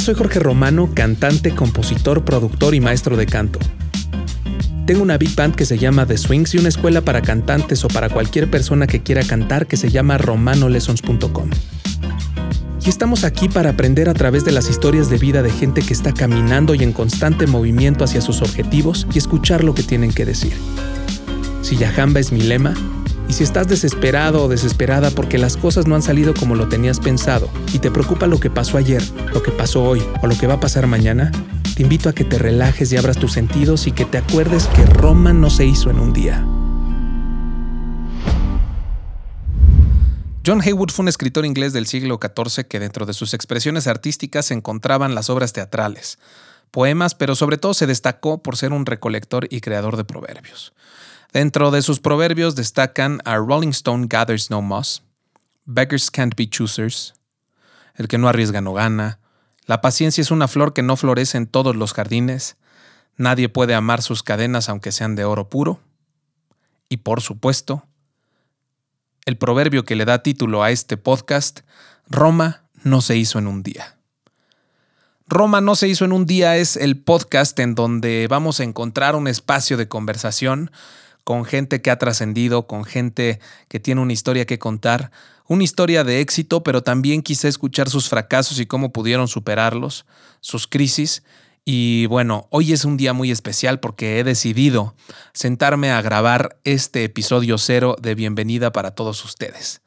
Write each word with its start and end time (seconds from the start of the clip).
Soy 0.00 0.14
Jorge 0.14 0.38
Romano, 0.38 0.90
cantante, 0.94 1.54
compositor, 1.54 2.22
productor 2.22 2.74
y 2.74 2.80
maestro 2.80 3.16
de 3.16 3.26
canto. 3.26 3.58
Tengo 4.86 5.02
una 5.02 5.16
big 5.16 5.34
band 5.34 5.56
que 5.56 5.64
se 5.64 5.78
llama 5.78 6.06
The 6.06 6.18
Swings 6.18 6.54
y 6.54 6.58
una 6.58 6.68
escuela 6.68 7.00
para 7.00 7.22
cantantes 7.22 7.82
o 7.84 7.88
para 7.88 8.08
cualquier 8.10 8.48
persona 8.50 8.86
que 8.86 9.02
quiera 9.02 9.24
cantar 9.24 9.66
que 9.66 9.76
se 9.76 9.90
llama 9.90 10.18
romanolessons.com. 10.18 11.50
Y 12.84 12.88
estamos 12.88 13.24
aquí 13.24 13.48
para 13.48 13.70
aprender 13.70 14.08
a 14.08 14.14
través 14.14 14.44
de 14.44 14.52
las 14.52 14.68
historias 14.68 15.08
de 15.10 15.18
vida 15.18 15.42
de 15.42 15.50
gente 15.50 15.80
que 15.82 15.94
está 15.94 16.12
caminando 16.12 16.74
y 16.74 16.84
en 16.84 16.92
constante 16.92 17.46
movimiento 17.46 18.04
hacia 18.04 18.20
sus 18.20 18.42
objetivos 18.42 19.08
y 19.12 19.18
escuchar 19.18 19.64
lo 19.64 19.74
que 19.74 19.82
tienen 19.82 20.12
que 20.12 20.26
decir. 20.26 20.52
Si 21.62 21.76
Yahamba 21.76 22.20
es 22.20 22.30
mi 22.32 22.42
lema, 22.42 22.74
y 23.28 23.32
si 23.32 23.44
estás 23.44 23.68
desesperado 23.68 24.44
o 24.44 24.48
desesperada 24.48 25.10
porque 25.10 25.38
las 25.38 25.56
cosas 25.56 25.86
no 25.86 25.94
han 25.94 26.02
salido 26.02 26.34
como 26.34 26.54
lo 26.54 26.68
tenías 26.68 27.00
pensado 27.00 27.50
y 27.72 27.78
te 27.78 27.90
preocupa 27.90 28.26
lo 28.26 28.38
que 28.38 28.50
pasó 28.50 28.78
ayer, 28.78 29.02
lo 29.32 29.42
que 29.42 29.50
pasó 29.50 29.82
hoy 29.82 30.02
o 30.22 30.26
lo 30.26 30.36
que 30.36 30.46
va 30.46 30.54
a 30.54 30.60
pasar 30.60 30.86
mañana, 30.86 31.32
te 31.74 31.82
invito 31.82 32.08
a 32.08 32.12
que 32.12 32.24
te 32.24 32.38
relajes 32.38 32.92
y 32.92 32.96
abras 32.96 33.18
tus 33.18 33.32
sentidos 33.32 33.86
y 33.86 33.92
que 33.92 34.04
te 34.04 34.18
acuerdes 34.18 34.66
que 34.68 34.86
Roma 34.86 35.32
no 35.32 35.50
se 35.50 35.66
hizo 35.66 35.90
en 35.90 35.98
un 35.98 36.12
día. 36.12 36.46
John 40.46 40.62
Haywood 40.62 40.90
fue 40.90 41.02
un 41.02 41.08
escritor 41.08 41.44
inglés 41.44 41.72
del 41.72 41.86
siglo 41.86 42.20
XIV 42.22 42.66
que 42.66 42.78
dentro 42.78 43.04
de 43.04 43.14
sus 43.14 43.34
expresiones 43.34 43.88
artísticas 43.88 44.46
se 44.46 44.54
encontraban 44.54 45.16
las 45.16 45.28
obras 45.28 45.52
teatrales, 45.52 46.20
poemas, 46.70 47.16
pero 47.16 47.34
sobre 47.34 47.58
todo 47.58 47.74
se 47.74 47.88
destacó 47.88 48.42
por 48.42 48.56
ser 48.56 48.72
un 48.72 48.86
recolector 48.86 49.48
y 49.50 49.60
creador 49.60 49.96
de 49.96 50.04
proverbios. 50.04 50.72
Dentro 51.36 51.70
de 51.70 51.82
sus 51.82 52.00
proverbios 52.00 52.56
destacan 52.56 53.20
A 53.26 53.36
Rolling 53.36 53.68
Stone 53.68 54.06
Gathers 54.08 54.48
No 54.48 54.62
Moss, 54.62 55.02
Beggars 55.66 56.10
Can't 56.10 56.34
Be 56.34 56.48
Choosers, 56.48 57.12
El 57.94 58.08
que 58.08 58.16
no 58.16 58.30
arriesga 58.30 58.62
no 58.62 58.72
gana, 58.72 59.18
La 59.66 59.82
paciencia 59.82 60.22
es 60.22 60.30
una 60.30 60.48
flor 60.48 60.72
que 60.72 60.80
no 60.80 60.96
florece 60.96 61.36
en 61.36 61.46
todos 61.46 61.76
los 61.76 61.92
jardines, 61.92 62.56
Nadie 63.18 63.50
puede 63.50 63.74
amar 63.74 64.00
sus 64.00 64.22
cadenas 64.22 64.70
aunque 64.70 64.92
sean 64.92 65.14
de 65.14 65.26
oro 65.26 65.50
puro, 65.50 65.78
y 66.88 66.96
por 66.96 67.20
supuesto, 67.20 67.84
el 69.26 69.36
proverbio 69.36 69.84
que 69.84 69.94
le 69.94 70.06
da 70.06 70.22
título 70.22 70.62
a 70.62 70.70
este 70.70 70.96
podcast, 70.96 71.60
Roma 72.08 72.62
no 72.82 73.02
se 73.02 73.14
hizo 73.18 73.38
en 73.38 73.46
un 73.46 73.62
día. 73.62 73.98
Roma 75.28 75.60
no 75.60 75.74
se 75.74 75.86
hizo 75.86 76.06
en 76.06 76.12
un 76.12 76.24
día 76.24 76.56
es 76.56 76.78
el 76.78 76.96
podcast 76.96 77.60
en 77.60 77.74
donde 77.74 78.26
vamos 78.26 78.60
a 78.60 78.64
encontrar 78.64 79.14
un 79.14 79.28
espacio 79.28 79.76
de 79.76 79.86
conversación 79.86 80.70
con 81.26 81.44
gente 81.44 81.82
que 81.82 81.90
ha 81.90 81.98
trascendido, 81.98 82.68
con 82.68 82.84
gente 82.84 83.40
que 83.66 83.80
tiene 83.80 84.00
una 84.00 84.12
historia 84.12 84.46
que 84.46 84.60
contar, 84.60 85.10
una 85.48 85.64
historia 85.64 86.04
de 86.04 86.20
éxito, 86.20 86.62
pero 86.62 86.84
también 86.84 87.20
quise 87.20 87.48
escuchar 87.48 87.90
sus 87.90 88.08
fracasos 88.08 88.60
y 88.60 88.66
cómo 88.66 88.92
pudieron 88.92 89.26
superarlos, 89.26 90.06
sus 90.40 90.68
crisis. 90.68 91.24
Y 91.64 92.06
bueno, 92.06 92.46
hoy 92.50 92.72
es 92.72 92.84
un 92.84 92.96
día 92.96 93.12
muy 93.12 93.32
especial 93.32 93.80
porque 93.80 94.20
he 94.20 94.24
decidido 94.24 94.94
sentarme 95.32 95.90
a 95.90 96.00
grabar 96.00 96.60
este 96.62 97.02
episodio 97.02 97.58
cero 97.58 97.96
de 98.00 98.14
Bienvenida 98.14 98.70
para 98.70 98.92
todos 98.92 99.24
ustedes. 99.24 99.82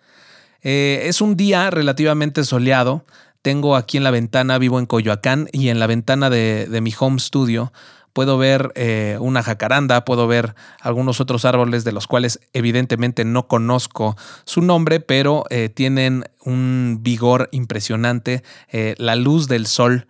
Eh, 0.62 1.04
es 1.06 1.22
un 1.22 1.38
día 1.38 1.70
relativamente 1.70 2.44
soleado. 2.44 3.06
Tengo 3.42 3.78
aquí 3.78 3.96
en 3.96 4.04
la 4.04 4.12
ventana, 4.12 4.58
vivo 4.58 4.78
en 4.78 4.86
Coyoacán, 4.86 5.48
y 5.54 5.70
en 5.70 5.80
la 5.80 5.88
ventana 5.88 6.30
de, 6.30 6.68
de 6.68 6.82
mi 6.82 6.94
home 7.00 7.22
studio 7.22 7.72
puedo 8.14 8.38
ver 8.38 8.72
eh, 8.76 9.18
una 9.20 9.44
jacaranda, 9.44 10.06
puedo 10.06 10.28
ver 10.28 10.56
algunos 10.82 11.22
otros 11.22 11.46
árboles 11.46 11.84
de 11.84 11.92
los 11.92 12.08
cuales 12.08 12.40
evidentemente 12.54 13.26
no 13.26 13.48
conozco 13.48 14.16
su 14.46 14.62
nombre, 14.62 15.00
pero 15.00 15.46
eh, 15.50 15.70
tienen 15.70 16.26
un 16.44 17.00
vigor 17.02 17.50
impresionante. 17.52 18.44
Eh, 18.72 18.96
la 18.98 19.16
luz 19.16 19.48
del 19.48 19.68
sol 19.68 20.08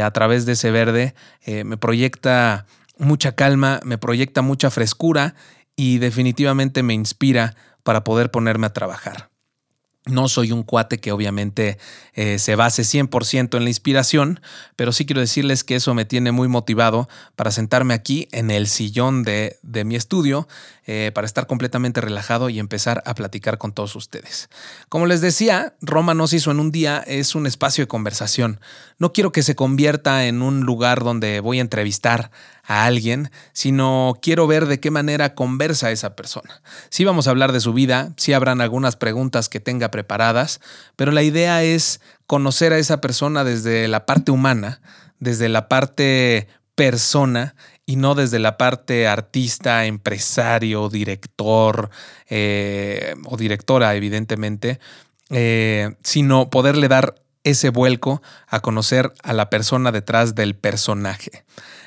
a 0.00 0.12
través 0.12 0.46
de 0.46 0.52
ese 0.52 0.70
verde 0.70 1.12
me 1.44 1.76
proyecta 1.76 2.66
mucha 2.98 3.34
calma, 3.34 3.80
me 3.84 3.98
proyecta 3.98 4.40
mucha 4.40 4.70
frescura 4.70 5.34
y 5.74 5.98
definitivamente 5.98 6.84
me 6.84 6.94
inspira 6.94 7.56
para 7.82 8.04
poder 8.04 8.30
ponerme 8.30 8.68
a 8.68 8.72
trabajar. 8.72 9.31
No 10.04 10.28
soy 10.28 10.50
un 10.50 10.64
cuate 10.64 10.98
que 10.98 11.12
obviamente 11.12 11.78
eh, 12.14 12.40
se 12.40 12.56
base 12.56 12.82
100% 12.82 13.56
en 13.56 13.62
la 13.62 13.70
inspiración, 13.70 14.40
pero 14.74 14.90
sí 14.90 15.06
quiero 15.06 15.20
decirles 15.20 15.62
que 15.62 15.76
eso 15.76 15.94
me 15.94 16.04
tiene 16.04 16.32
muy 16.32 16.48
motivado 16.48 17.08
para 17.36 17.52
sentarme 17.52 17.94
aquí 17.94 18.28
en 18.32 18.50
el 18.50 18.66
sillón 18.66 19.22
de, 19.22 19.58
de 19.62 19.84
mi 19.84 19.94
estudio, 19.94 20.48
eh, 20.84 21.12
para 21.14 21.28
estar 21.28 21.46
completamente 21.46 22.00
relajado 22.00 22.48
y 22.48 22.58
empezar 22.58 23.04
a 23.06 23.14
platicar 23.14 23.56
con 23.56 23.70
todos 23.70 23.94
ustedes. 23.94 24.50
Como 24.88 25.06
les 25.06 25.20
decía, 25.20 25.74
Roma 25.80 26.12
no 26.12 26.26
se 26.26 26.38
hizo 26.38 26.50
en 26.50 26.58
un 26.58 26.72
día, 26.72 27.04
es 27.06 27.36
un 27.36 27.46
espacio 27.46 27.84
de 27.84 27.88
conversación. 27.88 28.58
No 28.98 29.12
quiero 29.12 29.30
que 29.30 29.44
se 29.44 29.54
convierta 29.54 30.26
en 30.26 30.42
un 30.42 30.62
lugar 30.62 31.04
donde 31.04 31.38
voy 31.38 31.58
a 31.58 31.60
entrevistar 31.60 32.32
a 32.72 32.86
alguien, 32.86 33.30
sino 33.52 34.18
quiero 34.22 34.46
ver 34.46 34.66
de 34.66 34.80
qué 34.80 34.90
manera 34.90 35.34
conversa 35.34 35.90
esa 35.90 36.16
persona. 36.16 36.62
Sí 36.88 37.04
vamos 37.04 37.26
a 37.26 37.30
hablar 37.30 37.52
de 37.52 37.60
su 37.60 37.72
vida, 37.72 38.12
sí 38.16 38.32
habrán 38.32 38.60
algunas 38.60 38.96
preguntas 38.96 39.48
que 39.48 39.60
tenga 39.60 39.90
preparadas, 39.90 40.60
pero 40.96 41.12
la 41.12 41.22
idea 41.22 41.62
es 41.62 42.00
conocer 42.26 42.72
a 42.72 42.78
esa 42.78 43.00
persona 43.00 43.44
desde 43.44 43.88
la 43.88 44.06
parte 44.06 44.30
humana, 44.30 44.80
desde 45.18 45.48
la 45.48 45.68
parte 45.68 46.48
persona 46.74 47.54
y 47.84 47.96
no 47.96 48.14
desde 48.14 48.38
la 48.38 48.56
parte 48.56 49.06
artista, 49.06 49.86
empresario, 49.86 50.88
director 50.88 51.90
eh, 52.28 53.14
o 53.26 53.36
directora, 53.36 53.94
evidentemente, 53.94 54.78
eh, 55.30 55.94
sino 56.02 56.48
poderle 56.48 56.88
dar 56.88 57.16
ese 57.44 57.70
vuelco 57.70 58.22
a 58.46 58.60
conocer 58.60 59.12
a 59.22 59.32
la 59.32 59.50
persona 59.50 59.92
detrás 59.92 60.34
del 60.34 60.54
personaje. 60.54 61.44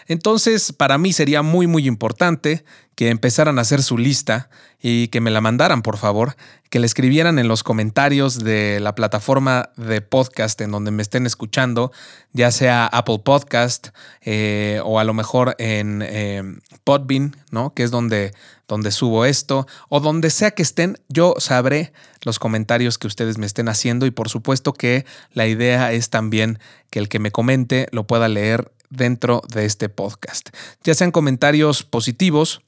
Entonces, 0.07 0.71
para 0.71 0.97
mí 0.97 1.13
sería 1.13 1.41
muy, 1.41 1.67
muy 1.67 1.87
importante 1.87 2.63
que 2.95 3.09
empezaran 3.09 3.59
a 3.59 3.63
hacer 3.63 3.83
su 3.83 3.97
lista 3.97 4.49
y 4.81 5.09
que 5.09 5.19
me 5.19 5.31
la 5.31 5.41
mandaran, 5.41 5.81
por 5.81 5.97
favor, 5.97 6.35
que 6.69 6.79
le 6.79 6.85
escribieran 6.85 7.39
en 7.39 7.47
los 7.47 7.63
comentarios 7.63 8.43
de 8.43 8.79
la 8.79 8.95
plataforma 8.95 9.69
de 9.75 10.01
podcast 10.01 10.59
en 10.61 10.71
donde 10.71 10.91
me 10.91 11.01
estén 11.01 11.25
escuchando, 11.25 11.91
ya 12.33 12.51
sea 12.51 12.85
Apple 12.85 13.19
Podcast 13.19 13.89
eh, 14.21 14.79
o 14.83 14.99
a 14.99 15.03
lo 15.03 15.13
mejor 15.13 15.55
en 15.57 16.01
eh, 16.05 16.43
Podbean, 16.83 17.35
¿no? 17.51 17.73
Que 17.73 17.83
es 17.83 17.91
donde, 17.91 18.33
donde 18.67 18.91
subo 18.91 19.25
esto, 19.25 19.67
o 19.89 19.99
donde 19.99 20.29
sea 20.29 20.51
que 20.51 20.63
estén, 20.63 20.97
yo 21.09 21.35
sabré 21.39 21.91
los 22.21 22.39
comentarios 22.39 22.97
que 22.97 23.07
ustedes 23.07 23.37
me 23.37 23.45
estén 23.45 23.69
haciendo 23.69 24.05
y 24.05 24.11
por 24.11 24.29
supuesto 24.29 24.71
que 24.73 25.05
la 25.33 25.47
idea 25.47 25.91
es 25.91 26.09
también 26.09 26.59
que 26.89 26.99
el 26.99 27.09
que 27.09 27.19
me 27.19 27.31
comente 27.31 27.87
lo 27.91 28.07
pueda 28.07 28.27
leer 28.27 28.71
dentro 28.89 29.41
de 29.53 29.65
este 29.65 29.89
podcast. 29.89 30.49
Ya 30.83 30.93
sean 30.93 31.11
comentarios 31.11 31.83
positivos, 31.83 32.61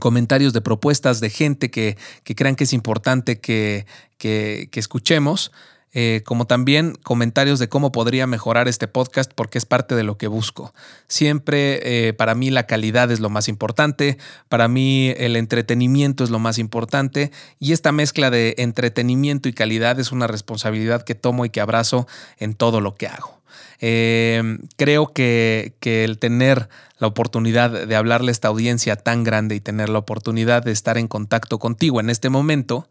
comentarios 0.00 0.52
de 0.52 0.60
propuestas 0.60 1.20
de 1.20 1.30
gente 1.30 1.70
que, 1.70 1.96
crean 2.24 2.56
que 2.56 2.64
es 2.64 2.72
importante 2.72 3.40
que, 3.40 3.86
que, 4.18 4.68
escuchemos. 4.74 5.52
Eh, 5.96 6.22
como 6.24 6.48
también 6.48 6.98
comentarios 7.04 7.60
de 7.60 7.68
cómo 7.68 7.92
podría 7.92 8.26
mejorar 8.26 8.66
este 8.66 8.88
podcast 8.88 9.30
porque 9.32 9.58
es 9.58 9.64
parte 9.64 9.94
de 9.94 10.02
lo 10.02 10.18
que 10.18 10.26
busco. 10.26 10.74
Siempre 11.06 12.08
eh, 12.08 12.12
para 12.14 12.34
mí 12.34 12.50
la 12.50 12.66
calidad 12.66 13.12
es 13.12 13.20
lo 13.20 13.30
más 13.30 13.46
importante, 13.46 14.18
para 14.48 14.66
mí 14.66 15.14
el 15.16 15.36
entretenimiento 15.36 16.24
es 16.24 16.30
lo 16.30 16.40
más 16.40 16.58
importante 16.58 17.30
y 17.60 17.74
esta 17.74 17.92
mezcla 17.92 18.30
de 18.30 18.56
entretenimiento 18.58 19.48
y 19.48 19.52
calidad 19.52 20.00
es 20.00 20.10
una 20.10 20.26
responsabilidad 20.26 21.04
que 21.04 21.14
tomo 21.14 21.44
y 21.44 21.50
que 21.50 21.60
abrazo 21.60 22.08
en 22.38 22.54
todo 22.54 22.80
lo 22.80 22.96
que 22.96 23.06
hago. 23.06 23.43
Eh, 23.80 24.58
creo 24.76 25.12
que, 25.12 25.74
que, 25.80 26.04
el 26.04 26.18
tener 26.18 26.68
la 26.98 27.06
oportunidad 27.06 27.86
de 27.86 27.96
hablarle 27.96 28.30
a 28.30 28.32
esta 28.32 28.48
audiencia 28.48 28.96
tan 28.96 29.24
grande 29.24 29.54
y 29.54 29.60
tener 29.60 29.88
la 29.88 29.98
oportunidad 29.98 30.62
de 30.62 30.72
estar 30.72 30.96
en 30.96 31.08
contacto 31.08 31.58
contigo 31.58 32.00
en 32.00 32.10
este 32.10 32.30
momento, 32.30 32.88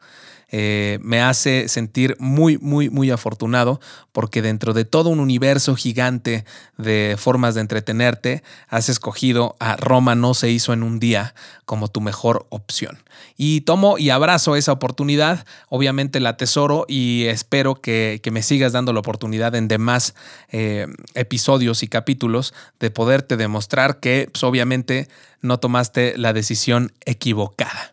eh, 0.56 1.00
me 1.02 1.20
hace 1.20 1.68
sentir 1.68 2.16
muy, 2.20 2.60
muy, 2.60 2.92
muy 2.92 3.10
afortunado 3.10 3.82
porque 4.12 4.44
dentro 4.44 4.74
de 4.74 4.86
todo 4.86 5.10
un 5.10 5.20
universo 5.20 5.76
gigante 5.76 6.46
de 6.78 7.16
formas 7.18 7.56
de 7.56 7.62
entretenerte, 7.62 8.44
has 8.68 8.88
escogido 8.88 9.56
a 9.60 9.78
Roma 9.78 10.14
no 10.14 10.36
se 10.36 10.52
hizo 10.52 10.72
en 10.72 10.84
un 10.84 11.00
día 11.00 11.34
como 11.66 11.88
tu 11.88 12.02
mejor 12.02 12.46
opción. 12.50 13.00
Y 13.36 13.62
tomo 13.62 13.98
y 13.98 14.12
abrazo 14.12 14.56
esa 14.56 14.74
oportunidad, 14.74 15.44
obviamente 15.70 16.20
la 16.20 16.30
atesoro 16.30 16.86
y 16.88 17.24
espero 17.26 17.74
que, 17.74 18.22
me 18.32 18.44
sigas 18.44 18.74
dando 18.74 18.94
la 18.94 19.00
oportunidad 19.00 19.56
en 19.56 19.68
demás 19.68 20.14
eh, 20.52 20.86
episodios 21.16 21.82
y 21.82 21.88
capítulos 21.88 22.54
de 22.80 22.92
poderte 22.92 23.38
demostrar 23.38 24.00
que 24.00 24.30
pues, 24.32 24.44
obviamente 24.44 25.08
no 25.42 25.60
tomaste 25.60 26.16
la 26.16 26.32
decisión 26.32 26.94
equivocada. 27.06 27.93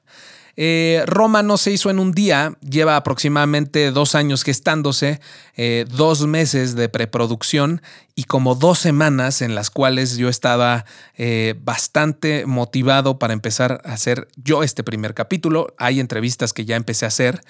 Eh, 0.63 1.05
Roma 1.07 1.43
no 1.43 1.57
se 1.57 1.71
hizo 1.71 1.89
en 1.89 1.99
un 1.99 2.13
día, 2.13 2.53
lleva 2.61 2.97
aproximadamente 2.97 3.91
dos 3.93 4.15
años 4.15 4.43
gestándose, 4.43 5.19
eh, 5.57 5.87
dos 5.91 6.27
meses 6.27 6.77
de 6.77 6.91
preproducción 6.91 7.81
y 8.15 8.25
como 8.25 8.55
dos 8.55 8.79
semanas 8.79 9.41
en 9.41 9.55
las 9.55 9.71
cuales 9.71 10.19
yo 10.19 10.29
estaba 10.29 10.85
eh, 11.17 11.55
bastante 11.63 12.45
motivado 12.45 13.19
para 13.19 13.33
empezar 13.33 13.81
a 13.87 13.95
hacer 13.95 14.29
yo 14.37 14.63
este 14.63 14.85
primer 14.85 15.15
capítulo. 15.15 15.73
Hay 15.79 15.99
entrevistas 15.99 16.53
que 16.53 16.67
ya 16.67 16.77
empecé 16.77 17.07
a 17.07 17.09
hacer, 17.09 17.41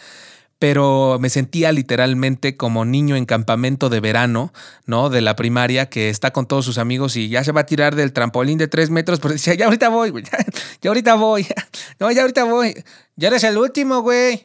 pero 0.61 1.17
me 1.19 1.31
sentía 1.31 1.73
literalmente 1.73 2.59
como 2.59 2.85
niño 2.85 3.17
en 3.17 3.25
campamento 3.25 3.89
de 3.89 3.99
verano, 4.01 4.53
¿no? 4.85 5.09
De 5.09 5.23
la 5.23 5.35
primaria 5.35 5.89
que 5.89 6.11
está 6.11 6.33
con 6.33 6.47
todos 6.47 6.67
sus 6.67 6.77
amigos 6.77 7.17
y 7.17 7.31
ya 7.31 7.43
se 7.43 7.53
va 7.53 7.63
a 7.63 7.67
tirar 7.67 7.97
del 7.97 8.13
trampolín 8.13 8.59
de 8.59 8.69
tres 8.69 8.91
metros, 8.91 9.21
pero 9.21 9.33
decía, 9.33 9.55
ya 9.55 9.65
ahorita 9.65 9.89
voy, 9.89 10.11
güey, 10.11 10.23
ya, 10.83 10.91
ahorita 10.91 11.15
voy, 11.15 11.47
no, 11.99 12.13
ya 12.13 12.21
ahorita 12.21 12.45
voy, 12.45 12.75
ya 13.17 13.29
eres 13.29 13.43
el 13.43 13.57
último, 13.57 14.03
güey. 14.03 14.43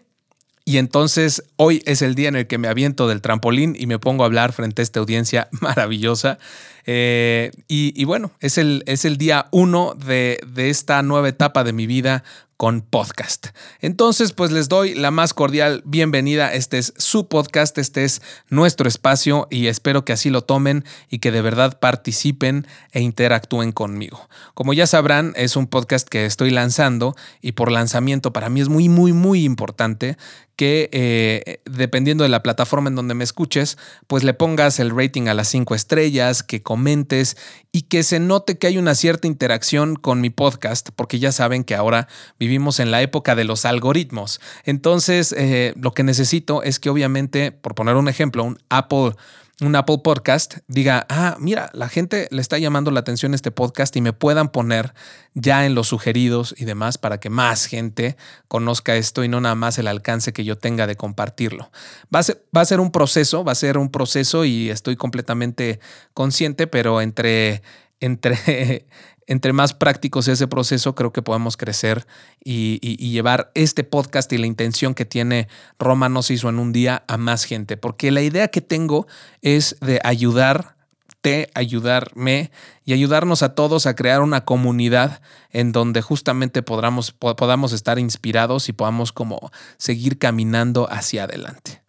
Y 0.63 0.77
entonces 0.77 1.43
hoy 1.57 1.83
es 1.85 2.01
el 2.01 2.15
día 2.15 2.29
en 2.29 2.37
el 2.37 2.47
que 2.47 2.57
me 2.57 2.69
aviento 2.69 3.09
del 3.09 3.21
trampolín 3.21 3.75
y 3.77 3.85
me 3.85 3.99
pongo 3.99 4.23
a 4.23 4.27
hablar 4.27 4.53
frente 4.53 4.81
a 4.81 4.83
esta 4.83 5.01
audiencia 5.01 5.49
maravillosa. 5.59 6.39
Eh, 6.85 7.51
y, 7.67 8.03
bueno, 8.05 8.31
es 8.39 8.57
el, 8.57 8.83
es 8.85 9.03
el 9.03 9.17
día 9.17 9.47
uno 9.51 9.95
de, 9.95 10.39
de 10.47 10.69
esta 10.69 11.01
nueva 11.03 11.27
etapa 11.27 11.65
de 11.65 11.73
mi 11.73 11.87
vida 11.87 12.23
con 12.57 12.81
podcast. 12.81 13.47
Entonces, 13.81 14.31
pues 14.31 14.51
les 14.51 14.69
doy 14.69 14.93
la 14.93 15.11
más 15.11 15.33
cordial 15.33 15.81
bienvenida. 15.85 16.53
Este 16.53 16.77
es 16.77 16.93
su 16.97 17.27
podcast, 17.27 17.77
este 17.77 18.05
es 18.05 18.21
nuestro 18.49 18.87
espacio 18.87 19.47
y 19.49 19.67
espero 19.67 20.05
que 20.05 20.13
así 20.13 20.29
lo 20.29 20.41
tomen 20.41 20.85
y 21.09 21.19
que 21.19 21.31
de 21.31 21.41
verdad 21.41 21.79
participen 21.79 22.65
e 22.91 23.01
interactúen 23.01 23.71
conmigo. 23.71 24.29
Como 24.53 24.73
ya 24.73 24.87
sabrán, 24.87 25.33
es 25.35 25.55
un 25.55 25.67
podcast 25.67 26.07
que 26.07 26.25
estoy 26.25 26.49
lanzando 26.49 27.15
y 27.41 27.53
por 27.53 27.71
lanzamiento 27.71 28.31
para 28.31 28.49
mí 28.49 28.61
es 28.61 28.69
muy, 28.69 28.87
muy, 28.87 29.11
muy 29.11 29.43
importante 29.43 30.17
que 30.55 30.89
eh, 30.93 31.59
dependiendo 31.65 32.23
de 32.23 32.29
la 32.29 32.41
plataforma 32.41 32.89
en 32.89 32.95
donde 32.95 33.13
me 33.13 33.23
escuches, 33.23 33.77
pues 34.07 34.23
le 34.23 34.33
pongas 34.33 34.79
el 34.79 34.95
rating 34.95 35.27
a 35.27 35.33
las 35.33 35.49
cinco 35.49 35.75
estrellas, 35.75 36.43
que 36.43 36.63
comentes 36.63 37.37
y 37.71 37.83
que 37.83 38.03
se 38.03 38.19
note 38.19 38.57
que 38.57 38.67
hay 38.67 38.77
una 38.77 38.95
cierta 38.95 39.27
interacción 39.27 39.95
con 39.95 40.21
mi 40.21 40.29
podcast, 40.29 40.89
porque 40.95 41.19
ya 41.19 41.31
saben 41.31 41.63
que 41.63 41.75
ahora 41.75 42.07
vivimos 42.47 42.79
en 42.79 42.91
la 42.91 43.01
época 43.01 43.35
de 43.35 43.43
los 43.43 43.65
algoritmos. 43.65 44.39
Entonces, 44.63 45.33
eh, 45.37 45.73
lo 45.75 45.93
que 45.93 46.03
necesito 46.03 46.63
es 46.63 46.79
que 46.79 46.89
obviamente, 46.89 47.51
por 47.51 47.75
poner 47.75 47.95
un 47.95 48.07
ejemplo, 48.07 48.43
un 48.43 48.57
Apple 48.69 49.13
un 49.61 49.73
Apple 49.75 49.99
Podcast 50.03 50.57
diga, 50.67 51.05
ah, 51.09 51.37
mira, 51.39 51.69
la 51.73 51.87
gente 51.87 52.27
le 52.29 52.41
está 52.41 52.57
llamando 52.57 52.91
la 52.91 52.99
atención 52.99 53.33
este 53.33 53.51
podcast 53.51 53.95
y 53.95 54.01
me 54.01 54.11
puedan 54.11 54.49
poner 54.49 54.93
ya 55.33 55.65
en 55.65 55.75
los 55.75 55.87
sugeridos 55.87 56.53
y 56.57 56.65
demás 56.65 56.97
para 56.97 57.19
que 57.21 57.29
más 57.29 57.65
gente 57.65 58.17
conozca 58.49 58.97
esto 58.97 59.23
y 59.23 59.29
no 59.29 59.39
nada 59.39 59.55
más 59.55 59.77
el 59.77 59.87
alcance 59.87 60.33
que 60.33 60.43
yo 60.43 60.57
tenga 60.57 60.87
de 60.87 60.97
compartirlo. 60.97 61.71
Va 62.13 62.19
a 62.19 62.23
ser, 62.23 62.45
va 62.55 62.61
a 62.61 62.65
ser 62.65 62.81
un 62.81 62.91
proceso, 62.91 63.45
va 63.45 63.53
a 63.53 63.55
ser 63.55 63.77
un 63.77 63.89
proceso 63.89 64.43
y 64.43 64.69
estoy 64.69 64.97
completamente 64.97 65.79
consciente, 66.13 66.67
pero 66.67 66.99
entre, 66.99 67.61
entre 67.99 68.85
entre 69.27 69.53
más 69.53 69.73
práctico 69.73 70.21
sea 70.21 70.33
ese 70.33 70.47
proceso, 70.47 70.95
creo 70.95 71.11
que 71.11 71.21
podemos 71.21 71.57
crecer 71.57 72.05
y, 72.43 72.79
llevar 73.09 73.51
este 73.55 73.83
podcast 73.83 74.31
y 74.33 74.37
la 74.37 74.45
intención 74.45 74.93
que 74.93 75.05
tiene 75.05 75.47
Roma 75.79 76.09
nos 76.09 76.29
hizo 76.31 76.49
en 76.49 76.59
un 76.59 76.71
día 76.71 77.03
a 77.07 77.17
más 77.17 77.45
gente. 77.45 77.77
Porque 77.77 78.11
la 78.11 78.21
idea 78.21 78.49
que 78.49 78.61
tengo 78.61 79.07
es 79.41 79.77
de 79.81 79.99
ayudarte, 80.03 81.49
ayudarme 81.55 82.51
y 82.83 82.93
ayudarnos 82.93 83.41
a 83.41 83.55
todos 83.55 83.87
a 83.87 83.95
crear 83.95 84.21
una 84.21 84.45
comunidad 84.45 85.21
en 85.51 85.71
donde 85.71 86.01
justamente 86.01 86.61
podamos, 86.61 87.11
podamos 87.11 87.73
estar 87.73 87.97
inspirados 87.97 88.69
y 88.69 88.73
podamos 88.73 89.11
como 89.11 89.51
seguir 89.77 90.19
caminando 90.19 90.87
hacia 90.91 91.23
adelante. 91.23 91.81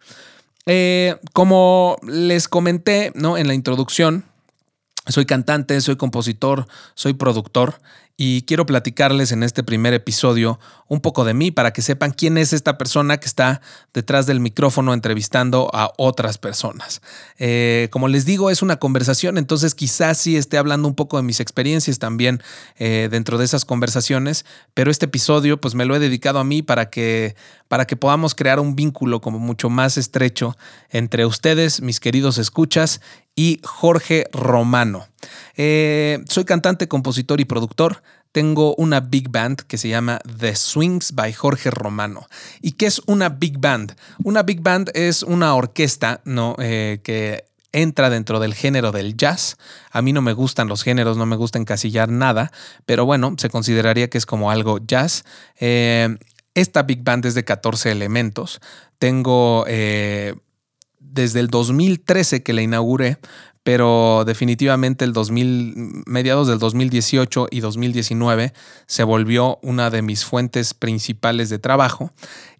Eh, 0.65 1.15
como 1.33 1.97
les 2.03 2.47
comenté 2.47 3.11
¿no? 3.15 3.37
en 3.37 3.47
la 3.47 3.53
introducción, 3.53 4.25
soy 5.07 5.25
cantante, 5.25 5.79
soy 5.81 5.95
compositor, 5.95 6.67
soy 6.95 7.13
productor 7.13 7.75
y 8.19 8.41
quiero 8.41 8.65
platicarles 8.65 9.31
en 9.31 9.43
este 9.43 9.63
primer 9.63 9.93
episodio 9.93 10.59
un 10.87 11.01
poco 11.01 11.23
de 11.23 11.35
mí 11.35 11.51
para 11.51 11.71
que 11.71 11.83
sepan 11.83 12.11
quién 12.11 12.39
es 12.39 12.51
esta 12.51 12.75
persona 12.79 13.17
que 13.17 13.27
está 13.27 13.61
detrás 13.93 14.25
del 14.25 14.39
micrófono 14.39 14.95
entrevistando 14.95 15.69
a 15.71 15.93
otras 15.97 16.39
personas. 16.39 17.03
Eh, 17.37 17.89
como 17.91 18.07
les 18.07 18.25
digo, 18.25 18.49
es 18.49 18.63
una 18.63 18.77
conversación, 18.77 19.37
entonces 19.37 19.75
quizás 19.75 20.17
sí 20.17 20.35
esté 20.35 20.57
hablando 20.57 20.87
un 20.87 20.95
poco 20.95 21.17
de 21.17 21.23
mis 21.23 21.39
experiencias 21.39 21.99
también 21.99 22.41
eh, 22.77 23.07
dentro 23.11 23.37
de 23.37 23.45
esas 23.45 23.65
conversaciones, 23.65 24.45
pero 24.73 24.89
este 24.89 25.05
episodio 25.05 25.61
pues 25.61 25.75
me 25.75 25.85
lo 25.85 25.95
he 25.95 25.99
dedicado 25.99 26.39
a 26.39 26.43
mí 26.43 26.63
para 26.63 26.89
que, 26.89 27.35
para 27.67 27.85
que 27.85 27.97
podamos 27.97 28.33
crear 28.33 28.59
un 28.59 28.75
vínculo 28.75 29.21
como 29.21 29.37
mucho 29.37 29.69
más 29.69 29.95
estrecho 29.95 30.57
entre 30.89 31.27
ustedes, 31.27 31.81
mis 31.81 31.99
queridos 31.99 32.39
escuchas, 32.39 32.99
y 33.35 33.59
Jorge 33.63 34.27
Romano. 34.33 35.05
Eh, 35.55 36.23
soy 36.29 36.45
cantante, 36.45 36.87
compositor 36.87 37.39
y 37.39 37.45
productor. 37.45 38.03
Tengo 38.31 38.75
una 38.75 38.99
big 38.99 39.29
band 39.29 39.61
que 39.61 39.77
se 39.77 39.89
llama 39.89 40.19
The 40.39 40.55
Swings 40.55 41.13
by 41.13 41.33
Jorge 41.33 41.71
Romano. 41.71 42.27
¿Y 42.61 42.73
qué 42.73 42.85
es 42.85 43.01
una 43.07 43.29
big 43.29 43.59
band? 43.59 43.95
Una 44.23 44.43
big 44.43 44.61
band 44.61 44.91
es 44.93 45.23
una 45.23 45.55
orquesta 45.55 46.21
¿no? 46.25 46.55
Eh, 46.59 46.99
que 47.03 47.45
entra 47.71 48.09
dentro 48.09 48.39
del 48.39 48.53
género 48.53 48.91
del 48.91 49.17
jazz. 49.17 49.57
A 49.91 50.01
mí 50.01 50.13
no 50.13 50.21
me 50.21 50.33
gustan 50.33 50.67
los 50.67 50.83
géneros, 50.83 51.17
no 51.17 51.25
me 51.25 51.35
gusta 51.35 51.57
encasillar 51.57 52.09
nada, 52.09 52.51
pero 52.85 53.05
bueno, 53.05 53.35
se 53.37 53.49
consideraría 53.49 54.09
que 54.09 54.17
es 54.17 54.25
como 54.25 54.51
algo 54.51 54.79
jazz. 54.79 55.23
Eh, 55.59 56.17
esta 56.53 56.83
big 56.83 57.03
band 57.03 57.25
es 57.25 57.35
de 57.35 57.43
14 57.43 57.91
elementos. 57.91 58.59
Tengo 58.99 59.65
desde 61.17 61.39
el 61.39 61.47
2013 61.47 62.43
que 62.43 62.53
la 62.53 62.61
inauguré, 62.61 63.17
pero 63.67 64.23
definitivamente 64.25 65.03
el 65.03 65.11
2000, 65.11 66.03
mediados 66.05 66.47
del 66.47 66.57
2018 66.57 67.49
y 67.51 67.59
2019 67.59 68.53
se 68.85 69.03
volvió 69.03 69.59
una 69.61 69.89
de 69.89 70.01
mis 70.01 70.23
fuentes 70.23 70.73
principales 70.73 71.49
de 71.49 71.59
trabajo. 71.59 72.13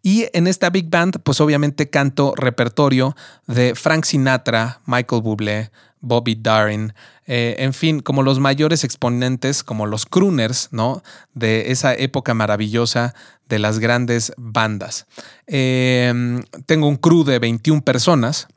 Y 0.04 0.26
en 0.34 0.48
esta 0.48 0.70
big 0.70 0.90
band, 0.90 1.22
pues 1.24 1.40
obviamente 1.40 1.90
canto 1.90 2.34
repertorio 2.36 3.16
de 3.46 3.74
Frank 3.74 4.04
Sinatra, 4.04 4.82
Michael 4.86 5.22
Bublé, 5.22 5.72
Bobby 6.02 6.36
Darin, 6.36 6.94
eh, 7.26 7.56
en 7.60 7.74
fin, 7.74 8.02
como 8.02 8.22
los 8.22 8.40
mayores 8.40 8.84
exponentes, 8.84 9.64
como 9.64 9.86
los 9.86 10.06
crooners, 10.06 10.68
¿no? 10.72 11.04
De 11.34 11.72
esa 11.72 11.94
época 11.94 12.34
maravillosa 12.34 13.16
de 13.48 13.60
las 13.60 13.80
grandes 13.80 14.34
bandas. 14.36 15.08
Em, 15.46 16.44
tengo 16.66 16.90
un 16.90 16.98
crew 16.98 17.24
de 17.24 17.40
21 17.40 17.82
personas 17.82 18.50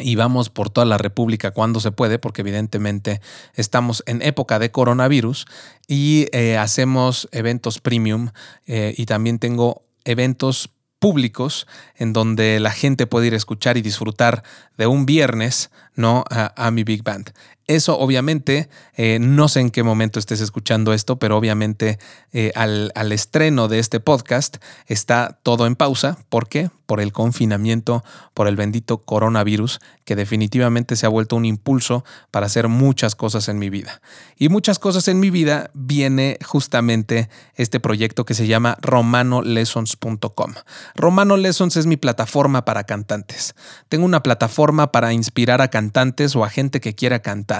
y 0.00 0.14
vamos 0.14 0.50
por 0.50 0.70
toda 0.70 0.84
la 0.84 0.98
República 0.98 1.50
cuando 1.50 1.80
se 1.80 1.92
puede, 1.92 2.18
porque 2.18 2.42
evidentemente 2.42 3.20
estamos 3.54 4.02
en 4.06 4.22
época 4.22 4.58
de 4.58 4.70
coronavirus 4.70 5.46
y 5.86 6.26
eh, 6.32 6.56
hacemos 6.56 7.28
eventos 7.32 7.80
premium 7.80 8.30
eh, 8.66 8.94
y 8.96 9.06
también 9.06 9.38
tengo 9.38 9.82
eventos 10.04 10.70
públicos 10.98 11.66
en 11.96 12.12
donde 12.12 12.60
la 12.60 12.70
gente 12.70 13.06
puede 13.06 13.28
ir 13.28 13.34
a 13.34 13.36
escuchar 13.36 13.76
y 13.76 13.82
disfrutar 13.82 14.42
de 14.76 14.86
un 14.86 15.06
viernes 15.06 15.70
¿no? 15.94 16.24
a, 16.30 16.70
mi 16.70 16.84
Big 16.84 17.02
Band. 17.02 17.32
Eso 17.68 17.98
obviamente, 17.98 18.70
eh, 18.96 19.18
no 19.20 19.46
sé 19.46 19.60
en 19.60 19.70
qué 19.70 19.82
momento 19.82 20.18
estés 20.18 20.40
escuchando 20.40 20.94
esto, 20.94 21.18
pero 21.18 21.36
obviamente 21.36 21.98
eh, 22.32 22.50
al, 22.54 22.92
al, 22.94 23.12
estreno 23.12 23.68
de 23.68 23.78
este 23.78 24.00
podcast 24.00 24.56
está 24.86 25.38
todo 25.42 25.66
en 25.66 25.76
pausa. 25.76 26.16
¿Por 26.30 26.48
qué? 26.48 26.70
Por 26.86 27.02
el 27.02 27.12
confinamiento, 27.12 28.02
por 28.32 28.48
el 28.48 28.56
bendito 28.56 29.02
coronavirus, 29.02 29.80
que 30.06 30.16
definitivamente 30.16 30.96
se 30.96 31.04
ha 31.04 31.10
vuelto 31.10 31.36
un 31.36 31.44
impulso 31.44 32.02
para 32.30 32.46
hacer 32.46 32.68
muchas 32.68 33.14
cosas 33.14 33.50
en 33.50 33.58
mi 33.58 33.68
vida. 33.68 34.00
Y 34.38 34.48
muchas 34.48 34.78
cosas 34.78 35.06
en 35.06 35.20
mi 35.20 35.28
vida 35.28 35.70
viene 35.74 36.38
justamente 36.42 37.28
este 37.56 37.80
proyecto 37.80 38.24
que 38.24 38.32
se 38.32 38.46
llama 38.46 38.78
romanolessons.com. 38.80 40.54
Romano 40.94 41.36
Lessons 41.36 41.76
es 41.76 41.84
mi 41.84 41.98
plataforma 41.98 42.64
para 42.64 42.84
cantantes. 42.84 43.54
Tengo 43.90 44.06
una 44.06 44.22
plataforma 44.22 44.92
para 44.92 45.12
inspirar 45.12 45.60
a 45.60 45.68
cantantes 45.68 46.34
o 46.34 46.42
a 46.42 46.48
gente 46.48 46.80
que 46.80 46.94
quiera 46.94 47.18
cantar. 47.18 47.57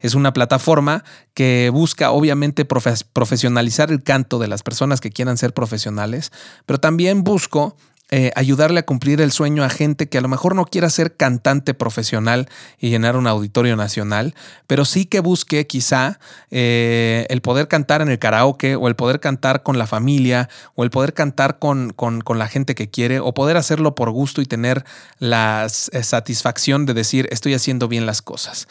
Es 0.00 0.14
una 0.14 0.32
plataforma 0.32 1.04
que 1.34 1.70
busca 1.72 2.10
obviamente 2.10 2.64
profesionalizar 2.64 3.90
el 3.90 4.02
canto 4.02 4.38
de 4.38 4.48
las 4.48 4.62
personas 4.62 5.00
que 5.00 5.10
quieran 5.10 5.38
ser 5.38 5.54
profesionales, 5.54 6.32
pero 6.66 6.78
también 6.78 7.24
busco 7.24 7.76
eh, 8.12 8.32
ayudarle 8.34 8.80
a 8.80 8.82
cumplir 8.84 9.20
el 9.20 9.30
sueño 9.30 9.62
a 9.62 9.68
gente 9.68 10.08
que 10.08 10.18
a 10.18 10.20
lo 10.20 10.26
mejor 10.26 10.56
no 10.56 10.64
quiera 10.64 10.90
ser 10.90 11.14
cantante 11.14 11.74
profesional 11.74 12.48
y 12.80 12.90
llenar 12.90 13.16
un 13.16 13.28
auditorio 13.28 13.76
nacional, 13.76 14.34
pero 14.66 14.84
sí 14.84 15.04
que 15.04 15.20
busque 15.20 15.64
quizá 15.68 16.18
eh, 16.50 17.24
el 17.30 17.40
poder 17.40 17.68
cantar 17.68 18.02
en 18.02 18.08
el 18.08 18.18
karaoke 18.18 18.74
o 18.74 18.88
el 18.88 18.96
poder 18.96 19.20
cantar 19.20 19.62
con 19.62 19.78
la 19.78 19.86
familia 19.86 20.48
o 20.74 20.82
el 20.82 20.90
poder 20.90 21.14
cantar 21.14 21.60
con, 21.60 21.92
con, 21.92 22.20
la 22.36 22.48
gente 22.48 22.74
que 22.74 22.90
quiere 22.90 23.20
o 23.20 23.32
poder 23.32 23.56
hacerlo 23.56 23.94
por 23.94 24.10
gusto 24.10 24.40
y 24.40 24.46
tener 24.46 24.84
la 25.20 25.68
eh, 25.92 26.02
satisfacción 26.02 26.86
de 26.86 26.94
decir 26.94 27.28
estoy 27.30 27.54
haciendo 27.54 27.86
bien 27.86 28.06
las 28.06 28.22
cosas. 28.22 28.66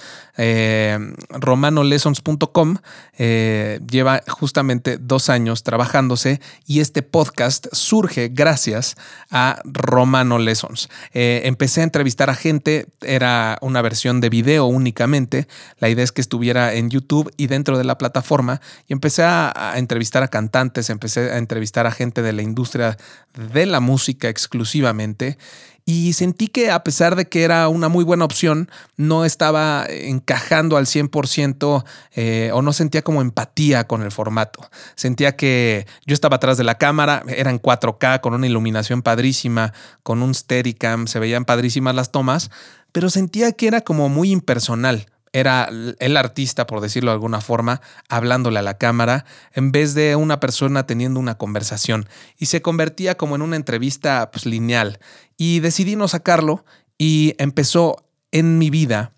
romanolessons.com 1.29 2.77
lleva 3.17 4.21
justamente 4.27 4.97
dos 4.97 5.29
años 5.29 5.63
trabajándose 5.63 6.41
y 6.65 6.81
este 6.81 7.03
podcast 7.03 7.67
surge 7.71 8.29
gracias 8.33 8.97
a 9.31 9.61
Romano 9.63 10.39
Lessons. 10.39 10.89
Eh, 11.13 11.41
empecé 11.45 11.81
a 11.81 11.83
entrevistar 11.83 12.29
a 12.29 12.35
gente, 12.35 12.87
era 13.01 13.57
una 13.61 13.81
versión 13.81 14.21
de 14.21 14.29
video 14.29 14.65
únicamente. 14.65 15.47
La 15.79 15.89
idea 15.89 16.03
es 16.03 16.11
que 16.11 16.21
estuviera 16.21 16.73
en 16.73 16.89
YouTube 16.89 17.31
y 17.37 17.47
dentro 17.47 17.77
de 17.77 17.83
la 17.83 17.97
plataforma. 17.97 18.61
Y 18.87 18.93
empecé 18.93 19.23
a, 19.23 19.73
entrevistar 19.75 20.23
a 20.23 20.27
cantantes, 20.27 20.89
empecé 20.89 21.31
a 21.31 21.37
entrevistar 21.37 21.85
a 21.85 21.91
gente 21.91 22.21
de 22.21 22.33
la 22.33 22.41
industria 22.41 22.97
de 23.53 23.65
la 23.65 23.79
música 23.79 24.29
exclusivamente 24.29 25.37
y 25.91 26.13
sentí 26.13 26.49
que 26.49 26.69
a 26.69 26.83
pesar 26.83 27.15
de 27.15 27.27
que 27.27 27.41
era 27.41 27.67
una 27.67 27.89
muy 27.89 28.03
buena 28.03 28.23
opción, 28.23 28.69
no 28.95 29.25
estaba 29.25 29.87
encajando 29.89 30.77
al 30.77 30.85
100% 30.85 31.83
eh, 32.13 32.51
o 32.53 32.61
no 32.61 32.73
sentía 32.73 33.01
como 33.01 33.23
empatía 33.23 33.87
con 33.87 34.03
el 34.03 34.11
formato. 34.11 34.69
Sentía 34.93 35.35
que 35.35 35.87
yo 36.05 36.13
estaba 36.13 36.35
atrás 36.35 36.59
de 36.59 36.63
la 36.63 36.77
cámara, 36.77 37.23
era 37.27 37.49
en 37.49 37.59
4K 37.59 38.21
con 38.21 38.35
una 38.35 38.45
iluminación 38.45 39.01
padrísima, 39.01 39.73
con 40.03 40.21
un 40.21 40.35
Steadicam, 40.35 41.07
se 41.07 41.17
veían 41.17 41.43
padrísimas 41.43 41.95
las 41.95 42.11
tomas, 42.11 42.51
pero 42.91 43.09
sentía 43.09 43.51
que 43.53 43.65
era 43.65 43.81
como 43.81 44.09
muy 44.09 44.29
impersonal 44.29 45.07
era 45.33 45.69
el 45.99 46.17
artista, 46.17 46.65
por 46.65 46.81
decirlo 46.81 47.11
de 47.11 47.15
alguna 47.15 47.41
forma, 47.41 47.81
hablándole 48.07 48.59
a 48.59 48.63
la 48.63 48.77
cámara, 48.77 49.25
en 49.53 49.71
vez 49.71 49.93
de 49.93 50.15
una 50.15 50.39
persona 50.39 50.85
teniendo 50.85 51.19
una 51.19 51.37
conversación. 51.37 52.07
Y 52.37 52.47
se 52.47 52.61
convertía 52.61 53.15
como 53.15 53.35
en 53.35 53.41
una 53.41 53.55
entrevista 53.55 54.31
pues, 54.31 54.45
lineal. 54.45 54.99
Y 55.37 55.59
decidí 55.59 55.95
no 55.95 56.07
sacarlo 56.07 56.65
y 56.97 57.35
empezó 57.37 58.05
en 58.31 58.57
mi 58.57 58.69
vida, 58.69 59.13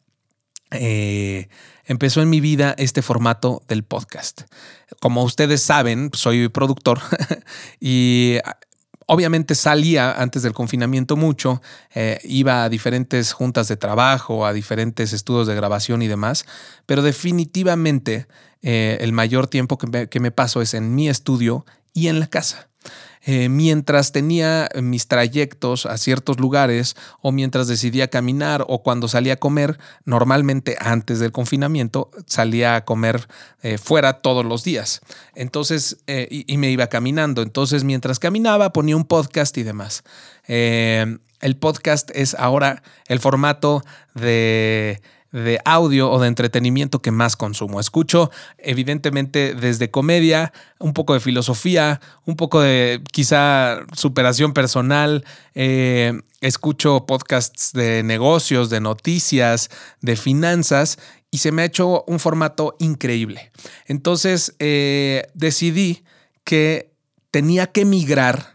eh, 0.72 1.50
empezó 1.86 2.22
en 2.22 2.30
mi 2.30 2.40
vida 2.40 2.76
este 2.78 3.02
formato 3.02 3.64
del 3.68 3.84
podcast. 3.84 4.44
Como 5.00 5.24
ustedes 5.24 5.62
saben, 5.62 6.12
soy 6.14 6.48
productor 6.50 7.00
y 7.80 8.38
Obviamente 9.14 9.56
salía 9.56 10.14
antes 10.14 10.42
del 10.42 10.54
confinamiento 10.54 11.18
mucho, 11.18 11.62
eh, 11.94 12.22
iba 12.24 12.64
a 12.64 12.70
diferentes 12.70 13.34
juntas 13.34 13.68
de 13.68 13.76
trabajo, 13.76 14.46
a 14.46 14.54
diferentes 14.54 15.12
estudios 15.12 15.48
de 15.48 15.56
grabación 15.56 16.02
y 16.02 16.08
demás, 16.08 16.46
pero 16.86 17.02
definitivamente 17.02 18.28
eh, 18.62 19.00
el 19.02 19.12
mayor 19.12 19.48
tiempo 19.48 19.78
que 19.78 20.20
me 20.22 20.32
paso 20.32 20.62
es 20.62 20.74
en 20.74 20.96
mi 20.96 21.10
estudio 21.10 21.66
y 21.94 22.08
en 22.08 22.22
la 22.22 22.28
casa. 22.28 22.71
Eh, 23.24 23.50
mientras 23.50 24.12
tenía 24.12 24.68
mis 24.82 25.08
trayectos 25.08 25.86
a 25.86 25.98
ciertos 25.98 26.40
lugares 26.40 26.96
o 27.22 27.32
mientras 27.32 27.68
decidía 27.68 28.08
caminar 28.08 28.66
o 28.68 28.82
cuando 28.82 29.08
salía 29.08 29.34
a 29.34 29.38
comer, 29.38 29.78
normalmente 30.06 30.76
antes 30.80 31.20
del 31.20 31.32
confinamiento 31.32 32.10
salía 32.26 32.76
a 32.76 32.86
comer 32.86 33.28
eh, 33.62 33.78
fuera 33.78 34.22
todos 34.22 34.44
los 34.44 34.64
días. 34.64 35.02
Entonces, 35.36 35.98
eh, 36.08 36.28
y, 36.30 36.58
me 36.58 36.72
iba 36.72 36.88
caminando. 36.88 37.44
Entonces, 37.44 37.84
mientras 37.84 38.18
caminaba, 38.18 38.74
ponía 38.74 38.96
un 38.96 39.06
podcast 39.06 39.58
y 39.58 39.64
demás. 39.64 40.04
el 40.48 41.58
podcast 41.60 42.10
es 42.14 42.36
ahora 42.36 42.82
el 43.08 43.20
formato 43.20 43.84
de 44.16 45.02
de 45.32 45.60
audio 45.64 46.12
o 46.12 46.20
de 46.20 46.28
entretenimiento 46.28 47.02
que 47.02 47.12
más 47.12 47.36
consumo. 47.36 47.80
Escucho 47.80 48.32
evidentemente 48.58 49.56
desde 49.56 49.90
comedia, 49.90 50.52
un 50.80 50.94
poco 50.94 51.14
de 51.14 51.20
filosofía, 51.20 52.02
un 52.26 52.36
poco 52.36 52.62
de 52.62 53.02
quizá 53.12 53.80
superación 53.96 54.54
personal, 54.54 55.24
eh, 55.56 56.22
escucho 56.42 57.06
podcasts 57.06 57.72
de 57.74 58.04
negocios, 58.04 58.70
de 58.70 58.82
noticias, 58.82 59.70
de 60.02 60.16
finanzas 60.16 61.00
y 61.32 61.38
se 61.38 61.52
me 61.52 61.62
ha 61.62 61.66
hecho 61.66 62.04
un 62.08 62.20
formato 62.20 62.76
increíble. 62.80 63.52
Entonces 63.86 64.56
eh, 64.60 65.28
decidí 65.34 66.04
que 66.44 66.92
tenía 67.32 67.68
que 67.68 67.86
migrar 67.86 68.54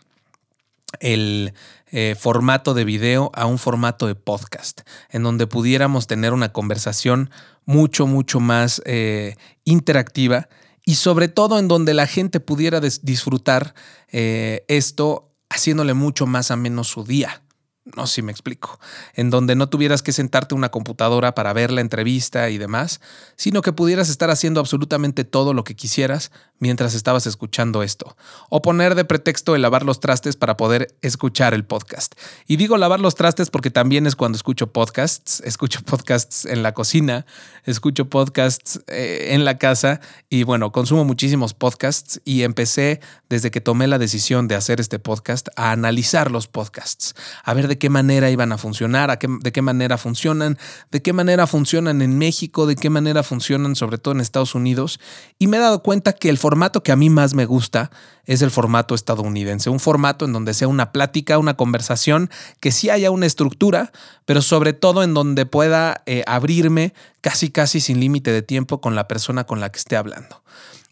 el 1.01 1.55
eh, 1.99 2.15
formato 2.15 2.75
de 2.75 2.85
video 2.85 3.31
a 3.33 3.47
un 3.47 3.57
formato 3.57 4.07
de 4.07 4.15
podcast, 4.15 4.83
en 5.09 5.23
donde 5.23 5.47
pudiéramos 5.47 6.07
tener 6.07 6.35
una 6.35 6.53
conversación 6.53 7.31
mucho, 7.65 8.07
mucho 8.07 8.39
más 8.39 8.83
eh, 8.85 9.37
interactiva 9.65 10.51
y 10.85 10.97
sobre 10.97 11.29
todo 11.29 11.59
en 11.59 11.69
donde 11.69 11.95
la 11.95 12.07
gente 12.07 12.39
pudiera 12.39 12.81
disfrutar 12.81 13.75
eh, 14.13 14.67
esto 14.69 15.33
haciéndole 15.49 15.95
mucho 15.95 16.27
más 16.27 16.51
a 16.51 16.57
menos 16.57 16.89
su 16.89 17.03
día. 17.03 17.41
No 17.95 18.07
sé 18.09 18.17
si 18.17 18.23
me 18.23 18.33
explico. 18.33 18.81
En 19.15 19.31
donde 19.31 19.55
no 19.55 19.69
tuvieras 19.69 20.03
que 20.03 20.11
sentarte 20.11 20.57
una 20.57 20.71
computadora 20.71 21.37
para 21.37 21.53
ver 21.53 21.71
la 21.71 21.81
entrevista 21.81 22.51
y 22.51 22.59
demás, 22.59 23.01
sino 23.37 23.63
que 23.63 23.73
pudieras 23.73 24.09
estar 24.09 24.29
haciendo 24.29 24.59
absolutamente 24.59 25.23
todo 25.23 25.55
lo 25.55 25.63
que 25.63 25.77
quisieras 25.77 26.33
mientras 26.59 26.95
estabas 26.95 27.27
escuchando 27.27 27.85
esto. 27.85 28.17
O 28.51 28.61
poner 28.61 28.97
de 28.97 29.05
pretexto 29.05 29.55
el 29.55 29.63
lavar 29.63 29.85
los 29.85 30.01
trastes 30.01 30.35
para 30.35 30.57
poder 30.57 30.97
escuchar 31.01 31.55
el 31.55 31.65
podcast. 31.65 32.15
Y 32.49 32.57
digo 32.57 32.77
lavar 32.77 32.99
los 32.99 33.15
trastes 33.15 33.51
porque 33.51 33.71
también 33.71 34.07
es 34.09 34.17
cuando 34.17 34.37
escucho 34.37 34.73
podcasts. 34.73 35.41
Escucho 35.45 35.83
podcasts 35.83 36.45
en 36.45 36.65
la 36.65 36.75
cocina, 36.75 37.25
escucho 37.65 38.09
podcasts 38.09 38.81
eh, 38.89 39.29
en 39.31 39.45
la 39.45 39.59
casa 39.59 40.01
y 40.29 40.43
bueno, 40.43 40.73
consumo 40.73 41.05
muchísimos 41.05 41.55
podcasts 41.55 42.21
y 42.25 42.43
empecé 42.43 43.01
desde 43.29 43.51
que 43.51 43.61
tomé 43.61 43.87
la 43.87 43.99
decisión 43.99 44.49
de 44.49 44.57
hacer 44.57 44.81
este 44.81 44.99
podcast 44.99 45.49
a 45.57 45.71
analizar 45.71 46.31
los 46.31 46.49
podcasts, 46.49 47.15
a 47.45 47.55
ver 47.55 47.69
de 47.69 47.76
de 47.77 47.79
qué 47.79 47.91
manera 47.91 48.31
iban 48.31 48.53
a 48.53 48.59
funcionar, 48.59 49.19
de 49.19 49.53
qué 49.53 49.61
manera 49.61 49.99
funcionan, 49.99 50.57
de 50.91 51.03
qué 51.03 51.13
manera 51.13 51.47
funcionan 51.47 52.01
en 52.01 52.17
México, 52.17 52.65
de 52.65 52.75
qué 52.75 52.89
manera 52.89 53.23
funcionan 53.23 53.77
sobre 53.77 53.99
todo 53.99 54.15
en 54.15 54.23
Estados 54.23 54.55
Unidos. 54.55 54.99
Y 55.39 55.47
me 55.47 55.59
he 55.59 55.61
dado 55.61 55.83
cuenta 55.83 56.15
que 56.15 56.31
el 56.31 56.39
formato 56.39 56.83
que 56.83 56.91
a 56.91 56.97
mí 56.97 57.11
más 57.11 57.35
me 57.35 57.45
gusta 57.45 57.91
es 58.25 58.41
el 58.41 58.51
formato 58.51 58.95
estadounidense, 58.95 59.69
un 59.69 59.79
formato 59.79 60.25
en 60.25 60.33
donde 60.33 60.55
sea 60.55 60.69
una 60.69 60.91
plática, 60.91 61.37
una 61.37 61.55
conversación, 61.59 62.31
que 62.61 62.73
sí 62.73 62.89
haya 62.89 63.11
una 63.11 63.27
estructura, 63.27 63.93
pero 64.25 64.41
sobre 64.41 64.73
todo 64.73 65.03
en 65.03 65.13
donde 65.13 65.45
pueda 65.45 66.03
eh, 66.07 66.25
abrirme 66.27 66.95
casi 67.21 67.51
casi 67.51 67.81
sin 67.81 68.01
límite 68.01 68.33
de 68.33 68.41
tiempo 68.41 68.81
con 68.81 68.95
la 68.95 69.07
persona 69.07 69.45
con 69.45 69.61
la 69.61 69.71
que 69.71 69.79
esté 69.79 69.97
hablando. 69.97 70.43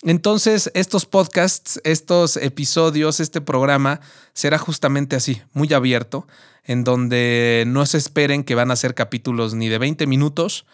Entonces, 0.02 0.70
estos 0.74 1.06
podcasts, 1.06 1.80
estos 1.84 2.36
episodios, 2.36 3.20
este 3.20 3.40
programa 3.40 4.00
será 4.34 4.58
justamente 4.58 5.16
así, 5.16 5.40
muy 5.52 5.72
abierto, 5.72 6.26
en 6.64 6.84
donde 6.84 7.64
no 7.66 7.86
se 7.86 7.98
esperen 7.98 8.44
que 8.44 8.54
van 8.54 8.70
a 8.70 8.76
ser 8.76 8.94
capítulos 8.94 9.54
ni 9.54 9.68
de 9.68 9.78
20 9.78 10.06
minutos, 10.06 10.66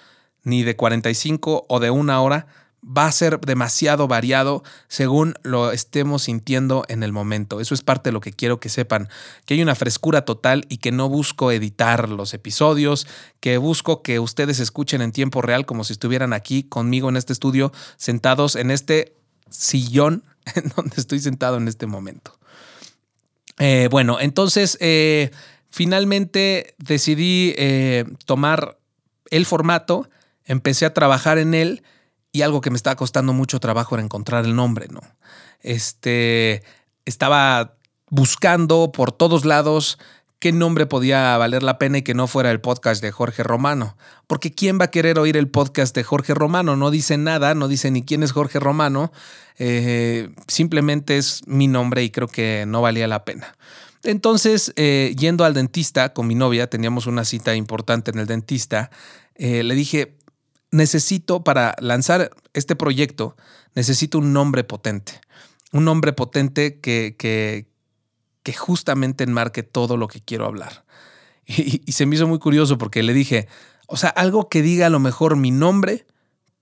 ni 0.42 0.62
de 0.62 0.74
45 0.76 1.66
o 1.68 1.80
de 1.80 1.90
una 1.90 2.20
hora, 2.20 2.46
va 2.84 3.06
a 3.06 3.12
ser 3.12 3.40
demasiado 3.40 4.08
variado 4.08 4.62
según 4.88 5.34
lo 5.42 5.70
estemos 5.70 6.22
sintiendo 6.22 6.84
en 6.88 7.02
el 7.02 7.12
momento. 7.12 7.60
Eso 7.60 7.74
es 7.74 7.82
parte 7.82 8.10
de 8.10 8.12
lo 8.12 8.20
que 8.20 8.32
quiero 8.32 8.58
que 8.58 8.68
sepan, 8.68 9.08
que 9.44 9.54
hay 9.54 9.62
una 9.62 9.74
frescura 9.74 10.24
total 10.24 10.64
y 10.68 10.78
que 10.78 10.92
no 10.92 11.08
busco 11.08 11.52
editar 11.52 12.08
los 12.08 12.32
episodios, 12.32 13.06
que 13.40 13.58
busco 13.58 14.02
que 14.02 14.18
ustedes 14.18 14.60
escuchen 14.60 15.02
en 15.02 15.12
tiempo 15.12 15.42
real 15.42 15.66
como 15.66 15.84
si 15.84 15.92
estuvieran 15.92 16.32
aquí 16.32 16.62
conmigo 16.62 17.08
en 17.08 17.16
este 17.16 17.32
estudio, 17.32 17.72
sentados 17.96 18.56
en 18.56 18.70
este 18.70 19.14
sillón 19.50 20.24
en 20.54 20.72
donde 20.74 20.96
estoy 20.96 21.20
sentado 21.20 21.58
en 21.58 21.68
este 21.68 21.86
momento. 21.86 22.38
Eh, 23.58 23.88
bueno, 23.90 24.18
entonces 24.20 24.78
eh, 24.80 25.30
finalmente 25.68 26.74
decidí 26.78 27.54
eh, 27.58 28.06
tomar 28.24 28.78
el 29.30 29.44
formato, 29.44 30.08
empecé 30.46 30.86
a 30.86 30.94
trabajar 30.94 31.36
en 31.36 31.52
él 31.52 31.82
y 32.32 32.42
algo 32.42 32.60
que 32.60 32.70
me 32.70 32.76
estaba 32.76 32.96
costando 32.96 33.32
mucho 33.32 33.60
trabajo 33.60 33.94
era 33.94 34.04
encontrar 34.04 34.44
el 34.44 34.54
nombre, 34.54 34.88
¿no? 34.88 35.00
Este, 35.60 36.62
estaba 37.04 37.76
buscando 38.08 38.92
por 38.92 39.12
todos 39.12 39.44
lados 39.44 39.98
qué 40.40 40.52
nombre 40.52 40.86
podía 40.86 41.36
valer 41.36 41.62
la 41.62 41.78
pena 41.78 41.98
y 41.98 42.02
que 42.02 42.14
no 42.14 42.26
fuera 42.26 42.50
el 42.50 42.60
podcast 42.60 43.02
de 43.02 43.12
Jorge 43.12 43.42
Romano. 43.42 43.96
Porque 44.26 44.50
¿quién 44.50 44.80
va 44.80 44.86
a 44.86 44.90
querer 44.90 45.18
oír 45.18 45.36
el 45.36 45.48
podcast 45.48 45.94
de 45.94 46.02
Jorge 46.02 46.34
Romano? 46.34 46.76
No 46.76 46.90
dice 46.90 47.18
nada, 47.18 47.54
no 47.54 47.68
dice 47.68 47.90
ni 47.90 48.02
quién 48.02 48.22
es 48.22 48.32
Jorge 48.32 48.58
Romano, 48.58 49.12
eh, 49.58 50.30
simplemente 50.48 51.18
es 51.18 51.42
mi 51.46 51.68
nombre 51.68 52.02
y 52.02 52.10
creo 52.10 52.26
que 52.26 52.64
no 52.66 52.80
valía 52.80 53.06
la 53.06 53.24
pena. 53.24 53.54
Entonces, 54.02 54.72
eh, 54.76 55.14
yendo 55.18 55.44
al 55.44 55.52
dentista 55.52 56.14
con 56.14 56.26
mi 56.26 56.34
novia, 56.34 56.70
teníamos 56.70 57.06
una 57.06 57.26
cita 57.26 57.54
importante 57.54 58.10
en 58.10 58.18
el 58.18 58.26
dentista, 58.26 58.90
eh, 59.34 59.62
le 59.62 59.74
dije, 59.74 60.16
necesito 60.70 61.42
para 61.42 61.74
lanzar 61.80 62.30
este 62.52 62.76
proyecto, 62.76 63.36
necesito 63.74 64.18
un 64.18 64.32
nombre 64.32 64.64
potente. 64.64 65.20
Un 65.72 65.84
nombre 65.84 66.12
potente 66.12 66.80
que, 66.80 67.16
que, 67.18 67.68
que 68.42 68.52
justamente 68.52 69.24
enmarque 69.24 69.62
todo 69.62 69.96
lo 69.96 70.08
que 70.08 70.20
quiero 70.20 70.46
hablar. 70.46 70.84
Y, 71.46 71.92
se 71.92 72.06
me 72.06 72.14
hizo 72.14 72.28
muy 72.28 72.38
curioso 72.38 72.78
porque 72.78 73.02
le 73.02 73.12
dije, 73.12 73.48
o 73.88 73.96
sea, 73.96 74.10
algo 74.10 74.48
que 74.48 74.62
diga 74.62 74.86
a 74.86 74.90
lo 74.90 75.00
mejor 75.00 75.34
mi 75.34 75.50
nombre, 75.50 76.06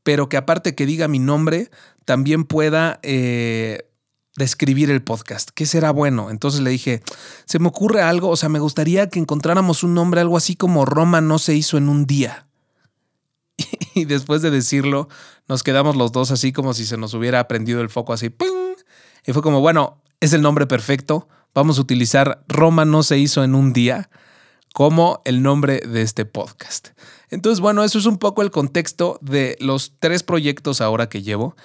pero 0.03 0.31
que 0.31 0.39
aparte 0.39 0.75
que 0.75 0.87
diga 0.87 1.09
mi 1.09 1.19
nombre, 1.19 1.71
también 2.07 2.45
pueda 2.45 2.99
eh, 3.03 3.91
describir 4.37 4.91
el 4.91 5.03
podcast. 5.03 5.51
¿Qué 5.55 5.67
será 5.67 5.91
bueno? 5.91 6.31
Entonces 6.31 6.63
le 6.63 6.71
dije, 6.71 7.03
se 7.45 7.59
me 7.59 7.69
ocurre 7.69 8.01
algo, 8.01 8.31
o 8.31 8.37
sea, 8.37 8.49
me 8.49 8.61
gustaría 8.61 9.11
que 9.11 9.19
encontráramos 9.19 9.83
un 9.83 9.93
nombre, 9.93 10.23
algo 10.23 10.39
así 10.39 10.57
como 10.57 10.87
Roma 10.87 11.21
no 11.21 11.39
se 11.39 11.55
hizo 11.55 11.77
en 11.77 11.91
un 11.91 12.07
día. 12.07 12.48
Y 13.95 14.05
después 14.05 14.43
de 14.43 14.51
decirlo, 14.51 15.09
nos 15.49 15.65
quedamos 15.65 15.97
los 15.97 16.13
dos 16.13 16.31
así 16.31 16.53
como 16.53 16.73
si 16.73 16.87
se 16.87 16.97
nos 16.97 17.15
hubiera 17.15 17.49
prendido 17.49 17.81
el 17.81 17.91
foco 17.91 18.13
así. 18.13 18.33
Y 19.27 19.33
fue 19.33 19.43
como, 19.43 19.61
bueno, 19.61 20.01
es 20.21 20.33
el 20.33 20.41
nombre 20.41 20.67
perfecto 20.67 21.27
vamos 21.59 21.79
a 21.79 21.81
utilizar 21.81 22.45
Roma 22.47 22.85
no 22.85 23.03
se 23.03 23.19
hizo 23.19 23.43
en 23.43 23.55
un 23.55 23.73
día 23.73 24.11
como 24.75 25.23
el 25.25 25.43
nombre 25.43 25.81
de 25.81 26.03
este 26.03 26.25
podcast. 26.25 26.91
Entonces, 27.31 27.61
bueno, 27.61 27.85
eso 27.85 27.99
es 27.99 28.07
un 28.07 28.19
poco 28.19 28.43
el 28.43 28.51
contexto 28.51 29.19
de 29.21 29.57
los 29.61 29.93
tres 29.99 30.23
proyectos 30.23 30.81
ahora 30.81 31.09
que 31.09 31.23
llevo. 31.23 31.57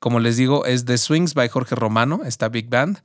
Como 0.00 0.20
les 0.20 0.36
digo, 0.36 0.64
es 0.66 0.84
The 0.84 0.98
Swings 0.98 1.34
by 1.34 1.48
Jorge 1.48 1.74
Romano, 1.74 2.20
esta 2.24 2.48
big 2.48 2.68
band. 2.68 2.98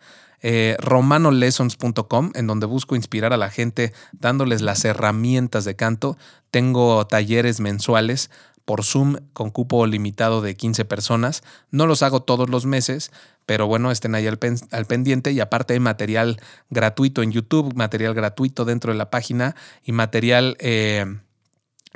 Eh, 0.44 0.78
romanolessons.com, 0.80 2.32
en 2.36 2.46
donde 2.46 2.68
busco 2.68 2.96
inspirar 2.96 3.34
a 3.34 3.38
la 3.38 3.50
gente 3.50 3.92
dándoles 4.12 4.62
las 4.62 4.86
herramientas 4.86 5.66
de 5.66 5.76
canto. 5.76 6.18
Tengo 6.52 7.08
talleres 7.08 7.60
mensuales 7.60 8.30
por 8.64 8.84
Zoom 8.84 9.16
con 9.34 9.50
cupo 9.50 9.88
limitado 9.88 10.42
de 10.42 10.56
15 10.56 10.86
personas. 10.86 11.42
No 11.72 11.88
los 11.88 12.04
hago 12.04 12.22
todos 12.22 12.50
los 12.50 12.66
meses, 12.66 13.12
pero 13.46 13.66
bueno, 13.66 13.92
estén 13.92 14.14
ahí 14.14 14.28
al, 14.28 14.38
pendiente 14.86 15.32
y 15.32 15.40
aparte 15.40 15.74
hay 15.74 15.80
material 15.80 16.40
gratuito 16.70 17.24
en 17.24 17.32
YouTube, 17.32 17.74
material 17.76 18.14
gratuito 18.14 18.66
dentro 18.66 18.92
de 18.92 18.98
la 18.98 19.10
página 19.10 19.56
y 19.84 19.92
material... 19.92 20.58
Eh, 20.60 21.06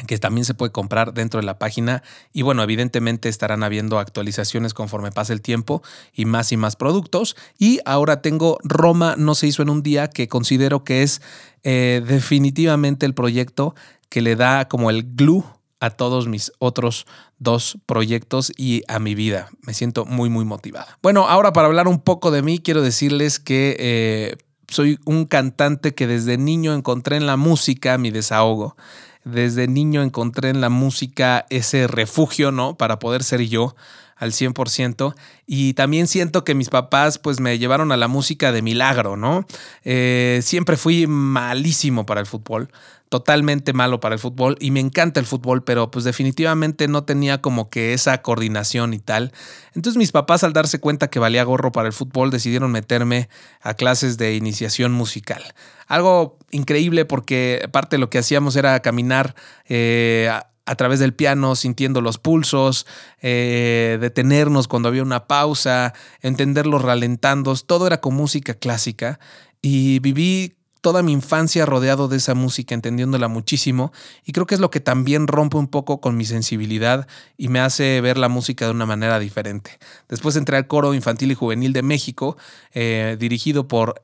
que 0.08 0.18
también 0.18 0.46
se 0.46 0.54
puede 0.54 0.72
comprar 0.72 1.14
dentro 1.14 1.40
de 1.40 1.46
la 1.46 1.60
página 1.60 2.04
y 2.34 2.42
bueno, 2.42 2.64
evidentemente 2.64 3.30
estarán 3.30 3.64
habiendo 3.64 4.00
actualizaciones 4.00 4.74
conforme 4.74 5.12
pase 5.12 5.34
el 5.34 5.42
tiempo 5.42 5.82
y 6.14 6.26
más 6.26 6.52
y 6.52 6.58
más 6.58 6.76
productos. 6.76 7.36
Y 7.58 7.80
ahora 7.86 8.22
tengo 8.22 8.58
Roma 8.64 9.16
no 9.18 9.36
se 9.36 9.48
hizo 9.48 9.62
en 9.62 9.70
un 9.70 9.84
día 9.84 10.10
que 10.10 10.28
considero 10.28 10.84
que 10.84 11.04
es 11.04 11.22
eh, 11.64 12.02
definitivamente 12.06 13.06
el 13.06 13.14
proyecto 13.14 13.76
que 14.10 14.22
le 14.22 14.36
da 14.36 14.68
como 14.68 14.90
el 14.90 15.16
glue 15.16 15.44
a 15.80 15.90
todos 15.90 16.28
mis 16.28 16.52
otros 16.60 17.08
dos 17.40 17.80
proyectos 17.88 18.54
y 18.56 18.84
a 18.88 19.00
mi 19.00 19.16
vida. 19.16 19.50
Me 19.64 19.74
siento 19.74 20.06
muy, 20.06 20.30
muy 20.30 20.46
motivada. 20.46 21.00
Bueno, 21.02 21.28
ahora 21.28 21.54
para 21.54 21.68
hablar 21.68 21.88
un 21.88 22.00
poco 22.00 22.30
de 22.30 22.44
mí, 22.44 22.60
quiero 22.60 22.84
decirles 22.84 23.40
que 23.40 23.76
eh, 23.80 24.38
soy 24.68 25.00
un 25.06 25.26
cantante 25.26 25.96
que 25.96 26.08
desde 26.08 26.38
niño 26.38 26.74
encontré 26.74 27.18
en 27.18 27.26
la 27.26 27.36
música 27.36 27.98
mi 27.98 28.12
desahogo. 28.12 28.76
Desde 29.24 29.68
niño 29.68 30.02
encontré 30.02 30.50
en 30.50 30.62
la 30.62 30.70
música 30.70 31.46
ese 31.50 31.88
refugio, 31.88 32.52
¿no? 32.52 32.76
Para 32.76 33.00
poder 33.00 33.24
ser 33.24 33.42
yo 33.42 33.76
al 34.16 34.32
100%. 34.32 35.16
Y 35.48 35.74
también 35.74 36.08
siento 36.08 36.44
que 36.44 36.56
mis 36.56 36.70
papás 36.70 37.18
pues 37.18 37.40
me 37.40 37.58
llevaron 37.58 37.92
a 37.92 37.98
la 37.98 38.08
música 38.08 38.52
de 38.52 38.62
milagro, 38.62 39.18
¿no? 39.18 39.46
Eh, 39.84 40.40
siempre 40.44 40.78
fui 40.78 41.08
malísimo 41.08 42.06
para 42.06 42.22
el 42.22 42.28
fútbol 42.28 42.70
totalmente 43.12 43.74
malo 43.74 44.00
para 44.00 44.16
el 44.16 44.20
fútbol 44.20 44.56
y 44.62 44.72
me 44.72 44.80
encanta 44.80 45.20
el 45.20 45.26
fútbol, 45.26 45.66
pero 45.66 45.92
pues 45.92 46.06
definitivamente 46.06 46.88
no 46.88 47.04
tenía 47.04 47.42
como 47.42 47.70
que 47.70 47.92
esa 47.94 48.22
coordinación 48.22 48.94
y 48.94 49.00
tal. 49.00 49.34
Entonces 49.76 49.98
mis 49.98 50.14
papás 50.14 50.46
al 50.46 50.54
darse 50.54 50.80
cuenta 50.80 51.10
que 51.10 51.20
valía 51.20 51.44
gorro 51.44 51.74
para 51.74 51.88
el 51.88 51.94
fútbol 51.94 52.32
decidieron 52.32 52.72
meterme 52.72 53.28
a 53.60 53.74
clases 53.74 54.18
de 54.18 54.38
iniciación 54.38 54.94
musical. 54.94 55.44
Algo 55.88 56.40
increíble 56.52 57.04
porque 57.04 57.68
parte 57.74 57.98
de 57.98 58.00
lo 58.00 58.10
que 58.10 58.20
hacíamos 58.20 58.56
era 58.56 58.80
caminar 58.80 59.36
eh, 59.68 60.32
a, 60.66 60.76
través 60.76 61.02
del 61.02 61.14
piano, 61.14 61.58
sintiendo 61.58 62.00
los 62.00 62.18
pulsos, 62.18 62.88
eh, 63.22 63.98
detenernos 64.00 64.70
cuando 64.70 64.88
había 64.88 65.04
una 65.04 65.28
pausa, 65.28 65.94
entender 66.22 66.66
los 66.66 66.82
ralentandos, 66.82 67.68
todo 67.68 67.88
era 67.88 68.00
con 68.00 68.16
música 68.16 68.54
clásica 68.54 69.20
y 69.62 70.00
viví 70.00 70.61
toda 70.82 71.04
mi 71.04 71.12
infancia 71.12 71.66
rodeado 71.66 72.08
de 72.08 72.18
esa 72.18 72.34
música, 72.34 72.76
entendiéndola 72.76 73.28
muchísimo, 73.28 73.94
y 74.26 74.34
creo 74.34 74.48
que 74.48 74.56
es 74.56 74.62
lo 74.62 74.72
que 74.72 74.80
también 74.80 75.28
rompe 75.28 75.58
un 75.58 75.68
poco 75.68 76.02
con 76.02 76.18
mi 76.18 76.26
sensibilidad 76.26 77.08
y 77.38 77.48
me 77.48 77.60
hace 77.60 78.02
ver 78.02 78.18
la 78.18 78.30
música 78.30 78.66
de 78.66 78.72
una 78.72 78.88
manera 78.88 79.20
diferente. 79.20 79.80
Después 80.10 80.36
entré 80.36 80.58
al 80.58 80.68
coro 80.68 80.94
infantil 80.94 81.32
y 81.32 81.36
juvenil 81.36 81.72
de 81.72 81.84
México, 81.84 82.36
eh, 82.74 83.16
dirigido 83.20 83.68
por 83.68 84.02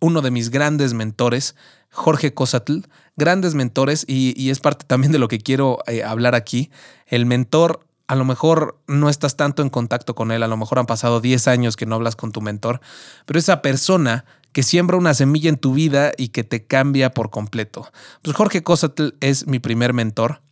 uno 0.00 0.20
de 0.20 0.30
mis 0.30 0.50
grandes 0.50 0.92
mentores, 0.92 1.56
Jorge 1.90 2.34
Cosatl, 2.34 2.80
grandes 3.16 3.54
mentores, 3.54 4.04
y, 4.06 4.50
es 4.50 4.60
parte 4.60 4.84
también 4.86 5.12
de 5.12 5.18
lo 5.18 5.28
que 5.28 5.38
quiero 5.38 5.78
eh, 5.86 6.04
hablar 6.04 6.34
aquí. 6.34 6.70
El 7.06 7.24
mentor 7.24 7.80
a 8.08 8.14
lo 8.14 8.24
mejor 8.24 8.78
no 8.86 9.10
estás 9.10 9.36
tanto 9.36 9.62
en 9.62 9.68
contacto 9.68 10.14
con 10.14 10.32
él, 10.32 10.42
a 10.42 10.48
lo 10.48 10.56
mejor 10.56 10.78
han 10.78 10.86
pasado 10.86 11.20
10 11.20 11.46
años 11.46 11.76
que 11.76 11.84
no 11.84 11.94
hablas 11.94 12.16
con 12.16 12.32
tu 12.32 12.40
mentor, 12.40 12.80
pero 13.26 13.38
esa 13.38 13.60
persona 13.60 14.24
que 14.52 14.62
siembra 14.62 14.96
una 14.96 15.14
semilla 15.14 15.48
en 15.48 15.56
tu 15.56 15.72
vida 15.72 16.12
y 16.16 16.28
que 16.28 16.44
te 16.44 16.64
cambia 16.64 17.10
por 17.10 17.30
completo. 17.30 17.90
Pues 18.22 18.36
Jorge 18.36 18.62
Cosatl 18.62 19.10
es 19.20 19.46
mi 19.46 19.58
primer 19.58 19.92
mentor. 19.92 20.42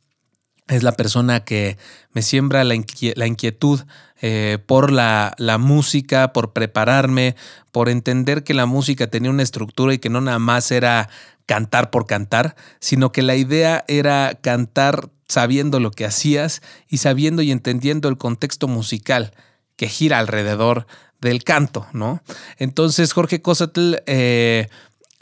Es 0.68 0.82
la 0.82 0.92
persona 0.92 1.44
que 1.44 1.78
me 2.12 2.22
siembra 2.22 2.64
la, 2.64 2.74
inquietud 2.74 3.82
eh, 4.20 4.58
por 4.66 4.90
la, 4.90 5.32
la, 5.38 5.58
música, 5.58 6.32
por 6.32 6.52
prepararme, 6.52 7.36
por 7.70 7.88
entender 7.88 8.42
que 8.42 8.52
la 8.52 8.66
música 8.66 9.06
tenía 9.06 9.30
una 9.30 9.44
estructura 9.44 9.94
y 9.94 9.98
que 9.98 10.10
no 10.10 10.20
nada 10.20 10.40
más 10.40 10.72
era 10.72 11.08
cantar 11.46 11.90
por 11.90 12.06
cantar, 12.06 12.56
sino 12.80 13.12
que 13.12 13.22
la 13.22 13.36
idea 13.36 13.84
era 13.86 14.38
cantar 14.42 15.08
sabiendo 15.28 15.80
lo 15.80 15.90
que 15.90 16.04
hacías 16.04 16.62
y 16.88 16.98
sabiendo 16.98 17.42
y 17.42 17.52
entendiendo 17.52 18.08
el 18.08 18.18
contexto 18.18 18.68
musical 18.68 19.32
que 19.76 19.88
gira 19.88 20.18
alrededor 20.18 20.86
del 21.20 21.44
canto, 21.44 21.86
¿no? 21.92 22.22
Entonces 22.58 23.12
Jorge 23.12 23.42
Cosatl 23.42 23.96
eh, 24.06 24.68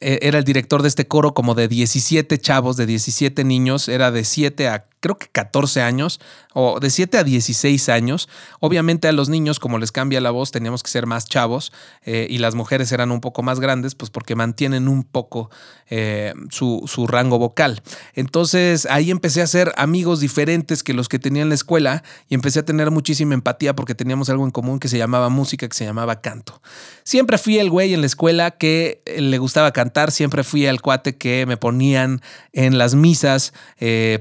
era 0.04 0.38
el 0.38 0.44
director 0.44 0.82
de 0.82 0.88
este 0.88 1.06
coro 1.06 1.34
como 1.34 1.54
de 1.54 1.68
17 1.68 2.38
chavos, 2.38 2.76
de 2.76 2.86
17 2.86 3.44
niños, 3.44 3.88
era 3.88 4.10
de 4.10 4.24
7 4.24 4.68
a 4.68 4.86
creo 5.04 5.18
que 5.18 5.28
14 5.28 5.82
años, 5.82 6.18
o 6.54 6.80
de 6.80 6.88
7 6.88 7.18
a 7.18 7.24
16 7.24 7.90
años. 7.90 8.26
Obviamente 8.60 9.06
a 9.06 9.12
los 9.12 9.28
niños, 9.28 9.60
como 9.60 9.76
les 9.76 9.92
cambia 9.92 10.18
la 10.22 10.30
voz, 10.30 10.50
teníamos 10.50 10.82
que 10.82 10.90
ser 10.90 11.04
más 11.04 11.26
chavos 11.26 11.72
eh, 12.04 12.26
y 12.30 12.38
las 12.38 12.54
mujeres 12.54 12.90
eran 12.90 13.10
un 13.10 13.20
poco 13.20 13.42
más 13.42 13.60
grandes, 13.60 13.94
pues 13.94 14.10
porque 14.10 14.34
mantienen 14.34 14.88
un 14.88 15.04
poco 15.04 15.50
eh, 15.90 16.32
su, 16.48 16.84
su, 16.86 17.06
rango 17.06 17.38
vocal. 17.38 17.82
Entonces 18.14 18.86
ahí 18.86 19.10
empecé 19.10 19.42
a 19.42 19.44
hacer 19.44 19.74
amigos 19.76 20.20
diferentes 20.20 20.82
que 20.82 20.94
los 20.94 21.10
que 21.10 21.18
tenía 21.18 21.42
en 21.42 21.50
la 21.50 21.54
escuela 21.54 22.02
y 22.30 22.34
empecé 22.34 22.60
a 22.60 22.64
tener 22.64 22.90
muchísima 22.90 23.34
empatía 23.34 23.76
porque 23.76 23.94
teníamos 23.94 24.30
algo 24.30 24.46
en 24.46 24.52
común 24.52 24.78
que 24.78 24.88
se 24.88 24.96
llamaba 24.96 25.28
música, 25.28 25.68
que 25.68 25.76
se 25.76 25.84
llamaba 25.84 26.22
canto. 26.22 26.62
Siempre 27.02 27.36
fui 27.36 27.58
el 27.58 27.68
güey 27.68 27.92
en 27.92 28.00
la 28.00 28.06
escuela 28.06 28.52
que 28.52 29.02
eh, 29.04 29.20
le 29.20 29.36
gustaba 29.36 29.72
cantar, 29.72 29.93
siempre 30.10 30.44
fui 30.44 30.66
el 30.66 30.80
cuate 30.80 31.16
que 31.16 31.46
me 31.46 31.56
ponían 31.56 32.20
en 32.52 32.78
las 32.78 32.94
misas 32.94 33.52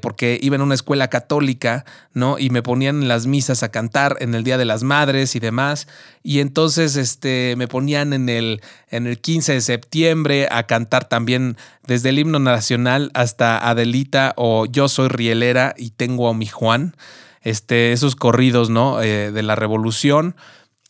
porque 0.01 0.39
iba 0.41 0.55
en 0.55 0.61
una 0.61 0.75
escuela 0.75 1.09
católica, 1.09 1.85
¿no? 2.13 2.37
Y 2.39 2.49
me 2.49 2.61
ponían 2.61 3.01
en 3.01 3.07
las 3.07 3.27
misas 3.27 3.63
a 3.63 3.69
cantar 3.69 4.17
en 4.19 4.35
el 4.35 4.43
Día 4.43 4.57
de 4.57 4.65
las 4.65 4.83
Madres 4.83 5.35
y 5.35 5.39
demás. 5.39 5.87
Y 6.23 6.39
entonces 6.39 6.95
este, 6.95 7.55
me 7.57 7.67
ponían 7.67 8.13
en 8.13 8.29
el, 8.29 8.61
en 8.89 9.07
el 9.07 9.19
15 9.19 9.53
de 9.53 9.61
septiembre 9.61 10.47
a 10.49 10.63
cantar 10.63 11.05
también 11.05 11.57
desde 11.85 12.09
el 12.09 12.19
himno 12.19 12.39
nacional 12.39 13.11
hasta 13.13 13.57
Adelita 13.57 14.33
o 14.37 14.65
Yo 14.65 14.87
soy 14.87 15.09
rielera 15.09 15.73
y 15.77 15.91
tengo 15.91 16.29
a 16.29 16.33
mi 16.33 16.47
Juan. 16.47 16.95
Este, 17.41 17.91
esos 17.91 18.15
corridos, 18.15 18.69
¿no? 18.69 19.01
Eh, 19.01 19.31
de 19.31 19.43
la 19.43 19.55
revolución. 19.55 20.35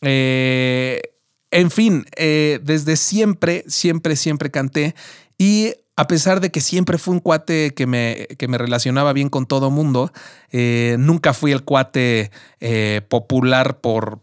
Eh, 0.02 1.00
en 1.54 1.70
fin, 1.70 2.04
eh, 2.16 2.58
desde 2.64 2.96
siempre, 2.96 3.64
siempre, 3.68 4.16
siempre 4.16 4.50
canté. 4.50 4.96
Y 5.38 5.74
a 5.94 6.08
pesar 6.08 6.40
de 6.40 6.50
que 6.50 6.60
siempre 6.60 6.98
fui 6.98 7.14
un 7.14 7.20
cuate 7.20 7.74
que 7.74 7.86
me, 7.86 8.26
que 8.38 8.48
me 8.48 8.58
relacionaba 8.58 9.12
bien 9.12 9.28
con 9.28 9.46
todo 9.46 9.70
mundo, 9.70 10.12
eh, 10.50 10.96
nunca 10.98 11.32
fui 11.32 11.52
el 11.52 11.62
cuate 11.62 12.32
eh, 12.58 13.02
popular 13.08 13.78
por, 13.78 14.20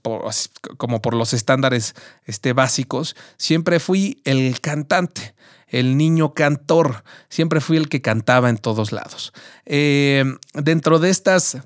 como 0.76 1.02
por 1.02 1.14
los 1.14 1.34
estándares 1.34 1.96
este, 2.26 2.52
básicos. 2.52 3.16
Siempre 3.38 3.80
fui 3.80 4.22
el 4.26 4.60
cantante, 4.60 5.34
el 5.70 5.96
niño 5.96 6.34
cantor. 6.34 7.06
Siempre 7.30 7.62
fui 7.62 7.78
el 7.78 7.88
que 7.88 8.02
cantaba 8.02 8.50
en 8.50 8.58
todos 8.58 8.92
lados. 8.92 9.32
Dentro 9.66 11.00
de 11.00 11.10
estas 11.10 11.62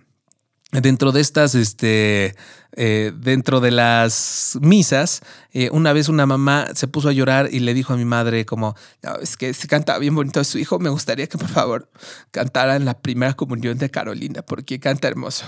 dentro 0.82 1.12
de 1.12 1.22
estas, 1.22 1.56
este, 1.56 2.36
eh, 2.74 3.12
dentro 3.16 3.60
de 3.60 3.72
las 3.72 4.58
misas, 4.62 5.22
eh, 5.54 5.70
una 5.72 5.94
vez 5.94 6.10
una 6.10 6.26
mamá 6.26 6.68
se 6.74 6.88
puso 6.88 7.10
a 7.10 7.14
llorar 7.14 7.50
y 7.52 7.60
le 7.60 7.74
dijo 7.74 7.94
a 7.94 7.98
mi 7.98 8.06
madre 8.06 8.46
como, 8.46 8.76
es 9.22 9.38
que 9.38 9.54
se 9.54 9.68
canta 9.68 9.98
bien 9.98 10.16
bonito 10.16 10.44
su 10.44 10.58
hijo, 10.58 10.80
me 10.80 10.90
gustaría 10.90 11.28
que 11.28 11.38
por 11.38 11.50
favor 11.50 11.90
cantara 12.32 12.76
en 12.76 12.86
la 12.86 13.00
primera 13.00 13.34
comunión 13.34 13.78
de 13.78 13.90
Carolina, 13.90 14.42
porque 14.42 14.80
canta 14.80 15.08
hermoso. 15.08 15.46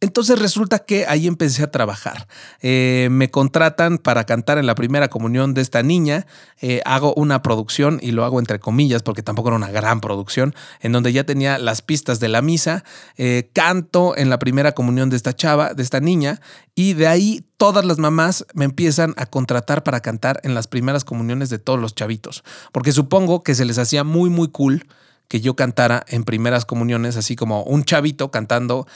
Entonces 0.00 0.38
resulta 0.38 0.78
que 0.78 1.06
ahí 1.08 1.26
empecé 1.26 1.64
a 1.64 1.72
trabajar. 1.72 2.28
Eh, 2.62 3.08
me 3.10 3.32
contratan 3.32 3.98
para 3.98 4.24
cantar 4.24 4.56
en 4.58 4.66
la 4.66 4.76
primera 4.76 5.08
comunión 5.08 5.54
de 5.54 5.60
esta 5.60 5.82
niña. 5.82 6.24
Eh, 6.60 6.80
hago 6.84 7.14
una 7.14 7.42
producción 7.42 7.98
y 8.00 8.12
lo 8.12 8.24
hago 8.24 8.38
entre 8.38 8.60
comillas 8.60 9.02
porque 9.02 9.24
tampoco 9.24 9.48
era 9.48 9.56
una 9.56 9.72
gran 9.72 10.00
producción, 10.00 10.54
en 10.80 10.92
donde 10.92 11.12
ya 11.12 11.24
tenía 11.24 11.58
las 11.58 11.82
pistas 11.82 12.20
de 12.20 12.28
la 12.28 12.42
misa. 12.42 12.84
Eh, 13.16 13.50
canto 13.52 14.16
en 14.16 14.30
la 14.30 14.38
primera 14.38 14.70
comunión 14.70 15.10
de 15.10 15.16
esta 15.16 15.34
chava, 15.34 15.74
de 15.74 15.82
esta 15.82 15.98
niña, 15.98 16.40
y 16.76 16.92
de 16.92 17.08
ahí 17.08 17.44
todas 17.56 17.84
las 17.84 17.98
mamás 17.98 18.46
me 18.54 18.66
empiezan 18.66 19.14
a 19.16 19.26
contratar 19.26 19.82
para 19.82 19.98
cantar 19.98 20.40
en 20.44 20.54
las 20.54 20.68
primeras 20.68 21.04
comuniones 21.04 21.50
de 21.50 21.58
todos 21.58 21.80
los 21.80 21.96
chavitos. 21.96 22.44
Porque 22.70 22.92
supongo 22.92 23.42
que 23.42 23.56
se 23.56 23.64
les 23.64 23.78
hacía 23.78 24.04
muy, 24.04 24.30
muy 24.30 24.46
cool 24.52 24.86
que 25.26 25.40
yo 25.40 25.56
cantara 25.56 26.04
en 26.06 26.22
primeras 26.22 26.64
comuniones, 26.64 27.16
así 27.16 27.34
como 27.34 27.64
un 27.64 27.82
chavito 27.82 28.30
cantando 28.30 28.86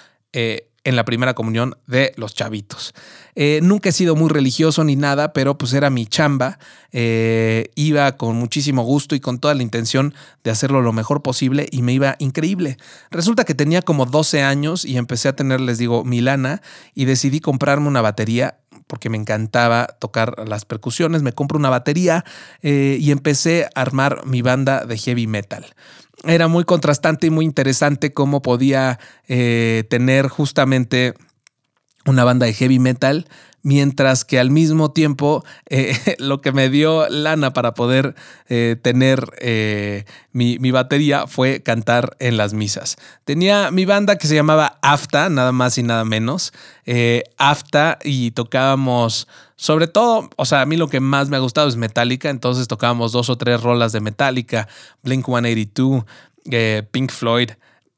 en 0.84 0.96
la 0.96 1.04
primera 1.04 1.34
comunión 1.34 1.76
de 1.86 2.12
los 2.16 2.34
chavitos. 2.34 2.94
Eh, 3.34 3.60
nunca 3.62 3.88
he 3.88 3.92
sido 3.92 4.16
muy 4.16 4.28
religioso 4.28 4.84
ni 4.84 4.96
nada, 4.96 5.32
pero 5.32 5.56
pues 5.56 5.72
era 5.72 5.90
mi 5.90 6.06
chamba. 6.06 6.58
Eh, 6.92 7.70
iba 7.74 8.16
con 8.16 8.36
muchísimo 8.36 8.82
gusto 8.82 9.14
y 9.14 9.20
con 9.20 9.38
toda 9.38 9.54
la 9.54 9.62
intención 9.62 10.14
de 10.44 10.50
hacerlo 10.50 10.82
lo 10.82 10.92
mejor 10.92 11.22
posible 11.22 11.68
y 11.70 11.82
me 11.82 11.92
iba 11.92 12.16
increíble. 12.18 12.76
Resulta 13.10 13.44
que 13.44 13.54
tenía 13.54 13.82
como 13.82 14.06
12 14.06 14.42
años 14.42 14.84
y 14.84 14.96
empecé 14.96 15.28
a 15.28 15.36
tener, 15.36 15.60
les 15.60 15.78
digo, 15.78 16.04
mi 16.04 16.20
lana 16.20 16.62
y 16.94 17.04
decidí 17.04 17.40
comprarme 17.40 17.88
una 17.88 18.02
batería 18.02 18.58
porque 18.86 19.08
me 19.08 19.16
encantaba 19.16 19.86
tocar 19.86 20.46
las 20.46 20.64
percusiones. 20.64 21.22
Me 21.22 21.32
compro 21.32 21.58
una 21.58 21.70
batería 21.70 22.24
eh, 22.60 22.98
y 23.00 23.10
empecé 23.10 23.68
a 23.74 23.80
armar 23.80 24.26
mi 24.26 24.42
banda 24.42 24.84
de 24.84 24.98
heavy 24.98 25.26
metal 25.26 25.64
era 26.24 26.48
muy 26.48 26.64
contrastante 26.64 27.26
y 27.26 27.30
muy 27.30 27.44
interesante 27.44 28.12
cómo 28.12 28.42
podía 28.42 28.98
eh, 29.28 29.84
tener 29.88 30.28
justamente 30.28 31.14
una 32.06 32.24
banda 32.24 32.46
de 32.46 32.54
heavy 32.54 32.78
metal, 32.78 33.26
mientras 33.62 34.24
que 34.24 34.40
al 34.40 34.50
mismo 34.50 34.90
tiempo 34.90 35.44
eh, 35.68 35.96
lo 36.18 36.40
que 36.40 36.52
me 36.52 36.68
dio 36.68 37.08
lana 37.08 37.52
para 37.52 37.74
poder 37.74 38.14
eh, 38.48 38.76
tener 38.80 39.26
mi, 40.32 40.58
mi, 40.58 40.70
batería 40.70 41.26
fue 41.26 41.62
cantar 41.62 42.16
en 42.18 42.36
las 42.36 42.54
misas. 42.54 42.96
Tenía 43.24 43.70
mi 43.70 43.84
banda 43.84 44.16
que 44.16 44.26
se 44.26 44.34
llamaba 44.34 44.78
AFTA, 44.82 45.28
nada 45.28 45.52
más 45.52 45.78
y 45.78 45.82
nada 45.82 46.04
menos. 46.04 46.52
AFTA 47.38 47.98
y 48.02 48.32
tocábamos 48.32 49.28
sobre 49.62 49.86
todo, 49.86 50.28
o 50.34 50.44
sea, 50.44 50.62
a 50.62 50.66
mí 50.66 50.76
lo 50.76 50.88
que 50.88 50.98
más 50.98 51.28
me 51.28 51.36
ha 51.36 51.38
gustado 51.38 51.68
es 51.68 51.76
Metallica, 51.76 52.30
entonces 52.30 52.66
tocábamos 52.66 53.12
dos 53.12 53.30
o 53.30 53.38
tres 53.38 53.62
rolas 53.62 53.92
de 53.92 54.00
Metallica, 54.00 54.66
Blink 55.04 55.24
182, 55.24 56.02
eh, 56.50 56.82
Pink 56.90 57.12
Floyd, 57.12 57.50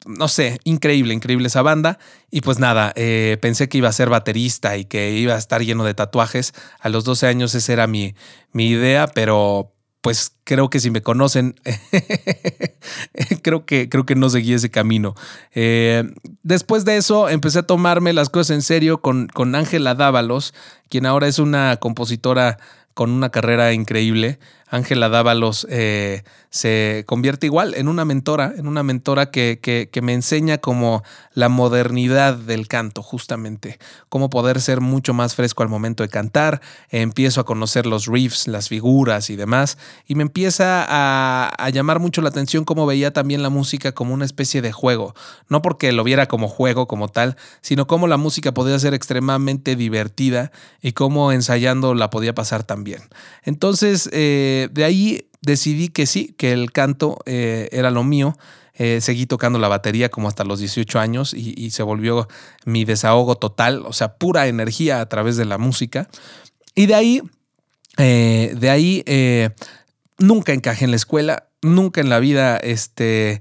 no 0.07 0.29
sé, 0.29 0.59
increíble, 0.65 1.15
increíble 1.15 1.47
esa 1.49 1.63
banda. 1.63 1.99
Y 2.31 2.41
pues 2.43 2.59
nada, 2.59 2.93
eh, 2.97 3.39
pensé 3.41 3.69
que 3.69 3.79
iba 3.79 3.89
a 3.89 3.93
ser 3.93 4.09
baterista 4.09 4.77
y 4.77 4.85
que 4.85 5.13
iba 5.13 5.35
a 5.35 5.39
estar 5.39 5.63
lleno 5.63 5.85
de 5.85 5.95
tatuajes. 5.95 6.55
A 6.81 6.89
los 6.89 7.05
12 7.05 7.27
años 7.27 7.55
esa 7.55 7.73
era 7.73 7.87
mi, 7.87 8.15
mi 8.53 8.69
idea, 8.69 9.07
pero 9.07 9.73
pues 10.01 10.33
creo 10.45 10.69
que 10.69 10.81
si 10.81 10.91
me 10.91 11.03
conocen, 11.03 11.55
creo, 13.43 13.65
que, 13.65 13.89
creo 13.89 14.05
que 14.05 14.15
no 14.15 14.29
seguí 14.29 14.53
ese 14.53 14.71
camino. 14.71 15.15
Eh, 15.55 16.05
después 16.43 16.85
de 16.85 16.99
eso, 16.99 17.31
empecé 17.31 17.61
a 17.61 17.67
tomarme 17.67 18.13
las 18.13 18.29
cosas 18.29 18.55
en 18.55 18.63
serio 18.63 19.01
con 19.01 19.55
Ángela 19.55 19.95
Dávalos, 19.95 20.53
quien 20.91 21.07
ahora 21.07 21.27
es 21.27 21.39
una 21.39 21.79
compositora 21.79 22.59
con 22.95 23.11
una 23.11 23.31
carrera 23.31 23.73
increíble. 23.73 24.39
Ángela 24.69 25.09
Dávalos 25.09 25.67
eh, 25.71 26.23
se 26.51 27.05
convierte 27.07 27.47
igual 27.47 27.75
en 27.75 27.89
una 27.89 28.05
mentora, 28.05 28.53
en 28.57 28.67
una 28.67 28.83
mentora 28.83 29.31
que, 29.31 29.59
que, 29.61 30.03
me 30.03 30.15
enseña 30.15 30.59
como 30.59 31.03
la 31.33 31.49
modernidad 31.49 32.35
del 32.37 32.69
canto, 32.69 33.03
justamente, 33.03 33.79
cómo 34.09 34.31
poder 34.31 34.61
ser 34.61 34.81
mucho 34.81 35.15
más 35.15 35.35
fresco 35.35 35.63
al 35.63 35.69
momento 35.69 36.03
de 36.03 36.09
cantar. 36.09 36.61
empiezo 36.91 37.41
a 37.41 37.45
conocer 37.45 37.87
los 37.87 38.07
riffs, 38.07 38.47
las 38.47 38.69
figuras 38.69 39.31
y 39.31 39.37
demás, 39.37 39.79
y 40.07 40.15
me 40.15 40.23
empieza 40.23 40.85
a, 40.89 41.49
a 41.59 41.71
llamar 41.71 41.99
mucho 41.99 42.23
la 42.23 42.29
atención 42.29 42.65
cómo 42.65 42.87
veía 42.87 43.13
también 43.13 43.43
la 43.43 43.51
música 43.51 43.93
como 43.93 44.15
una 44.15 44.25
especie 44.25 44.63
de 44.63 44.73
juego, 44.73 45.15
no 45.49 45.61
porque 45.61 45.93
lo 45.93 46.05
viera 46.05 46.27
como 46.27 46.49
juego 46.49 46.87
como 46.87 47.09
tal, 47.09 47.37
sino 47.63 47.87
cómo 47.87 48.07
la 48.07 48.17
música 48.17 48.53
podía 48.53 48.79
ser 48.79 48.95
extremadamente 48.95 49.77
divertida 49.77 50.53
y 50.81 50.93
cómo 50.93 51.33
ensayando 51.33 51.95
la 51.95 52.11
podía 52.11 52.35
pasar 52.35 52.63
también. 52.63 53.03
Entonces, 53.43 54.09
eh, 54.13 54.54
de 54.73 54.85
ahí 54.85 55.29
decidí 55.45 55.89
que 55.89 56.07
sí, 56.07 56.35
que 56.37 56.53
el 56.53 56.73
canto 56.73 57.19
eh, 57.27 57.69
era 57.73 57.91
lo 57.91 58.05
mío. 58.05 58.37
Eh, 58.77 59.01
seguí 59.01 59.27
tocando 59.27 59.61
la 59.61 59.69
batería 59.69 60.09
como 60.09 60.27
hasta 60.27 60.43
los 60.43 60.59
18 60.59 60.99
años 60.99 61.33
y, 61.33 61.71
se 61.71 61.85
volvió 61.85 62.27
mi 62.65 62.85
desahogo 62.85 63.37
total, 63.37 63.85
o 63.87 63.93
sea, 63.93 64.17
pura 64.17 64.49
energía 64.49 65.01
a 65.01 65.09
través 65.09 65.37
de 65.37 65.45
la 65.45 65.59
música. 65.59 66.09
Y 66.75 66.87
de 66.87 66.95
ahí, 66.97 67.23
eh, 67.99 68.53
de 68.59 68.71
ahí, 68.71 69.05
nunca 70.19 70.53
encajé 70.53 70.87
en 70.87 70.91
la 70.91 70.97
escuela, 70.97 71.49
nunca 71.63 72.01
en 72.01 72.09
la 72.09 72.19
vida, 72.19 72.57
este, 72.57 73.41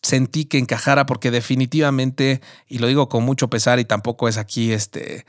sentí 0.00 0.46
que 0.46 0.56
encajara 0.56 1.04
porque 1.04 1.30
definitivamente, 1.30 2.40
y 2.66 2.78
lo 2.78 2.86
digo 2.86 3.10
con 3.10 3.22
mucho 3.22 3.50
pesar 3.50 3.80
y 3.80 3.84
tampoco 3.84 4.28
es 4.28 4.38
aquí, 4.38 4.72
este, 4.72 5.26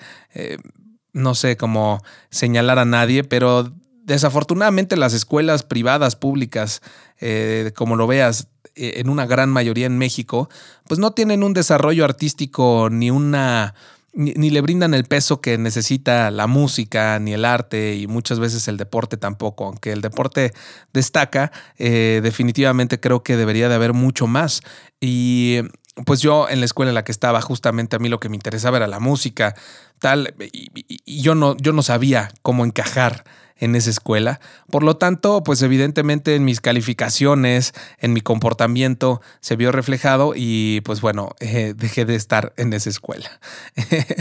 no 1.12 1.36
sé 1.36 1.58
cómo 1.58 2.02
señalar 2.30 2.80
a 2.80 2.86
nadie, 2.86 3.26
pero 3.26 3.74
desafortunadamente 4.04 4.98
las 4.98 5.14
escuelas 5.14 5.64
privadas, 5.64 6.16
públicas, 6.16 6.82
eh, 7.20 7.72
como 7.76 7.96
lo 7.96 8.08
veas, 8.08 8.48
eh, 8.76 8.94
en 8.98 9.10
una 9.10 9.26
gran 9.26 9.50
mayoría 9.50 9.86
en 9.86 9.98
México, 9.98 10.50
pues 10.88 11.00
no 11.00 11.12
tienen 11.12 11.44
un 11.44 11.54
desarrollo 11.54 12.06
artístico 12.06 12.90
ni 12.92 13.12
una... 13.12 13.74
Ni, 14.14 14.50
le 14.50 14.60
brindan 14.60 14.94
el 14.94 15.06
peso 15.06 15.40
que 15.40 15.58
necesita 15.58 16.32
la 16.32 16.46
música, 16.46 17.18
ni 17.20 17.32
el 17.32 17.46
arte, 17.46 17.96
y 17.96 18.08
muchas 18.08 18.42
veces 18.42 18.68
el 18.68 18.76
deporte 18.76 19.16
tampoco. 19.16 19.64
Aunque 19.64 19.94
el 19.94 20.02
deporte 20.02 20.52
destaca, 20.92 21.54
eh, 21.78 22.20
definitivamente 22.22 23.00
creo 23.00 23.24
que 23.24 23.38
debería 23.38 23.70
de 23.70 23.76
haber 23.76 23.94
mucho 23.94 24.28
más. 24.28 24.64
Y 25.00 25.60
pues 26.06 26.20
yo 26.20 26.50
en 26.50 26.60
la 26.60 26.66
escuela 26.66 26.92
en 26.92 26.96
la 26.96 27.06
que 27.06 27.14
estaba, 27.14 27.42
justamente 27.42 27.96
a 27.96 28.00
mí 28.00 28.10
lo 28.10 28.20
que 28.20 28.28
me 28.28 28.36
interesaba 28.36 28.76
era 28.76 28.88
la 28.88 29.00
música, 29.00 29.56
tal, 30.00 30.34
y, 30.52 31.22
yo, 31.22 31.34
no, 31.34 31.56
yo 31.56 31.72
no 31.72 31.82
sabía 31.82 32.34
cómo 32.42 32.66
encajar 32.66 33.24
en 33.62 33.76
esa 33.76 33.90
escuela. 33.92 34.42
Por 34.70 34.84
lo 34.84 34.98
tanto, 34.98 35.44
pues 35.44 35.62
evidentemente 35.62 36.36
en 36.36 36.44
mis 36.44 36.60
calificaciones, 36.60 37.74
en 38.00 38.12
mi 38.12 38.20
comportamiento 38.20 39.22
se 39.40 39.56
vio 39.56 39.72
reflejado 39.72 40.34
y 40.36 40.82
pues 40.82 41.00
bueno, 41.00 41.30
eh, 41.40 41.74
dejé 41.78 42.04
de 42.04 42.16
estar 42.16 42.54
en 42.58 42.74
esa 42.74 42.90
escuela. 42.90 43.40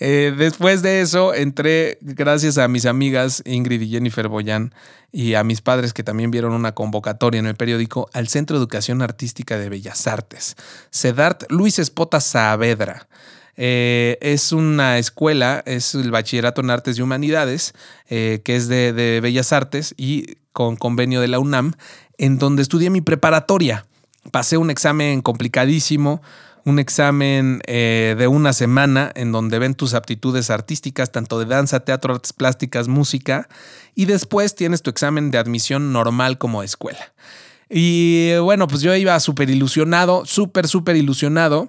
Eh, 0.00 0.34
después 0.36 0.82
de 0.82 1.00
eso, 1.00 1.34
entré 1.34 1.98
gracias 2.00 2.58
a 2.58 2.68
mis 2.68 2.84
amigas 2.84 3.42
Ingrid 3.46 3.80
y 3.80 3.90
Jennifer 3.90 4.28
Boyan 4.28 4.74
y 5.12 5.34
a 5.34 5.44
mis 5.44 5.60
padres 5.60 5.92
que 5.92 6.02
también 6.02 6.30
vieron 6.30 6.52
una 6.52 6.72
convocatoria 6.72 7.38
en 7.38 7.46
el 7.46 7.54
periódico 7.54 8.08
al 8.12 8.28
Centro 8.28 8.56
de 8.56 8.62
Educación 8.62 9.02
Artística 9.02 9.58
de 9.58 9.68
Bellas 9.68 10.06
Artes, 10.06 10.56
CEDART 10.90 11.50
Luis 11.50 11.78
Espota 11.78 12.20
Saavedra. 12.20 13.06
Eh, 13.56 14.18
es 14.20 14.52
una 14.52 14.98
escuela, 14.98 15.62
es 15.66 15.94
el 15.94 16.10
Bachillerato 16.10 16.60
en 16.60 16.70
Artes 16.70 16.98
y 16.98 17.02
Humanidades, 17.02 17.74
eh, 18.08 18.40
que 18.44 18.56
es 18.56 18.68
de, 18.68 19.20
Bellas 19.22 19.52
Artes 19.52 19.94
y 19.96 20.36
con 20.52 20.76
convenio 20.76 21.20
de 21.20 21.28
la 21.28 21.38
UNAM, 21.38 21.74
en 22.18 22.38
donde 22.38 22.62
estudié 22.62 22.90
mi 22.90 23.00
preparatoria. 23.00 23.86
Pasé 24.30 24.56
un 24.56 24.70
examen 24.70 25.20
complicadísimo, 25.20 26.22
un 26.64 26.78
examen 26.78 27.60
eh, 27.66 28.14
de 28.18 28.26
una 28.26 28.52
semana 28.52 29.12
en 29.14 29.32
donde 29.32 29.58
ven 29.58 29.74
tus 29.74 29.94
aptitudes 29.94 30.50
artísticas, 30.50 31.12
tanto 31.12 31.38
de 31.38 31.44
danza, 31.44 31.80
teatro, 31.80 32.14
artes 32.14 32.32
plásticas, 32.32 32.88
música, 32.88 33.48
y 33.94 34.06
después 34.06 34.54
tienes 34.54 34.82
tu 34.82 34.90
examen 34.90 35.30
de 35.30 35.38
admisión 35.38 35.92
normal 35.92 36.38
como 36.38 36.62
escuela. 36.62 37.12
Y 37.68 38.36
bueno, 38.38 38.66
pues 38.66 38.82
yo 38.82 38.94
iba 38.94 39.18
súper 39.20 39.50
ilusionado, 39.50 40.24
súper, 40.24 40.68
súper 40.68 40.96
ilusionado 40.96 41.68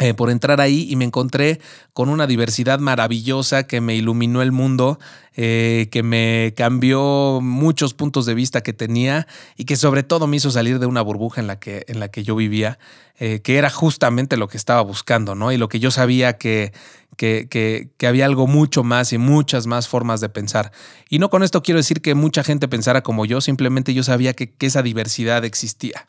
eh, 0.00 0.12
por 0.12 0.30
entrar 0.30 0.60
ahí 0.60 0.86
y 0.90 0.96
me 0.96 1.04
encontré 1.04 1.60
con 1.92 2.08
una 2.08 2.26
diversidad 2.26 2.80
maravillosa 2.80 3.66
que 3.66 3.80
me 3.80 3.94
iluminó 3.94 4.42
el 4.42 4.50
mundo, 4.50 4.98
eh, 5.36 5.88
que 5.90 6.02
me 6.02 6.54
cambió 6.56 7.40
muchos 7.42 7.92
puntos 7.92 8.24
de 8.24 8.34
vista 8.34 8.62
que 8.62 8.72
tenía 8.72 9.26
y 9.56 9.64
que 9.64 9.76
sobre 9.76 10.04
todo 10.04 10.26
me 10.26 10.36
hizo 10.36 10.50
salir 10.50 10.78
de 10.78 10.86
una 10.86 11.02
burbuja 11.02 11.40
en 11.40 11.48
la 11.48 11.58
que, 11.58 11.84
en 11.88 11.98
la 11.98 12.08
que 12.08 12.22
yo 12.22 12.36
vivía, 12.36 12.78
eh, 13.18 13.40
que 13.42 13.58
era 13.58 13.70
justamente 13.70 14.36
lo 14.36 14.46
que 14.48 14.56
estaba 14.56 14.80
buscando, 14.82 15.34
¿no? 15.34 15.50
Y 15.50 15.56
lo 15.56 15.68
que 15.68 15.80
yo 15.80 15.90
sabía 15.90 16.36
que, 16.36 16.72
que, 17.16 17.90
había 18.06 18.26
algo 18.26 18.46
mucho 18.46 18.84
más 18.84 19.12
y 19.12 19.18
muchas 19.18 19.66
más 19.66 19.88
formas 19.88 20.20
de 20.20 20.28
pensar. 20.28 20.72
Y 21.08 21.18
no 21.18 21.30
con 21.30 21.42
esto 21.42 21.62
quiero 21.62 21.78
decir 21.78 22.00
que 22.00 22.14
mucha 22.14 22.44
gente 22.44 22.68
pensara 22.68 23.02
como 23.02 23.24
yo, 23.24 23.40
simplemente 23.40 23.94
yo 23.94 24.02
sabía 24.02 24.34
que, 24.34 24.54
esa 24.60 24.82
diversidad 24.82 25.44
existía. 25.44 26.06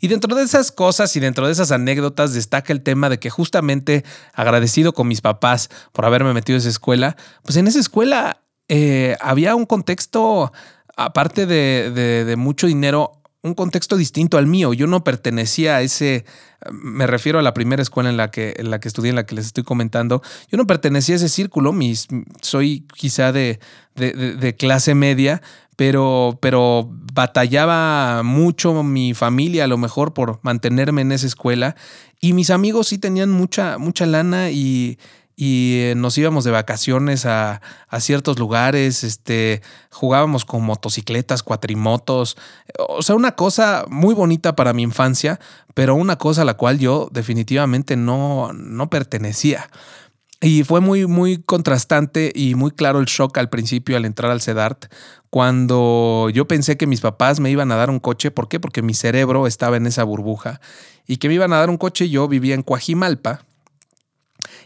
Y 0.00 0.08
dentro 0.08 0.34
de 0.34 0.42
esas 0.42 0.70
cosas 0.70 1.16
y 1.16 1.20
dentro 1.20 1.46
de 1.46 1.52
esas 1.52 1.72
anécdotas 1.72 2.34
destaca 2.34 2.72
el 2.72 2.82
tema 2.82 3.08
de 3.08 3.18
que 3.18 3.30
justamente 3.30 4.04
agradecido 4.32 4.92
con 4.92 5.08
mis 5.08 5.20
papás 5.20 5.70
por 5.92 6.04
haberme 6.04 6.32
metido 6.32 6.56
a 6.56 6.60
esa 6.60 6.68
escuela, 6.68 7.16
pues 7.42 7.56
en 7.56 7.66
esa 7.66 7.80
escuela 7.80 8.42
eh, 8.68 9.16
había 9.20 9.54
un 9.54 9.66
contexto, 9.66 10.52
aparte 10.96 11.46
de, 11.46 11.90
de 12.24 12.36
mucho 12.36 12.66
dinero, 12.66 13.16
un 13.46 13.54
contexto 13.54 13.96
distinto 13.96 14.38
al 14.38 14.46
mío. 14.46 14.74
Yo 14.74 14.86
no 14.86 15.04
pertenecía 15.04 15.76
a 15.76 15.82
ese, 15.82 16.24
me 16.70 17.06
refiero 17.06 17.38
a 17.38 17.42
la 17.42 17.54
primera 17.54 17.82
escuela 17.82 18.10
en 18.10 18.16
la 18.16 18.30
que, 18.30 18.54
estudié, 18.84 19.10
en 19.10 19.16
la 19.16 19.24
que 19.24 19.34
les 19.34 19.46
estoy 19.46 19.64
comentando. 19.64 20.22
Yo 20.50 20.58
no 20.58 20.66
pertenecía 20.66 21.14
a 21.14 21.16
ese 21.16 21.28
círculo, 21.28 21.74
soy 22.42 22.86
quizá 22.94 23.32
de, 23.32 23.58
de, 23.94 24.56
clase 24.56 24.94
media, 24.94 25.40
pero, 25.76 26.38
pero 26.42 26.88
batallaba 27.12 28.22
mucho 28.22 28.82
mi 28.82 29.14
familia 29.14 29.64
a 29.64 29.68
lo 29.68 29.78
mejor 29.78 30.12
por 30.12 30.40
mantenerme 30.42 31.02
en 31.02 31.12
esa 31.12 31.26
escuela. 31.26 31.76
Y 32.20 32.32
mis 32.32 32.50
amigos 32.50 32.88
sí 32.88 32.98
tenían 32.98 33.30
mucha, 33.30 33.78
mucha 33.78 34.06
lana 34.06 34.50
y, 34.50 34.98
y 35.36 35.80
eh, 35.80 35.94
nos 35.94 36.16
íbamos 36.16 36.44
de 36.44 36.50
vacaciones 36.50 37.26
a, 37.26 37.60
ciertos 38.00 38.38
lugares, 38.38 39.04
este, 39.04 39.62
jugábamos 39.90 40.44
con 40.44 40.64
motocicletas, 40.64 41.42
cuatrimotos, 41.42 42.36
o 42.88 43.02
sea, 43.02 43.14
una 43.14 43.36
cosa 43.36 43.84
muy 43.88 44.14
bonita 44.14 44.56
para 44.56 44.72
mi 44.72 44.82
infancia, 44.82 45.38
pero 45.74 45.94
una 45.94 46.16
cosa 46.16 46.42
a 46.42 46.44
la 46.46 46.54
cual 46.54 46.78
yo 46.78 47.08
definitivamente 47.12 47.96
no, 47.96 48.52
no 48.54 48.90
pertenecía. 48.90 49.68
Y 50.40 50.64
fue 50.64 50.80
muy, 50.80 51.06
muy 51.06 51.38
contrastante 51.38 52.30
y 52.34 52.54
muy 52.54 52.70
claro 52.70 53.00
el 53.00 53.06
shock 53.06 53.38
al 53.38 53.48
principio 53.48 53.96
al 53.96 54.04
entrar 54.04 54.30
al 54.30 54.42
CEDART, 54.42 54.86
cuando 55.30 56.28
yo 56.32 56.46
pensé 56.46 56.76
que 56.76 56.86
mis 56.86 57.00
papás 57.00 57.40
me 57.40 57.50
iban 57.50 57.72
a 57.72 57.76
dar 57.76 57.90
un 57.90 57.98
coche. 57.98 58.30
¿Por 58.30 58.48
qué? 58.48 58.60
Porque 58.60 58.82
mi 58.82 58.94
cerebro 58.94 59.46
estaba 59.46 59.76
en 59.76 59.86
esa 59.86 60.04
burbuja 60.04 60.60
y 61.06 61.16
que 61.16 61.28
me 61.28 61.34
iban 61.34 61.52
a 61.52 61.58
dar 61.58 61.70
un 61.70 61.78
coche. 61.78 62.10
Yo 62.10 62.28
vivía 62.28 62.54
en 62.54 62.62
Coajimalpa 62.62 63.45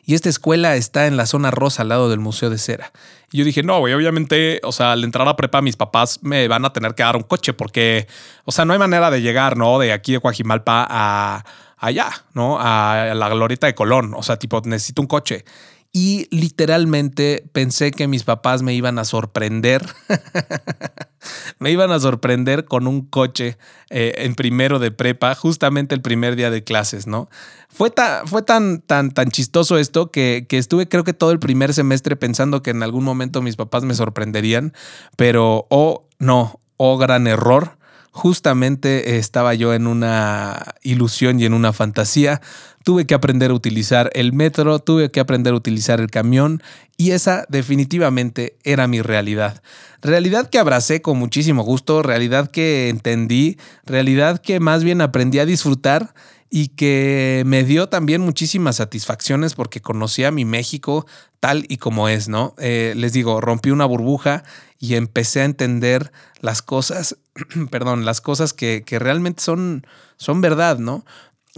y 0.04 0.14
esta 0.14 0.28
escuela 0.28 0.76
está 0.76 1.06
en 1.06 1.16
la 1.16 1.26
zona 1.26 1.50
rosa 1.50 1.82
al 1.82 1.88
lado 1.88 2.08
del 2.10 2.20
Museo 2.20 2.50
de 2.50 2.58
Cera. 2.58 2.92
Y 3.32 3.38
yo 3.38 3.44
dije, 3.44 3.62
no, 3.62 3.78
güey, 3.78 3.94
obviamente, 3.94 4.60
o 4.64 4.72
sea, 4.72 4.92
al 4.92 5.04
entrar 5.04 5.26
a 5.28 5.36
prepa, 5.36 5.62
mis 5.62 5.76
papás 5.76 6.18
me 6.22 6.48
van 6.48 6.64
a 6.64 6.72
tener 6.72 6.94
que 6.94 7.02
dar 7.02 7.16
un 7.16 7.22
coche 7.22 7.52
porque, 7.52 8.08
o 8.44 8.52
sea, 8.52 8.64
no 8.64 8.72
hay 8.72 8.78
manera 8.78 9.10
de 9.10 9.22
llegar, 9.22 9.56
¿no? 9.56 9.78
De 9.78 9.92
aquí 9.92 10.12
de 10.12 10.20
Coajimalpa 10.20 10.86
a 10.88 11.44
allá, 11.78 12.10
¿no? 12.34 12.58
A 12.60 13.12
la 13.14 13.28
glorieta 13.28 13.66
de 13.66 13.74
Colón. 13.74 14.14
O 14.14 14.22
sea, 14.22 14.36
tipo, 14.36 14.60
necesito 14.64 15.00
un 15.00 15.08
coche 15.08 15.44
y 15.92 16.28
literalmente 16.30 17.48
pensé 17.52 17.90
que 17.90 18.06
mis 18.06 18.22
papás 18.22 18.62
me 18.62 18.74
iban 18.74 18.98
a 18.98 19.04
sorprender. 19.04 19.84
me 21.58 21.72
iban 21.72 21.90
a 21.90 21.98
sorprender 21.98 22.64
con 22.64 22.86
un 22.86 23.02
coche 23.02 23.58
eh, 23.90 24.14
en 24.18 24.36
primero 24.36 24.78
de 24.78 24.92
prepa, 24.92 25.34
justamente 25.34 25.94
el 25.94 26.00
primer 26.00 26.36
día 26.36 26.50
de 26.50 26.62
clases, 26.62 27.08
¿no? 27.08 27.28
Fue, 27.68 27.92
fue 28.26 28.42
tan, 28.42 28.80
tan, 28.80 29.10
tan 29.10 29.30
chistoso 29.30 29.78
esto 29.78 30.10
que, 30.10 30.46
que, 30.48 30.58
estuve 30.58 30.88
creo 30.88 31.02
que 31.02 31.12
todo 31.12 31.32
el 31.32 31.40
primer 31.40 31.74
semestre 31.74 32.14
pensando 32.14 32.62
que 32.62 32.70
en 32.70 32.82
algún 32.82 33.04
momento 33.04 33.42
mis 33.42 33.56
papás 33.56 33.82
me 33.82 33.94
sorprenderían, 33.94 34.72
pero, 35.16 35.66
oh, 35.70 36.06
no, 36.18 36.60
oh, 36.76 36.98
gran 36.98 37.26
error 37.26 37.78
justamente 38.12 39.18
estaba 39.18 39.54
yo 39.54 39.72
en 39.72 39.86
una 39.86 40.74
ilusión 40.82 41.40
y 41.40 41.44
en 41.44 41.54
una 41.54 41.72
fantasía. 41.72 42.40
Tuve 42.82 43.06
que 43.06 43.14
aprender 43.14 43.50
a 43.50 43.54
utilizar 43.54 44.10
el 44.14 44.32
metro, 44.32 44.78
tuve 44.78 45.10
que 45.10 45.20
aprender 45.20 45.52
a 45.52 45.56
utilizar 45.56 46.00
el 46.00 46.10
camión 46.10 46.62
y 46.96 47.10
esa 47.10 47.44
definitivamente 47.48 48.56
era 48.62 48.86
mi 48.86 49.02
realidad. 49.02 49.62
Realidad 50.02 50.48
que 50.48 50.58
abracé 50.58 51.02
con 51.02 51.18
muchísimo 51.18 51.62
gusto, 51.62 52.02
realidad 52.02 52.50
que 52.50 52.88
entendí, 52.88 53.58
realidad 53.84 54.40
que 54.40 54.60
más 54.60 54.82
bien 54.82 55.00
aprendí 55.00 55.38
a 55.38 55.46
disfrutar 55.46 56.14
y 56.50 56.68
que 56.68 57.44
me 57.46 57.62
dio 57.62 57.88
también 57.88 58.20
muchísimas 58.20 58.76
satisfacciones 58.76 59.54
porque 59.54 59.80
conocí 59.80 60.24
a 60.24 60.32
mi 60.32 60.44
México 60.44 61.06
tal 61.38 61.64
y 61.68 61.76
como 61.76 62.08
es, 62.08 62.28
¿no? 62.28 62.54
Eh, 62.58 62.92
les 62.96 63.12
digo, 63.12 63.40
rompí 63.40 63.70
una 63.70 63.86
burbuja 63.86 64.42
y 64.78 64.96
empecé 64.96 65.42
a 65.42 65.44
entender 65.44 66.12
las 66.40 66.60
cosas, 66.60 67.16
perdón, 67.70 68.04
las 68.04 68.20
cosas 68.20 68.52
que, 68.52 68.82
que 68.84 68.98
realmente 68.98 69.42
son, 69.42 69.86
son 70.16 70.40
verdad, 70.40 70.78
¿no? 70.78 71.04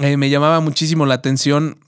Eh, 0.03 0.17
me 0.17 0.29
llamaba 0.29 0.59
muchísimo 0.59 1.07
la 1.07 1.15
atención 1.15 1.79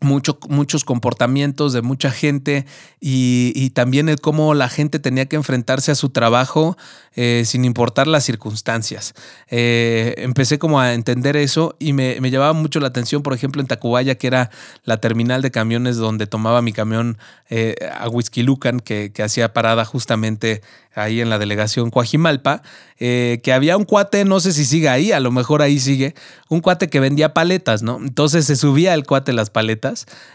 muchos 0.00 0.84
comportamientos 0.84 1.72
de 1.72 1.82
mucha 1.82 2.10
gente 2.10 2.66
y, 3.00 3.70
también 3.70 4.08
el 4.08 4.20
cómo 4.20 4.54
la 4.54 4.68
gente 4.68 4.98
tenía 4.98 5.26
que 5.26 5.36
enfrentarse 5.36 5.92
a 5.92 5.94
su 5.94 6.10
trabajo 6.10 6.76
eh, 7.14 7.42
sin 7.44 7.64
importar 7.64 8.06
las 8.06 8.24
circunstancias. 8.24 9.14
Eh, 9.48 10.14
empecé 10.18 10.58
como 10.58 10.80
a 10.80 10.94
entender 10.94 11.36
eso 11.36 11.76
y 11.78 11.92
me, 11.92 12.20
me, 12.20 12.30
llamaba 12.30 12.52
mucho 12.52 12.80
la 12.80 12.88
atención, 12.88 13.22
por 13.22 13.34
ejemplo, 13.34 13.60
en 13.60 13.66
Tacubaya, 13.66 14.16
que 14.16 14.26
era 14.26 14.50
la 14.84 15.00
terminal 15.00 15.42
de 15.42 15.50
camiones 15.50 15.96
donde 15.96 16.26
tomaba 16.26 16.62
mi 16.62 16.72
camión 16.72 17.18
eh, 17.50 17.74
a 17.92 18.08
Whisky 18.08 18.42
Lucan, 18.42 18.80
que, 18.80 19.12
que 19.12 19.22
hacía 19.22 19.52
parada 19.52 19.84
justamente 19.84 20.62
ahí 20.94 21.20
en 21.20 21.30
la 21.30 21.38
delegación 21.38 21.90
Coajimalpa, 21.90 22.62
que 22.98 23.52
había 23.54 23.76
un 23.76 23.84
cuate, 23.84 24.24
no 24.24 24.40
sé 24.40 24.52
si 24.52 24.64
sigue 24.64 24.88
ahí, 24.88 25.12
a 25.12 25.20
lo 25.20 25.30
mejor 25.30 25.62
ahí 25.62 25.78
sigue, 25.78 26.16
un 26.48 26.60
cuate 26.60 26.88
que 26.88 26.98
vendía 26.98 27.34
paletas, 27.34 27.84
¿no? 27.84 27.98
Entonces 27.98 28.46
se 28.46 28.56
subía 28.56 28.94
el 28.94 29.04
cuate 29.06 29.32
las 29.32 29.50
paletas, 29.50 29.87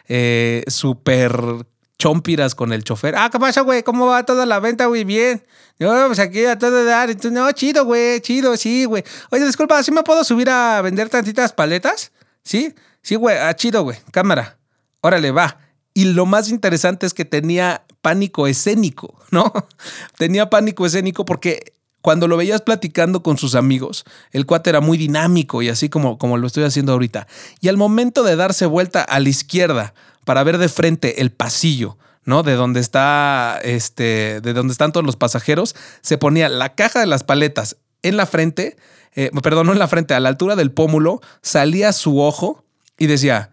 eh, 0.08 0.64
súper 0.68 1.66
chompiras 1.98 2.56
con 2.56 2.74
el 2.74 2.84
chofer. 2.84 3.16
Ah, 3.16 3.30
¿qué 3.32 3.40
pasa, 3.40 3.62
güey? 3.62 3.84
¿Cómo 3.84 4.08
va 4.08 4.26
toda 4.26 4.46
la 4.46 4.60
venta, 4.60 4.88
güey? 4.88 5.04
Bien. 5.04 5.44
No, 5.80 6.08
pues 6.08 6.20
aquí 6.20 6.46
a 6.46 6.58
todo 6.58 6.84
dar. 6.86 7.10
Entonces, 7.10 7.32
no, 7.32 7.52
chido, 7.52 7.86
güey, 7.86 8.20
chido, 8.22 8.58
sí, 8.58 8.86
güey. 8.86 9.04
Oye, 9.32 9.46
disculpa, 9.46 9.82
¿sí 9.84 9.92
me 9.92 10.04
puedo 10.04 10.24
subir 10.24 10.50
a 10.50 10.82
vender 10.82 11.10
tantitas 11.10 11.54
paletas? 11.54 12.12
¿Sí? 12.44 12.74
Sí, 13.02 13.16
güey, 13.16 13.38
ah, 13.38 13.56
chido, 13.56 13.84
güey. 13.84 13.98
Cámara. 14.12 14.58
Órale, 15.02 15.32
va. 15.32 15.60
Y 15.94 16.06
lo 16.06 16.26
más 16.26 16.50
interesante 16.50 17.06
es 17.06 17.14
que 17.14 17.26
tenía 17.26 17.86
pánico 18.02 18.48
escénico, 18.48 19.18
¿no? 19.32 19.52
Tenía 20.18 20.50
pánico 20.50 20.86
escénico 20.86 21.26
porque 21.26 21.74
cuando 22.04 22.28
lo 22.28 22.36
veías 22.36 22.62
platicando 22.62 23.24
con 23.24 23.38
sus 23.38 23.56
amigos, 23.56 24.04
el 24.32 24.46
cuate 24.46 24.70
era 24.70 24.82
muy 24.82 24.98
dinámico 24.98 25.62
y 25.62 25.70
así 25.70 25.88
como, 25.88 26.18
como 26.18 26.38
lo 26.38 26.48
estoy 26.48 26.66
haciendo 26.66 26.92
ahorita. 26.92 27.28
Y 27.62 27.70
al 27.70 27.78
momento 27.78 28.24
de 28.24 28.36
darse 28.36 28.66
vuelta 28.66 29.02
a 29.02 29.22
la 29.22 29.30
izquierda 29.30 29.94
para 30.26 30.44
ver 30.44 30.58
de 30.58 30.68
frente 30.68 31.22
el 31.22 31.32
pasillo, 31.32 31.98
¿no? 32.26 32.44
De 32.44 32.56
donde 32.56 32.82
está, 32.82 33.58
este, 33.64 34.42
de 34.42 34.52
donde 34.52 34.74
están 34.74 34.92
todos 34.92 35.06
los 35.06 35.16
pasajeros, 35.16 35.78
se 36.02 36.18
ponía 36.18 36.50
la 36.50 36.76
caja 36.76 37.00
de 37.00 37.06
las 37.06 37.24
paletas 37.24 37.78
en 38.02 38.18
la 38.18 38.26
frente, 38.26 38.76
eh, 39.16 39.32
perdón, 39.42 39.68
no 39.68 39.72
en 39.72 39.80
la 39.80 39.88
frente, 39.88 40.14
a 40.14 40.20
la 40.20 40.28
altura 40.28 40.58
del 40.58 40.74
pómulo, 40.74 41.22
salía 41.42 41.94
su 41.94 42.20
ojo 42.20 42.66
y 42.98 43.08
decía, 43.08 43.50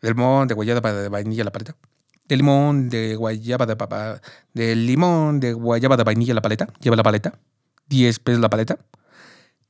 del 0.00 0.14
limón 0.14 0.48
de 0.48 0.54
guayaba 0.54 0.90
de 0.94 1.10
vainilla 1.10 1.44
la 1.44 1.52
paleta. 1.52 1.76
Del 2.26 2.38
limón 2.38 2.88
de 2.88 3.14
guayaba 3.14 3.66
de 3.66 3.76
papá. 3.76 4.22
Del 4.54 4.86
limón 4.86 5.38
de 5.38 5.52
guayaba 5.52 5.98
de 5.98 6.04
vainilla 6.04 6.32
la 6.32 6.40
paleta. 6.40 6.66
Lleva 6.80 6.96
la 6.96 7.02
paleta. 7.02 7.34
10 7.90 8.18
pesos 8.20 8.40
la 8.40 8.48
paleta. 8.48 8.78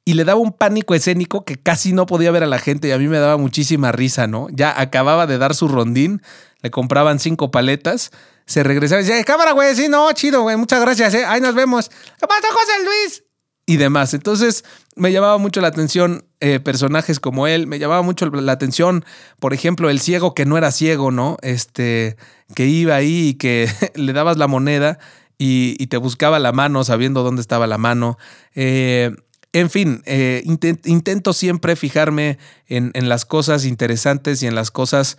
Y 0.04 0.14
le 0.14 0.24
daba 0.24 0.38
un 0.38 0.52
pánico 0.52 0.94
escénico 0.94 1.44
que 1.44 1.56
casi 1.56 1.92
no 1.92 2.06
podía 2.06 2.30
ver 2.30 2.44
a 2.44 2.46
la 2.46 2.58
gente 2.58 2.88
y 2.88 2.92
a 2.92 2.98
mí 2.98 3.08
me 3.08 3.18
daba 3.18 3.36
muchísima 3.36 3.90
risa, 3.90 4.28
¿no? 4.28 4.46
Ya 4.50 4.80
acababa 4.80 5.26
de 5.26 5.38
dar 5.38 5.54
su 5.54 5.66
rondín, 5.66 6.22
le 6.62 6.70
compraban 6.70 7.18
cinco 7.18 7.50
paletas, 7.50 8.12
se 8.46 8.62
regresaba 8.62 9.00
y 9.00 9.04
decía, 9.04 9.22
cámara, 9.24 9.52
güey, 9.52 9.74
sí, 9.74 9.88
no, 9.88 10.10
chido, 10.12 10.42
güey, 10.42 10.56
muchas 10.56 10.80
gracias, 10.80 11.14
¿eh? 11.14 11.24
Ahí 11.26 11.40
nos 11.40 11.54
vemos. 11.54 11.88
¿Qué 11.88 12.26
pasa, 12.26 12.48
José 12.52 12.84
Luis? 12.84 13.24
y 13.70 13.76
demás. 13.76 14.14
Entonces 14.14 14.64
me 14.96 15.12
llamaba 15.12 15.38
mucho 15.38 15.60
la 15.60 15.68
atención 15.68 16.24
eh, 16.40 16.58
personajes 16.58 17.20
como 17.20 17.46
él, 17.46 17.68
me 17.68 17.78
llamaba 17.78 18.02
mucho 18.02 18.26
la 18.26 18.50
atención, 18.50 19.04
por 19.38 19.54
ejemplo, 19.54 19.88
el 19.90 20.00
ciego 20.00 20.34
que 20.34 20.44
no 20.44 20.58
era 20.58 20.72
ciego, 20.72 21.12
¿no? 21.12 21.36
Este, 21.42 22.16
que 22.56 22.66
iba 22.66 22.96
ahí 22.96 23.28
y 23.28 23.34
que 23.34 23.70
le 23.94 24.12
dabas 24.12 24.38
la 24.38 24.48
moneda 24.48 24.98
y, 25.42 25.86
te 25.86 25.96
buscaba 25.96 26.38
la 26.38 26.52
mano 26.52 26.84
sabiendo 26.84 27.22
dónde 27.22 27.40
estaba 27.40 27.66
la 27.66 27.78
mano. 27.78 28.18
Eh, 28.54 29.10
en 29.52 29.70
fin, 29.70 30.02
eh, 30.04 30.42
intento 30.44 31.32
siempre 31.32 31.76
fijarme 31.76 32.38
en, 32.68 32.90
en 32.92 33.08
las 33.08 33.24
cosas 33.24 33.64
interesantes 33.64 34.42
y 34.42 34.46
en 34.46 34.54
las 34.54 34.70
cosas 34.70 35.16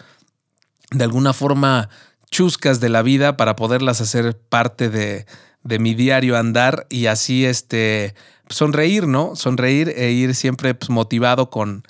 de 0.92 1.04
alguna 1.04 1.34
forma 1.34 1.90
chuscas 2.30 2.80
de 2.80 2.90
la 2.90 3.02
vida 3.02 3.36
para 3.36 3.56
poderlas 3.56 4.00
hacer 4.00 4.38
parte 4.38 4.90
de, 4.90 5.26
de 5.64 5.80
mi 5.80 5.96
diario 5.96 6.38
andar 6.38 6.86
y 6.90 7.08
así 7.08 7.44
este 7.46 8.14
sonreír, 8.48 9.08
¿no? 9.08 9.36
Sonreír 9.36 9.90
e 9.90 10.12
ir 10.12 10.36
siempre 10.36 10.76
pues, 10.76 10.92
motivado 10.92 11.50
con, 11.50 11.84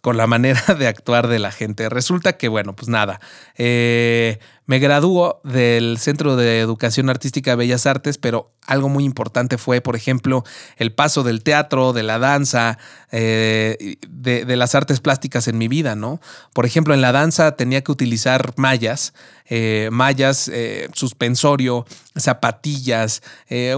con 0.00 0.16
la 0.16 0.26
manera 0.26 0.62
de 0.78 0.86
actuar 0.86 1.28
de 1.28 1.38
la 1.38 1.52
gente. 1.52 1.88
Resulta 1.88 2.36
que, 2.36 2.48
bueno, 2.48 2.74
pues 2.74 2.88
nada, 2.88 3.20
eh, 3.56 4.38
me 4.66 4.78
graduó 4.78 5.40
del 5.44 5.96
Centro 5.98 6.36
de 6.36 6.60
Educación 6.60 7.08
Artística 7.08 7.52
de 7.52 7.56
Bellas 7.56 7.86
Artes, 7.86 8.18
pero 8.18 8.52
algo 8.66 8.90
muy 8.90 9.04
importante 9.04 9.56
fue, 9.56 9.80
por 9.80 9.96
ejemplo, 9.96 10.44
el 10.76 10.92
paso 10.92 11.22
del 11.22 11.42
teatro, 11.42 11.94
de 11.94 12.02
la 12.02 12.18
danza, 12.18 12.78
eh, 13.10 13.96
de, 14.06 14.56
las 14.56 14.74
artes 14.74 15.00
plásticas 15.00 15.48
en 15.48 15.56
mi 15.56 15.68
vida, 15.68 15.94
¿no? 15.94 16.20
Por 16.52 16.66
ejemplo, 16.66 16.92
en 16.92 17.00
la 17.00 17.12
danza 17.12 17.52
tenía 17.52 17.82
que 17.82 17.92
utilizar 17.92 18.52
mallas, 18.56 19.14
eh, 19.46 19.88
mallas, 19.90 20.50
suspensorio, 20.92 21.86
zapatillas, 22.14 23.22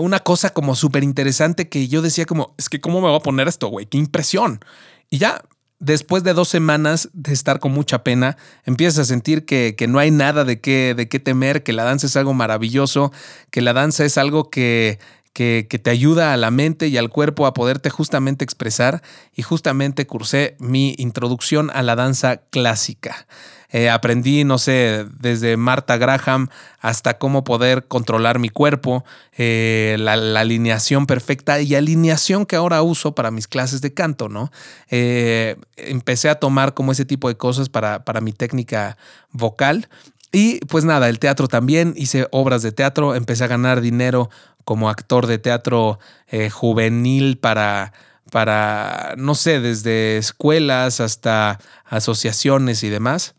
una 0.00 0.18
cosa 0.18 0.50
como 0.50 0.74
súper 0.74 1.04
interesante 1.04 1.68
que 1.68 1.86
yo 1.86 2.02
decía 2.02 2.26
como, 2.26 2.54
es 2.58 2.68
que 2.68 2.80
¿cómo 2.80 3.00
me 3.00 3.06
voy 3.06 3.16
a 3.16 3.22
poner 3.22 3.46
esto, 3.46 3.68
güey? 3.68 3.86
¡Qué 3.86 3.98
impresión! 3.98 4.58
Y 5.08 5.18
ya 5.18 5.42
después 5.80 6.22
de 6.22 6.34
dos 6.34 6.48
semanas 6.48 7.08
de 7.12 7.32
estar 7.32 7.58
con 7.58 7.72
mucha 7.72 8.04
pena, 8.04 8.36
empiezas 8.64 8.98
a 8.98 9.04
sentir 9.06 9.44
que, 9.44 9.74
no 9.88 9.98
hay 9.98 10.10
nada 10.10 10.44
de 10.44 10.60
qué, 10.60 10.94
de 10.94 11.08
qué 11.08 11.18
temer, 11.18 11.62
que 11.62 11.72
la 11.72 11.84
danza 11.84 12.06
es 12.06 12.16
algo 12.16 12.34
maravilloso, 12.34 13.12
que 13.50 13.62
la 13.62 13.72
danza 13.72 14.04
es 14.04 14.18
algo 14.18 14.50
que, 14.50 15.00
que, 15.32 15.66
que, 15.68 15.78
te 15.78 15.90
ayuda 15.90 16.32
a 16.32 16.36
la 16.36 16.50
mente 16.50 16.88
y 16.88 16.98
al 16.98 17.08
cuerpo 17.08 17.46
a 17.46 17.54
poderte 17.54 17.90
justamente 17.90 18.44
expresar 18.44 19.02
y 19.34 19.42
justamente 19.42 20.06
cursé 20.06 20.54
mi 20.60 20.94
introducción 20.98 21.70
a 21.74 21.82
la 21.82 21.96
danza 21.96 22.42
clásica. 22.50 23.26
Eh, 23.72 23.88
aprendí, 23.88 24.42
no 24.42 24.58
sé, 24.58 25.06
desde 25.20 25.56
Marta 25.56 25.96
Graham 25.96 26.48
hasta 26.80 27.18
cómo 27.18 27.44
poder 27.44 27.86
controlar 27.86 28.40
mi 28.40 28.48
cuerpo, 28.48 29.04
eh, 29.36 29.96
la, 29.98 30.14
alineación 30.40 31.06
perfecta 31.06 31.60
y 31.60 31.74
alineación 31.74 32.46
que 32.46 32.56
ahora 32.56 32.82
uso 32.82 33.14
para 33.14 33.30
mis 33.30 33.46
clases 33.46 33.80
de 33.80 33.94
canto, 33.94 34.28
¿no? 34.28 34.50
Eh, 34.90 35.56
empecé 35.76 36.28
a 36.28 36.36
tomar 36.36 36.74
como 36.74 36.90
ese 36.92 37.04
tipo 37.04 37.28
de 37.28 37.36
cosas 37.36 37.68
para, 37.68 38.04
para 38.04 38.20
mi 38.20 38.32
técnica 38.32 38.96
vocal 39.30 39.88
y 40.32 40.58
pues 40.66 40.84
nada, 40.84 41.08
el 41.08 41.20
teatro 41.20 41.46
también, 41.46 41.94
hice 41.96 42.26
obras 42.32 42.62
de 42.62 42.72
teatro, 42.72 43.14
empecé 43.14 43.44
a 43.44 43.48
ganar 43.48 43.80
dinero 43.80 44.30
como 44.64 44.90
actor 44.90 45.26
de 45.26 45.38
teatro 45.38 45.98
juvenil 46.52 47.38
para, 47.38 47.92
para, 48.30 49.14
no 49.16 49.34
sé, 49.34 49.60
desde 49.60 50.18
escuelas 50.18 51.00
hasta 51.00 51.58
asociaciones 51.84 52.84
y 52.84 52.88
demás. 52.88 53.34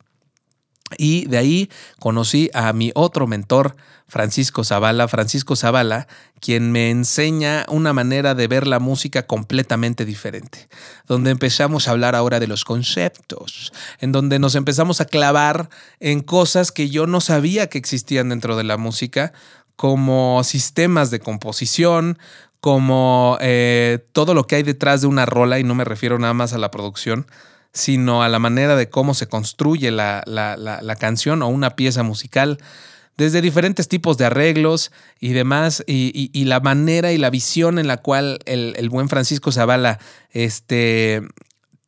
Y 0.97 1.25
de 1.27 1.37
ahí 1.37 1.69
conocí 1.99 2.49
a 2.53 2.71
mi 2.73 2.91
otro 2.95 3.27
mentor, 3.27 3.75
Francisco 4.07 4.65
Zavala. 4.65 5.07
Francisco 5.07 5.55
Zavala, 5.55 6.07
quien 6.41 6.73
me 6.73 6.89
enseña 6.89 7.65
una 7.69 7.93
manera 7.93 8.35
de 8.35 8.47
ver 8.47 8.67
la 8.67 8.79
música 8.79 9.25
completamente 9.25 10.03
diferente, 10.03 10.67
donde 11.07 11.31
empezamos 11.31 11.87
a 11.87 11.91
hablar 11.91 12.15
ahora 12.15 12.41
de 12.41 12.47
los 12.47 12.65
conceptos, 12.65 13.71
en 13.99 14.11
donde 14.11 14.37
nos 14.37 14.55
empezamos 14.55 14.99
a 14.99 15.05
clavar 15.05 15.69
en 16.01 16.19
cosas 16.21 16.73
que 16.73 16.89
yo 16.89 17.07
no 17.07 17.21
sabía 17.21 17.67
que 17.67 17.77
existían 17.77 18.29
dentro 18.29 18.57
de 18.57 18.65
la 18.65 18.75
música, 18.75 19.31
como 19.77 20.43
sistemas 20.43 21.09
de 21.09 21.19
composición, 21.21 22.19
como 22.59 23.37
eh, 23.39 24.05
todo 24.11 24.33
lo 24.33 24.45
que 24.45 24.57
hay 24.57 24.63
detrás 24.63 25.01
de 25.01 25.07
una 25.07 25.25
rola, 25.25 25.57
y 25.57 25.63
no 25.63 25.73
me 25.73 25.85
refiero 25.85 26.19
nada 26.19 26.33
más 26.33 26.53
a 26.53 26.57
la 26.57 26.69
producción, 26.69 27.27
sino 27.73 28.21
a 28.23 28.29
la 28.29 28.39
manera 28.39 28.75
de 28.75 28.89
cómo 28.89 29.13
se 29.13 29.27
construye 29.27 29.91
la, 29.91 30.95
canción 30.99 31.41
o 31.41 31.47
una 31.47 31.75
pieza 31.75 32.03
musical, 32.03 32.57
desde 33.17 33.41
diferentes 33.41 33.87
tipos 33.87 34.17
de 34.17 34.25
arreglos 34.25 34.91
y 35.19 35.33
demás, 35.33 35.83
y, 35.87 36.45
la 36.45 36.59
manera 36.59 37.11
y 37.11 37.17
la 37.17 37.29
visión 37.29 37.79
en 37.79 37.87
la 37.87 37.97
cual 37.97 38.39
el, 38.45 38.89
buen 38.89 39.09
Francisco 39.09 39.51
Zavala 39.51 39.99
este, 40.31 41.21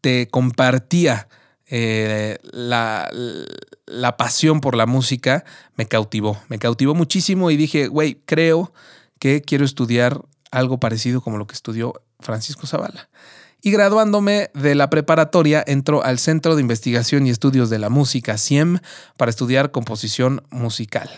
te 0.01 0.27
compartía 0.27 1.27
eh, 1.65 2.37
la, 2.43 3.09
la, 3.85 4.17
pasión 4.17 4.61
por 4.61 4.75
la 4.75 4.85
música, 4.85 5.43
me 5.75 5.87
cautivó, 5.87 6.39
me 6.49 6.59
cautivó 6.59 6.93
muchísimo 6.93 7.51
y 7.51 7.57
dije, 7.57 7.87
güey, 7.87 8.21
creo 8.25 8.73
que 9.19 9.41
quiero 9.41 9.65
estudiar 9.65 10.21
algo 10.51 10.79
parecido 10.79 11.21
como 11.21 11.37
lo 11.37 11.47
que 11.47 11.55
estudió 11.55 11.93
Francisco 12.19 12.67
Zavala 12.67 13.09
y 13.65 13.71
graduándome 13.71 14.51
de 14.53 14.75
la 14.75 14.89
preparatoria 14.89 15.63
entró 15.65 16.03
al 16.03 16.19
Centro 16.19 16.55
de 16.55 16.61
Investigación 16.61 17.25
y 17.25 17.29
Estudios 17.29 17.69
de 17.69 17.79
la 17.79 17.89
Música, 17.89 18.37
CIEM, 18.37 18.79
para 19.15 19.29
estudiar 19.29 19.71
composición 19.71 20.43
musical. 20.51 21.09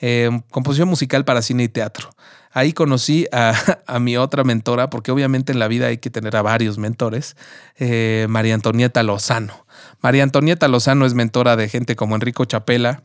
Eh, 0.00 0.30
composición 0.52 0.88
musical 0.88 1.24
para 1.24 1.42
cine 1.42 1.64
y 1.64 1.68
teatro. 1.68 2.10
Ahí 2.52 2.72
conocí 2.72 3.26
a, 3.32 3.52
mi 3.98 4.16
otra 4.16 4.44
mentora, 4.44 4.90
porque 4.90 5.10
obviamente 5.10 5.50
en 5.50 5.58
la 5.58 5.66
vida 5.66 5.88
hay 5.88 5.98
que 5.98 6.08
tener 6.08 6.36
a 6.36 6.42
varios 6.42 6.78
mentores, 6.78 7.36
eh, 7.76 8.26
María 8.28 8.54
Antonieta 8.54 9.02
Lozano. 9.02 9.66
María 10.00 10.22
Antonieta 10.22 10.68
Lozano 10.68 11.04
es 11.04 11.14
mentora 11.14 11.56
de 11.56 11.68
gente 11.68 11.96
como 11.96 12.14
Enrico 12.14 12.44
Chapela 12.44 13.02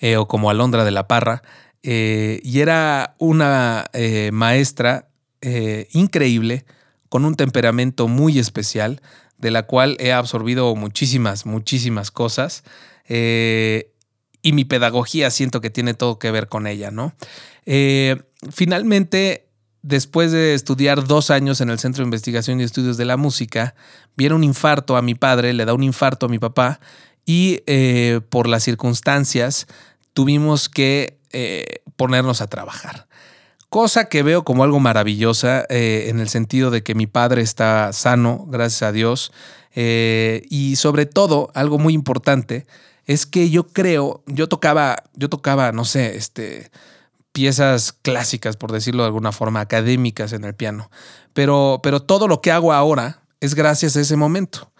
eh, 0.00 0.18
o 0.18 0.28
como 0.28 0.50
Alondra 0.50 0.84
de 0.84 0.90
la 0.90 1.08
Parra, 1.08 1.42
y 1.80 2.60
era 2.60 3.14
una 3.18 3.86
maestra 4.32 5.08
increíble 5.92 6.66
con 7.08 7.24
un 7.24 7.34
temperamento 7.34 8.08
muy 8.08 8.38
especial, 8.38 9.00
de 9.38 9.50
la 9.50 9.64
cual 9.64 9.96
he 10.00 10.12
absorbido 10.12 10.74
muchísimas, 10.74 11.46
muchísimas 11.46 12.10
cosas. 12.10 12.64
Eh, 13.08 13.92
y 14.42 14.52
mi 14.52 14.64
pedagogía 14.64 15.30
siento 15.30 15.60
que 15.60 15.70
tiene 15.70 15.94
todo 15.94 16.18
que 16.18 16.30
ver 16.30 16.48
con 16.48 16.66
ella, 16.66 16.90
¿no? 16.90 17.14
Eh, 17.66 18.16
finalmente, 18.50 19.48
después 19.82 20.32
de 20.32 20.54
estudiar 20.54 21.06
dos 21.06 21.30
años 21.30 21.60
en 21.60 21.70
el 21.70 21.78
Centro 21.78 22.02
de 22.02 22.06
Investigación 22.06 22.60
y 22.60 22.64
Estudios 22.64 22.96
de 22.96 23.04
la 23.04 23.16
Música, 23.16 23.74
viene 24.16 24.34
un 24.34 24.44
infarto 24.44 24.96
a 24.96 25.02
mi 25.02 25.14
padre, 25.14 25.52
le 25.54 25.64
da 25.64 25.74
un 25.74 25.82
infarto 25.82 26.26
a 26.26 26.28
mi 26.28 26.38
papá 26.38 26.80
y 27.24 27.62
eh, 27.66 28.20
por 28.28 28.48
las 28.48 28.62
circunstancias 28.62 29.66
tuvimos 30.12 30.68
que 30.68 31.18
ponernos 31.96 32.40
a 32.40 32.46
trabajar 32.46 33.07
cosa 33.68 34.06
que 34.06 34.22
veo 34.22 34.44
como 34.44 34.64
algo 34.64 34.80
maravillosa 34.80 35.64
eh, 35.68 36.06
en 36.08 36.20
el 36.20 36.28
sentido 36.28 36.70
de 36.70 36.82
que 36.82 36.94
mi 36.94 37.06
padre 37.06 37.42
está 37.42 37.92
sano, 37.92 38.46
gracias 38.48 38.82
a 38.82 38.92
Dios, 38.92 39.32
eh, 39.74 40.42
y 40.48 40.76
sobre 40.76 41.06
todo, 41.06 41.50
algo 41.54 41.78
muy 41.78 41.94
importante, 41.94 42.66
es 43.04 43.26
que 43.26 43.50
yo 43.50 43.68
creo, 43.68 44.22
yo 44.26 44.48
tocaba, 44.48 44.96
yo 45.14 45.28
tocaba, 45.28 45.72
no 45.72 45.84
sé, 45.84 46.16
este, 46.16 46.70
piezas 47.32 47.92
clásicas, 47.92 48.56
por 48.56 48.72
decirlo 48.72 49.02
de 49.02 49.08
alguna 49.08 49.32
forma, 49.32 49.60
académicas 49.60 50.32
en 50.32 50.44
el 50.44 50.54
piano, 50.54 50.90
pero, 51.32 51.80
pero 51.82 52.00
todo 52.00 52.28
lo 52.28 52.40
que 52.40 52.52
hago 52.52 52.72
ahora 52.72 53.20
es 53.40 53.54
gracias 53.54 53.96
a 53.96 54.00
ese 54.00 54.16
momento. 54.16 54.72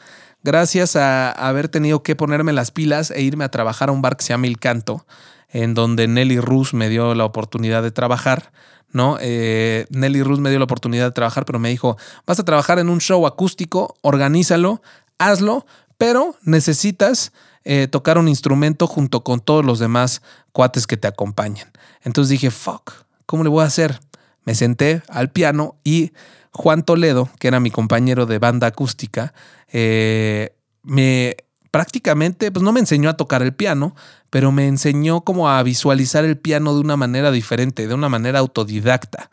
Gracias 0.45 0.95
a 0.95 1.33
haber 1.33 1.69
tenido 1.69 2.03
que 2.03 2.15
ponerme 2.15 2.53
las 2.53 2.71
pilas 2.71 3.11
e 3.11 3.23
irme 3.23 3.45
a 3.45 3.51
trabajar 3.51 3.89
a 3.89 3.93
un 3.93 4.03
bar 4.03 4.17
que 4.17 4.25
se 4.25 4.31
llama 4.31 4.47
El 4.47 4.59
Canto, 4.59 5.05
en 5.49 5.75
donde 5.75 6.07
Nelly 6.07 6.41
Rus 6.41 6.75
me 6.75 6.89
dio 6.89 7.15
la 7.15 7.25
oportunidad 7.25 7.83
de 7.83 7.91
trabajar. 7.91 8.53
¿No? 8.93 9.19
Eh, 9.21 9.87
Nelly 9.91 10.23
Rus 10.23 10.41
me 10.41 10.51
dio 10.51 10.59
la 10.59 10.65
oportunidad 10.65 11.07
de 11.07 11.13
trabajar, 11.13 11.45
pero 11.45 11.59
me 11.59 11.69
dijo, 11.69 11.97
vas 12.27 12.39
a 12.39 12.45
trabajar 12.45 12.79
en 12.79 12.89
un 12.89 13.01
show 13.01 13.27
acústico, 13.27 13.97
organízalo, 14.01 14.83
hazlo, 15.19 15.67
pero 15.97 16.37
necesitas 16.43 17.33
eh, 17.65 17.89
tocar 17.89 18.19
un 18.19 18.29
instrumento 18.29 18.87
junto 18.87 19.23
con 19.25 19.41
todos 19.41 19.65
los 19.65 19.79
demás 19.79 20.23
cuates 20.53 20.87
que 20.87 20.97
te 20.97 21.09
acompañan. 21.09 21.71
Entonces 22.03 22.31
dije, 22.31 22.51
fuck, 22.51 22.93
¿cómo 23.27 23.43
le 23.43 23.51
voy 23.51 23.63
a 23.63 23.67
hacer? 23.67 24.01
Me 24.45 24.55
senté 24.55 25.03
al 25.09 25.31
piano 25.31 25.77
y 25.85 26.13
Juan 26.53 26.83
Toledo, 26.83 27.29
que 27.39 27.49
era 27.49 27.61
mi 27.61 27.71
compañero 27.71 28.27
de 28.27 28.39
banda 28.39 28.69
acústica, 28.69 29.35
eh, 29.71 30.55
me 30.83 31.37
prácticamente, 31.71 32.51
pues 32.51 32.63
no 32.63 32.73
me 32.73 32.81
enseñó 32.81 33.11
a 33.11 33.17
tocar 33.17 33.43
el 33.43 33.55
piano, 33.55 33.95
pero 34.31 34.53
me 34.53 34.67
enseñó 34.67 35.23
como 35.23 35.49
a 35.49 35.63
visualizar 35.63 36.25
el 36.25 36.39
piano 36.39 36.75
de 36.75 36.81
una 36.81 36.97
manera 36.97 37.31
diferente, 37.31 37.87
de 37.87 37.95
una 37.95 38.09
manera 38.09 38.39
autodidacta. 38.39 39.31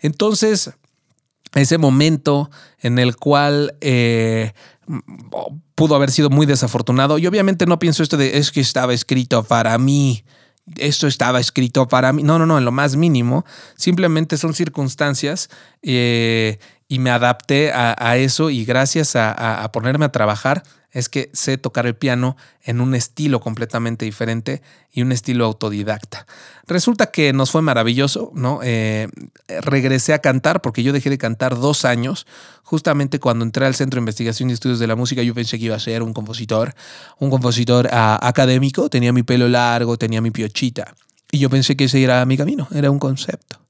Entonces, 0.00 0.70
ese 1.54 1.78
momento 1.78 2.50
en 2.80 2.98
el 2.98 3.16
cual 3.16 3.76
eh, 3.80 4.52
pudo 5.74 5.94
haber 5.94 6.10
sido 6.10 6.30
muy 6.30 6.46
desafortunado, 6.46 7.18
y 7.18 7.26
obviamente 7.26 7.66
no 7.66 7.78
pienso 7.78 8.02
esto 8.02 8.16
de 8.16 8.38
es 8.38 8.52
que 8.52 8.60
estaba 8.60 8.94
escrito 8.94 9.42
para 9.42 9.76
mí, 9.78 10.24
esto 10.76 11.06
estaba 11.06 11.40
escrito 11.40 11.86
para 11.88 12.12
mí. 12.12 12.22
No, 12.22 12.38
no, 12.38 12.46
no, 12.46 12.58
en 12.58 12.64
lo 12.64 12.72
más 12.72 12.96
mínimo. 12.96 13.44
Simplemente 13.76 14.36
son 14.36 14.52
circunstancias 14.54 15.48
eh, 15.82 16.58
y 16.88 16.98
me 16.98 17.10
adapté 17.10 17.72
a, 17.72 18.16
eso 18.16 18.50
y 18.50 18.64
gracias 18.64 19.14
a, 19.16 19.68
ponerme 19.72 20.04
a 20.04 20.12
trabajar 20.12 20.62
es 20.96 21.10
que 21.10 21.28
sé 21.34 21.58
tocar 21.58 21.86
el 21.86 21.94
piano 21.94 22.38
en 22.62 22.80
un 22.80 22.94
estilo 22.94 23.38
completamente 23.40 24.06
diferente 24.06 24.62
y 24.90 25.02
un 25.02 25.12
estilo 25.12 25.44
autodidacta. 25.44 26.26
Resulta 26.66 27.10
que 27.10 27.34
nos 27.34 27.50
fue 27.50 27.60
maravilloso, 27.60 28.32
¿no? 28.34 28.60
Eh, 28.62 29.08
regresé 29.46 30.14
a 30.14 30.20
cantar 30.20 30.62
porque 30.62 30.82
yo 30.82 30.94
dejé 30.94 31.10
de 31.10 31.18
cantar 31.18 31.60
dos 31.60 31.84
años. 31.84 32.26
Justamente 32.62 33.20
cuando 33.20 33.44
entré 33.44 33.66
al 33.66 33.74
Centro 33.74 33.98
de 33.98 34.04
Investigación 34.04 34.48
y 34.48 34.54
Estudios 34.54 34.78
de 34.78 34.86
la 34.86 34.96
Música, 34.96 35.22
yo 35.22 35.34
pensé 35.34 35.58
que 35.58 35.66
iba 35.66 35.76
a 35.76 35.80
ser 35.80 36.02
un 36.02 36.14
compositor, 36.14 36.74
un 37.18 37.28
compositor 37.28 37.90
ah, 37.92 38.18
académico. 38.22 38.88
Tenía 38.88 39.12
mi 39.12 39.22
pelo 39.22 39.50
largo, 39.50 39.98
tenía 39.98 40.22
mi 40.22 40.30
piochita. 40.30 40.94
Y 41.30 41.40
yo 41.40 41.50
pensé 41.50 41.76
que 41.76 41.84
ese 41.84 42.02
era 42.02 42.24
mi 42.24 42.38
camino, 42.38 42.68
era 42.72 42.90
un 42.90 42.98
concepto. 42.98 43.60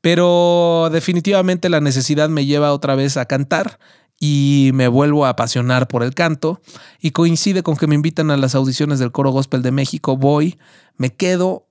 Pero 0.00 0.90
definitivamente 0.90 1.68
la 1.68 1.80
necesidad 1.80 2.28
me 2.28 2.46
lleva 2.46 2.72
otra 2.72 2.96
vez 2.96 3.16
a 3.16 3.26
cantar 3.26 3.78
y 4.20 4.70
me 4.74 4.88
vuelvo 4.88 5.26
a 5.26 5.30
apasionar 5.30 5.88
por 5.88 6.02
el 6.02 6.14
canto 6.14 6.60
y 7.00 7.10
coincide 7.10 7.62
con 7.62 7.76
que 7.76 7.86
me 7.86 7.94
invitan 7.94 8.30
a 8.30 8.36
las 8.36 8.54
audiciones 8.54 8.98
del 8.98 9.12
Coro 9.12 9.30
Gospel 9.30 9.62
de 9.62 9.72
México, 9.72 10.16
voy, 10.16 10.58
me 10.96 11.12
quedo 11.12 11.66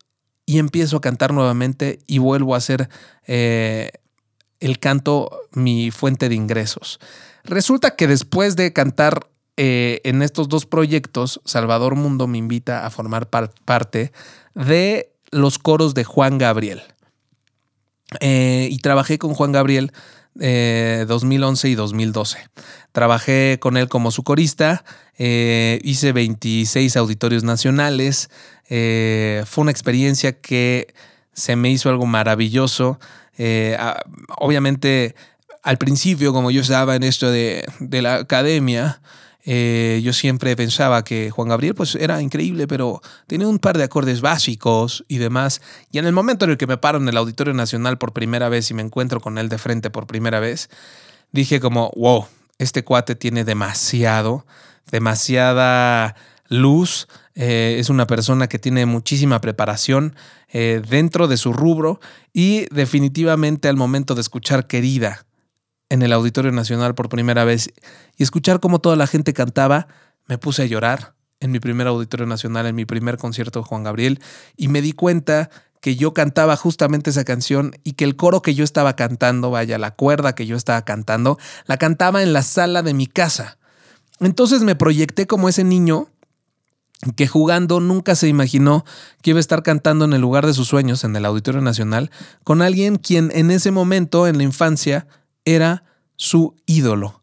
y 0.46 0.60
empiezo 0.60 0.98
a 0.98 1.02
cantar 1.02 1.34
nuevamente 1.34 2.00
y 2.08 2.18
vuelvo 2.18 2.54
a 2.54 2.58
hacer 2.58 2.90
eh, 3.26 3.92
el 4.60 4.80
canto 4.80 5.42
mi 5.52 5.92
fuente 5.92 6.30
de 6.30 6.36
ingresos. 6.36 7.00
Resulta 7.44 7.96
que 7.96 8.08
después 8.08 8.56
de 8.56 8.74
cantar 8.74 9.28
eh, 9.58 10.02
en 10.04 10.22
estos 10.22 10.50
dos 10.50 10.66
proyectos, 10.66 11.42
Salvador 11.46 11.96
Mundo 11.96 12.28
me 12.28 12.38
invita 12.38 12.86
a 12.86 12.90
formar 12.90 13.30
parte 13.30 14.12
de 14.56 15.14
los 15.32 15.60
coros 15.60 15.94
de 15.94 16.04
Juan 16.04 16.38
Gabriel. 16.38 16.82
Eh, 18.20 18.68
y 18.72 18.78
trabajé 18.80 19.18
con 19.18 19.34
Juan 19.34 19.52
Gabriel 19.52 19.92
2011 20.36 21.68
eh, 21.68 21.72
y 21.72 21.76
2012. 21.76 22.38
Trabajé 22.92 23.58
con 23.60 23.78
él 23.78 23.88
como 23.88 24.12
su 24.12 24.24
corista, 24.24 24.84
eh, 25.18 25.80
hice 25.84 26.12
26 26.12 26.98
auditorios 26.98 27.44
nacionales, 27.44 28.30
eh, 28.70 29.44
fue 29.46 29.64
una 29.64 29.72
experiencia 29.72 30.34
que 30.40 30.94
se 31.34 31.56
me 31.56 31.70
hizo 31.70 31.90
algo 31.90 32.06
maravilloso. 32.06 33.00
obviamente, 34.38 35.16
al 35.64 35.78
principio, 35.78 36.34
como 36.34 36.52
yo 36.52 36.62
estaba 36.62 36.96
en 36.96 37.04
esto 37.04 37.32
de 37.32 37.66
la 37.80 38.16
academia, 38.16 39.02
eh, 39.46 40.02
yo 40.04 40.14
siempre 40.14 40.56
pensaba 40.56 41.04
que 41.04 41.30
Juan 41.30 41.50
Gabriel 41.50 41.76
pues 41.76 41.96
era 41.96 42.22
increíble, 42.22 42.68
pero 42.68 43.02
tenía 43.28 43.48
un 43.48 43.60
par 43.60 43.78
de 43.78 43.84
acordes 43.84 44.22
básicos 44.22 45.04
y 45.08 45.18
demás. 45.18 45.62
Y 45.92 45.98
en 45.98 46.06
el 46.06 46.14
momento 46.14 46.46
en 46.46 46.52
el 46.52 46.58
que 46.58 46.68
me 46.68 46.78
paro 46.78 46.98
en 46.98 47.10
el 47.10 47.18
Auditorio 47.18 47.54
Nacional 47.54 47.98
por 47.98 48.14
primera 48.14 48.48
vez 48.50 48.72
y 48.72 48.74
me 48.74 48.82
encuentro 48.82 49.20
con 49.20 49.38
él 49.38 49.50
de 49.50 49.58
frente 49.58 49.90
por 49.90 50.08
primera 50.08 50.40
vez, 50.40 50.70
dije 51.32 51.60
como, 51.60 51.92
wow, 51.96 52.26
este 52.58 52.84
cuate 52.84 53.16
tiene 53.16 53.44
demasiado, 53.44 54.46
demasiada 54.92 56.16
luz, 56.48 57.08
eh, 57.36 57.78
es 57.80 57.90
una 57.90 58.08
persona 58.08 58.48
que 58.48 58.60
tiene 58.60 58.86
muchísima 58.86 59.42
preparación 59.42 60.16
eh, 60.50 60.82
dentro 60.88 61.28
de 61.28 61.36
su 61.36 61.52
rubro 61.52 62.00
y 62.32 62.68
definitivamente 62.74 63.68
al 63.68 63.76
momento 63.76 64.16
de 64.16 64.22
escuchar 64.22 64.68
Querida 64.68 65.26
en 65.90 66.02
el 66.02 66.14
Auditorio 66.14 66.52
Nacional 66.52 66.96
por 66.96 67.10
primera 67.10 67.44
vez 67.44 67.72
y 68.18 68.24
escuchar 68.24 68.60
cómo 68.60 68.80
toda 68.80 68.96
la 68.96 69.08
gente 69.08 69.34
cantaba, 69.34 69.88
me 70.28 70.38
puse 70.38 70.64
a 70.64 70.66
llorar 70.66 71.14
en 71.40 71.52
mi 71.52 71.60
primer 71.60 71.88
Auditorio 71.88 72.26
Nacional, 72.26 72.66
en 72.66 72.76
mi 72.76 72.86
primer 72.86 73.18
concierto 73.18 73.64
Juan 73.64 73.84
Gabriel 73.84 74.20
y 74.56 74.70
me 74.70 74.82
di 74.82 74.94
cuenta 74.94 75.50
que 75.82 75.98
yo 75.98 76.14
cantaba 76.14 76.56
justamente 76.56 77.10
esa 77.10 77.26
canción 77.26 77.76
y 77.84 77.94
que 77.94 78.06
el 78.06 78.16
coro 78.16 78.42
que 78.42 78.56
yo 78.56 78.64
estaba 78.64 78.96
cantando, 78.96 79.52
vaya, 79.52 79.78
la 79.78 79.92
cuerda 79.92 80.34
que 80.34 80.46
yo 80.46 80.56
estaba 80.56 80.84
cantando, 80.86 81.38
la 81.66 81.78
cantaba 81.78 82.24
en 82.24 82.32
la 82.32 82.42
sala 82.42 82.84
de 82.84 82.94
mi 82.94 83.06
casa. 83.06 83.58
Entonces 84.22 84.62
me 84.62 84.76
proyecté 84.76 85.28
como 85.28 85.50
ese 85.50 85.66
niño 85.66 86.08
que 87.18 87.28
jugando 87.28 87.82
nunca 87.82 88.16
se 88.16 88.30
imaginó 88.30 88.86
que 89.22 89.32
iba 89.32 89.40
a 89.40 89.42
estar 89.42 89.62
cantando 89.62 90.06
en 90.06 90.14
el 90.14 90.22
lugar 90.22 90.46
de 90.46 90.54
sus 90.54 90.70
sueños, 90.70 91.04
en 91.04 91.18
el 91.18 91.26
Auditorio 91.26 91.60
Nacional, 91.60 92.12
con 92.46 92.62
alguien 92.62 92.96
quien 92.96 93.30
en 93.34 93.52
ese 93.52 93.72
momento, 93.72 94.26
en 94.26 94.38
la 94.38 94.44
infancia, 94.44 95.06
era 95.46 95.84
su 96.16 96.56
ídolo. 96.66 97.22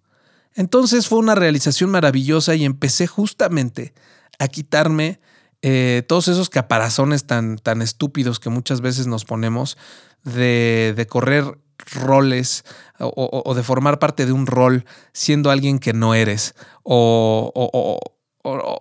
Entonces 0.55 1.09
fue 1.09 1.19
una 1.19 1.35
realización 1.35 1.91
maravillosa 1.91 2.55
y 2.55 2.65
empecé 2.65 3.07
justamente 3.07 3.95
a 4.39 4.49
quitarme 4.49 5.21
eh, 5.63 6.03
todos 6.09 6.29
esos 6.29 6.51
caparazones 6.51 7.27
tan, 7.27 7.59
tan 7.59 7.83
estúpidos 7.83 8.41
que 8.41 8.49
muchas 8.49 8.81
veces 8.81 9.07
nos 9.07 9.25
ponemos 9.25 9.77
de, 10.25 10.95
de 10.97 11.07
correr 11.07 11.59
roles 11.95 12.65
o, 12.99 13.55
de 13.55 13.63
formar 13.63 13.99
parte 13.99 14.27
de 14.27 14.33
un 14.33 14.47
rol 14.47 14.85
siendo 15.13 15.51
alguien 15.51 15.79
que 15.79 15.93
no 15.93 16.15
eres 16.15 16.55
o, 16.83 17.51
o, 17.55 17.99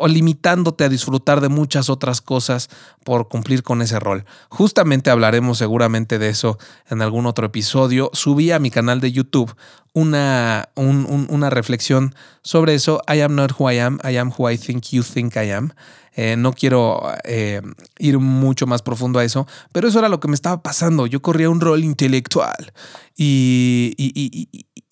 limitándote 0.07 0.83
a 0.85 0.89
disfrutar 0.89 1.41
de 1.41 1.49
muchas 1.49 1.89
otras 1.89 2.21
cosas 2.21 2.69
por 3.03 3.27
cumplir 3.27 3.63
con 3.63 3.81
ese 3.81 3.99
rol. 3.99 4.25
Justamente 4.49 5.09
hablaremos 5.09 5.57
seguramente 5.57 6.19
de 6.19 6.29
eso 6.29 6.57
en 6.89 7.01
algún 7.01 7.25
otro 7.25 7.45
episodio. 7.45 8.09
Subí 8.13 8.51
a 8.51 8.59
mi 8.59 8.71
canal 8.71 9.01
de 9.01 9.11
YouTube 9.11 9.55
una, 9.93 10.69
una 10.75 11.49
reflexión 11.49 12.15
sobre 12.41 12.75
eso. 12.75 13.01
I 13.07 13.21
am 13.21 13.35
not 13.35 13.51
who 13.57 13.69
I 13.71 13.79
am, 13.79 13.99
I 14.03 14.17
am 14.17 14.31
who 14.37 14.49
I 14.49 14.57
think 14.57 14.85
you 14.91 15.03
think 15.03 15.35
I 15.35 15.51
am. 15.51 15.73
Eh, 16.21 16.35
no 16.35 16.51
quiero 16.51 17.01
eh, 17.23 17.61
ir 17.97 18.19
mucho 18.19 18.67
más 18.67 18.81
profundo 18.81 19.19
a 19.19 19.23
eso, 19.23 19.47
pero 19.71 19.87
eso 19.87 19.99
era 19.99 20.09
lo 20.09 20.19
que 20.19 20.27
me 20.27 20.35
estaba 20.35 20.61
pasando. 20.61 21.07
Yo 21.07 21.21
corría 21.21 21.49
un 21.49 21.61
rol 21.61 21.83
intelectual 21.83 22.73
y, 23.15 23.95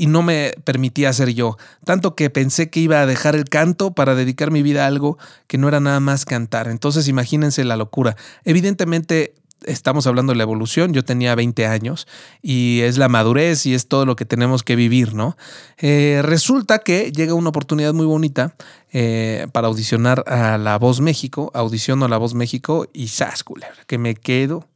no 0.06 0.22
me 0.22 0.54
permitía 0.64 1.12
ser 1.14 1.34
yo. 1.34 1.58
Tanto 1.84 2.14
que 2.14 2.30
pensé 2.30 2.70
que 2.70 2.80
iba 2.80 3.02
a 3.02 3.08
dejar 3.08 3.36
el 3.36 3.46
canto 3.46 3.92
para 3.92 4.14
dedicar 4.14 4.52
mi 4.52 4.62
vida 4.62 4.84
a 4.84 4.88
algo 4.88 5.18
que 5.48 5.58
no 5.58 5.68
era 5.68 5.80
nada 5.80 6.00
más 6.00 6.26
cantar. 6.26 6.68
Entonces 6.68 7.08
imagínense 7.08 7.64
la 7.64 7.76
locura. 7.76 8.16
Evidentemente 8.46 9.34
estamos 9.66 10.08
hablando 10.08 10.34
de 10.34 10.38
la 10.38 10.44
evolución, 10.44 10.94
yo 10.94 11.04
tenía 11.04 11.36
20 11.36 11.66
años 11.66 12.08
y 12.42 12.82
es 12.82 12.98
la 12.98 13.10
madurez 13.10 13.66
y 13.66 13.74
es 13.74 13.88
todo 13.88 14.06
lo 14.06 14.16
que 14.16 14.26
tenemos 14.26 14.64
que 14.64 14.76
vivir, 14.76 15.14
¿no? 15.14 15.36
Eh, 15.78 16.22
resulta 16.24 16.80
que 16.80 17.12
llega 17.12 17.34
una 17.34 17.50
oportunidad 17.50 17.94
muy 17.94 18.06
bonita 18.06 18.56
eh, 18.92 19.48
para 19.52 19.68
audicionar 19.68 20.24
a 20.28 20.58
La 20.58 20.78
Voz 20.78 21.02
México, 21.02 21.52
audiciono 21.54 22.06
a 22.06 22.10
La 22.10 22.18
Voz 22.18 22.34
México 22.34 22.88
y 22.94 23.08
¡zas, 23.08 23.44
Que 23.88 23.98
me 23.98 24.16
quedo, 24.16 24.68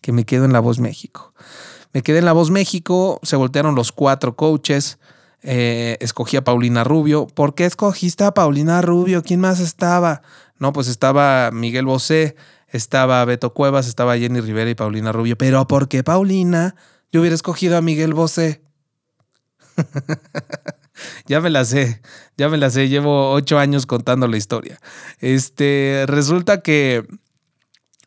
que 0.00 0.12
me 0.12 0.24
quedo 0.24 0.44
en 0.44 0.52
La 0.52 0.60
Voz 0.60 0.78
México. 0.78 1.34
Me 1.92 2.02
quedé 2.02 2.18
en 2.18 2.24
La 2.24 2.32
Voz 2.32 2.50
México, 2.50 3.18
se 3.22 3.36
voltearon 3.36 3.74
los 3.74 3.92
cuatro 3.92 4.36
coaches, 4.36 4.98
eh, 5.42 5.96
escogí 6.00 6.36
a 6.36 6.44
Paulina 6.44 6.84
Rubio. 6.84 7.26
¿Por 7.26 7.54
qué 7.54 7.64
escogiste 7.64 8.24
a 8.24 8.32
Paulina 8.32 8.82
Rubio? 8.82 9.22
¿Quién 9.22 9.40
más 9.40 9.60
estaba? 9.60 10.22
No, 10.58 10.72
pues 10.72 10.88
estaba 10.88 11.50
Miguel 11.52 11.86
Bosé, 11.86 12.36
estaba 12.68 13.24
Beto 13.24 13.54
Cuevas, 13.54 13.86
estaba 13.86 14.18
Jenny 14.18 14.40
Rivera 14.40 14.70
y 14.70 14.74
Paulina 14.74 15.12
Rubio. 15.12 15.38
Pero 15.38 15.66
¿por 15.66 15.88
qué 15.88 16.02
Paulina? 16.02 16.74
Yo 17.12 17.20
hubiera 17.20 17.34
escogido 17.34 17.76
a 17.76 17.82
Miguel 17.82 18.12
Bosé. 18.12 18.62
ya 21.26 21.40
me 21.40 21.50
la 21.50 21.64
sé, 21.64 22.02
ya 22.36 22.48
me 22.48 22.58
la 22.58 22.70
sé. 22.70 22.88
Llevo 22.88 23.30
ocho 23.32 23.58
años 23.58 23.86
contando 23.86 24.26
la 24.26 24.36
historia. 24.36 24.78
Este, 25.20 26.04
resulta 26.06 26.60
que 26.60 27.06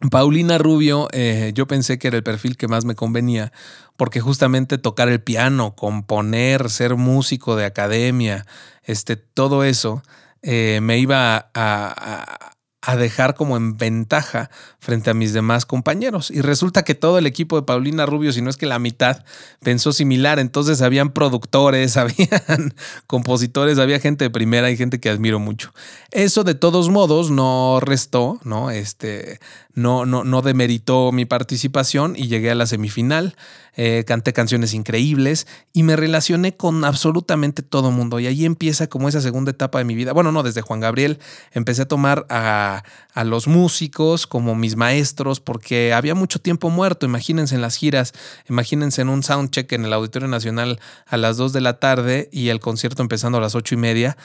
Paulina 0.10 0.58
Rubio, 0.58 1.08
eh, 1.12 1.52
yo 1.54 1.68
pensé 1.68 2.00
que 2.00 2.08
era 2.08 2.18
el 2.18 2.24
perfil 2.24 2.58
que 2.58 2.68
más 2.68 2.86
me 2.86 2.96
convenía, 2.96 3.52
porque 3.98 4.20
justamente 4.20 4.78
tocar 4.78 5.10
el 5.10 5.22
piano, 5.22 5.76
componer, 5.76 6.70
ser 6.70 6.96
músico 6.96 7.56
de 7.56 7.66
academia, 7.66 8.46
este, 8.84 9.16
todo 9.16 9.64
eso, 9.64 10.02
eh, 10.42 10.80
me 10.82 10.98
iba 10.98 11.52
a, 11.54 12.56
a 12.82 12.96
dejar 12.96 13.36
como 13.36 13.58
en 13.58 13.78
ventaja 13.78 14.50
frente 14.82 15.12
a 15.12 15.14
mis 15.14 15.32
demás 15.32 15.68
compañeros. 15.68 16.32
Y 16.32 16.42
resulta 16.42 16.84
que 16.84 16.96
todo 16.96 17.20
el 17.20 17.28
equipo 17.28 17.56
de 17.56 17.62
Paulina 17.62 18.08
Rubio, 18.08 18.34
si 18.34 18.42
no 18.42 18.50
es 18.50 18.58
que 18.58 18.66
la 18.66 18.80
mitad, 18.80 19.24
pensó 19.62 19.94
similar. 19.94 20.40
Entonces 20.40 20.82
habían 20.82 21.12
productores, 21.12 21.98
habían 21.98 22.74
compositores, 23.06 23.78
había 23.78 24.00
gente 24.00 24.26
de 24.26 24.32
primera 24.32 24.72
y 24.72 24.78
gente 24.78 25.00
que 25.00 25.10
admiro 25.12 25.40
mucho. 25.40 25.72
Eso 26.10 26.44
de 26.44 26.56
todos 26.56 26.90
modos 26.90 27.30
no 27.30 27.80
restó, 27.80 28.40
¿no? 28.44 28.72
Este, 28.72 29.40
no, 29.76 30.08
no, 30.08 30.24
no 30.24 30.42
demeritó 30.42 31.12
mi 31.12 31.26
participación 31.26 32.16
y 32.18 32.28
llegué 32.28 32.50
a 32.50 32.56
la 32.56 32.66
semifinal. 32.66 33.36
Eh, 33.78 34.04
canté 34.06 34.34
canciones 34.34 34.74
increíbles 34.74 35.48
y 35.72 35.84
me 35.84 35.96
relacioné 35.96 36.58
con 36.58 36.84
absolutamente 36.84 37.62
todo 37.62 37.90
mundo. 37.90 38.20
Y 38.20 38.28
ahí 38.28 38.44
empieza 38.44 38.88
como 38.88 39.08
esa 39.08 39.22
segunda 39.22 39.52
etapa 39.52 39.78
de 39.78 39.86
mi 39.86 39.96
vida. 39.96 40.12
Bueno, 40.12 40.34
no, 40.34 40.44
desde 40.44 40.62
Juan 40.62 40.82
Gabriel 40.82 41.20
empecé 41.54 41.84
a 41.84 41.88
tomar 41.88 42.26
a, 42.30 42.84
a 43.14 43.24
los 43.24 43.48
músicos 43.48 44.28
como 44.28 44.56
mis 44.56 44.71
maestros 44.76 45.40
porque 45.40 45.94
había 45.94 46.16
mucho 46.16 46.40
tiempo 46.40 46.70
muerto. 46.70 47.06
Imagínense 47.06 47.56
en 47.56 47.62
las 47.62 47.76
giras, 47.76 48.14
imagínense 48.50 49.02
en 49.02 49.10
un 49.10 49.24
soundcheck 49.24 49.72
en 49.72 49.86
el 49.86 49.94
Auditorio 49.94 50.28
Nacional 50.28 50.80
a 51.06 51.18
las 51.18 51.38
2 51.38 51.54
de 51.54 51.62
la 51.62 51.80
tarde 51.80 52.30
y 52.32 52.50
el 52.50 52.60
concierto 52.60 53.02
empezando 53.02 53.38
a 53.38 53.42
las 53.42 53.56
ocho 53.56 53.76
y 53.76 53.78
media. 53.78 54.18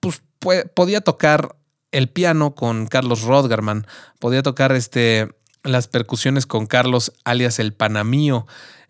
Pues 0.00 0.22
podía 0.74 1.00
tocar 1.00 1.56
el 1.92 2.08
piano 2.08 2.54
con 2.54 2.86
Carlos 2.86 3.22
Rodgerman, 3.22 3.86
podía 4.18 4.42
tocar 4.42 4.72
este, 4.72 5.28
las 5.62 5.88
percusiones 5.88 6.46
con 6.46 6.66
Carlos 6.66 7.12
alias 7.24 7.58
el 7.58 7.72
Panamío. 7.72 8.46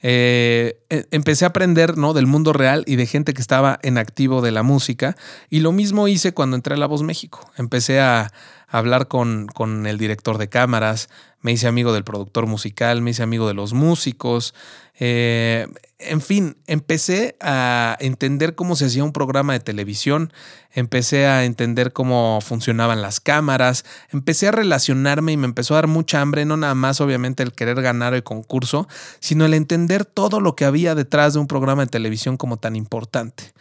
Eh, 0.07 0.85
e, 0.91 1.07
empecé 1.13 1.47
a 1.47 1.49
aprender 1.49 1.97
¿no? 1.97 2.13
del 2.13 2.27
mundo 2.27 2.53
real 2.53 2.85
y 2.87 2.97
de 2.97 3.07
gente 3.07 3.33
que 3.33 3.41
estaba 3.41 3.79
en 3.83 3.97
activo 3.97 4.43
de 4.43 4.51
la 4.51 4.63
música. 4.63 5.17
Y 5.49 5.61
lo 5.61 5.73
mismo 5.73 6.09
hice 6.09 6.35
cuando 6.35 6.57
entré 6.57 6.75
a 6.75 6.77
La 6.77 6.87
Voz 6.87 7.03
México. 7.03 7.51
Empecé 7.57 8.01
a, 8.01 8.31
hablar 8.75 9.07
con, 9.07 9.47
con, 9.47 9.87
el 9.87 9.99
director 9.99 10.37
de 10.37 10.49
cámaras, 10.49 11.09
me 11.41 11.53
hice 11.53 11.69
amigo 11.69 11.93
del 11.93 12.03
productor 12.03 12.47
musical, 12.47 13.03
me 13.03 13.13
hice 13.13 13.23
amigo 13.23 13.47
de 13.47 13.55
los 13.55 13.73
músicos. 13.73 14.53
Eh, 14.99 15.69
en 16.01 16.21
fin, 16.21 16.57
empecé 16.67 17.37
a 17.41 17.97
entender 18.01 18.57
cómo 18.57 18.75
se 18.75 18.87
hacía 18.87 19.05
un 19.05 19.13
programa 19.13 19.53
de 19.53 19.61
televisión, 19.61 20.33
empecé 20.73 21.27
a 21.27 21.45
entender 21.45 21.93
cómo 21.93 22.41
funcionaban 22.41 23.01
las 23.01 23.21
cámaras, 23.21 23.85
empecé 24.11 24.49
a 24.49 24.53
relacionarme 24.53 25.31
y 25.31 25.37
me 25.37 25.47
empezó 25.47 25.75
a 25.75 25.79
dar 25.79 25.87
mucha 25.87 26.21
hambre, 26.21 26.45
no 26.45 26.57
nada 26.57 26.75
más 26.75 27.01
obviamente 27.01 27.45
el 27.45 27.53
querer 27.53 27.81
ganar 27.81 28.13
el 28.13 28.25
concurso, 28.25 28.89
sino 29.21 29.45
el 29.45 29.55
entender 29.55 30.05
todo 30.05 30.41
lo 30.41 30.57
que 30.57 30.65
había 30.65 30.97
detrás 30.97 31.35
de 31.35 31.39
un 31.39 31.47
programa 31.47 31.85
de 31.85 31.91
televisión 31.91 32.37
como 32.37 32.57
tan 32.57 32.75
importante. 32.75 33.53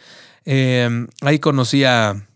Eh, 0.44 1.06
ahí 1.20 1.38
conocí 1.38 1.84
a 1.84 2.26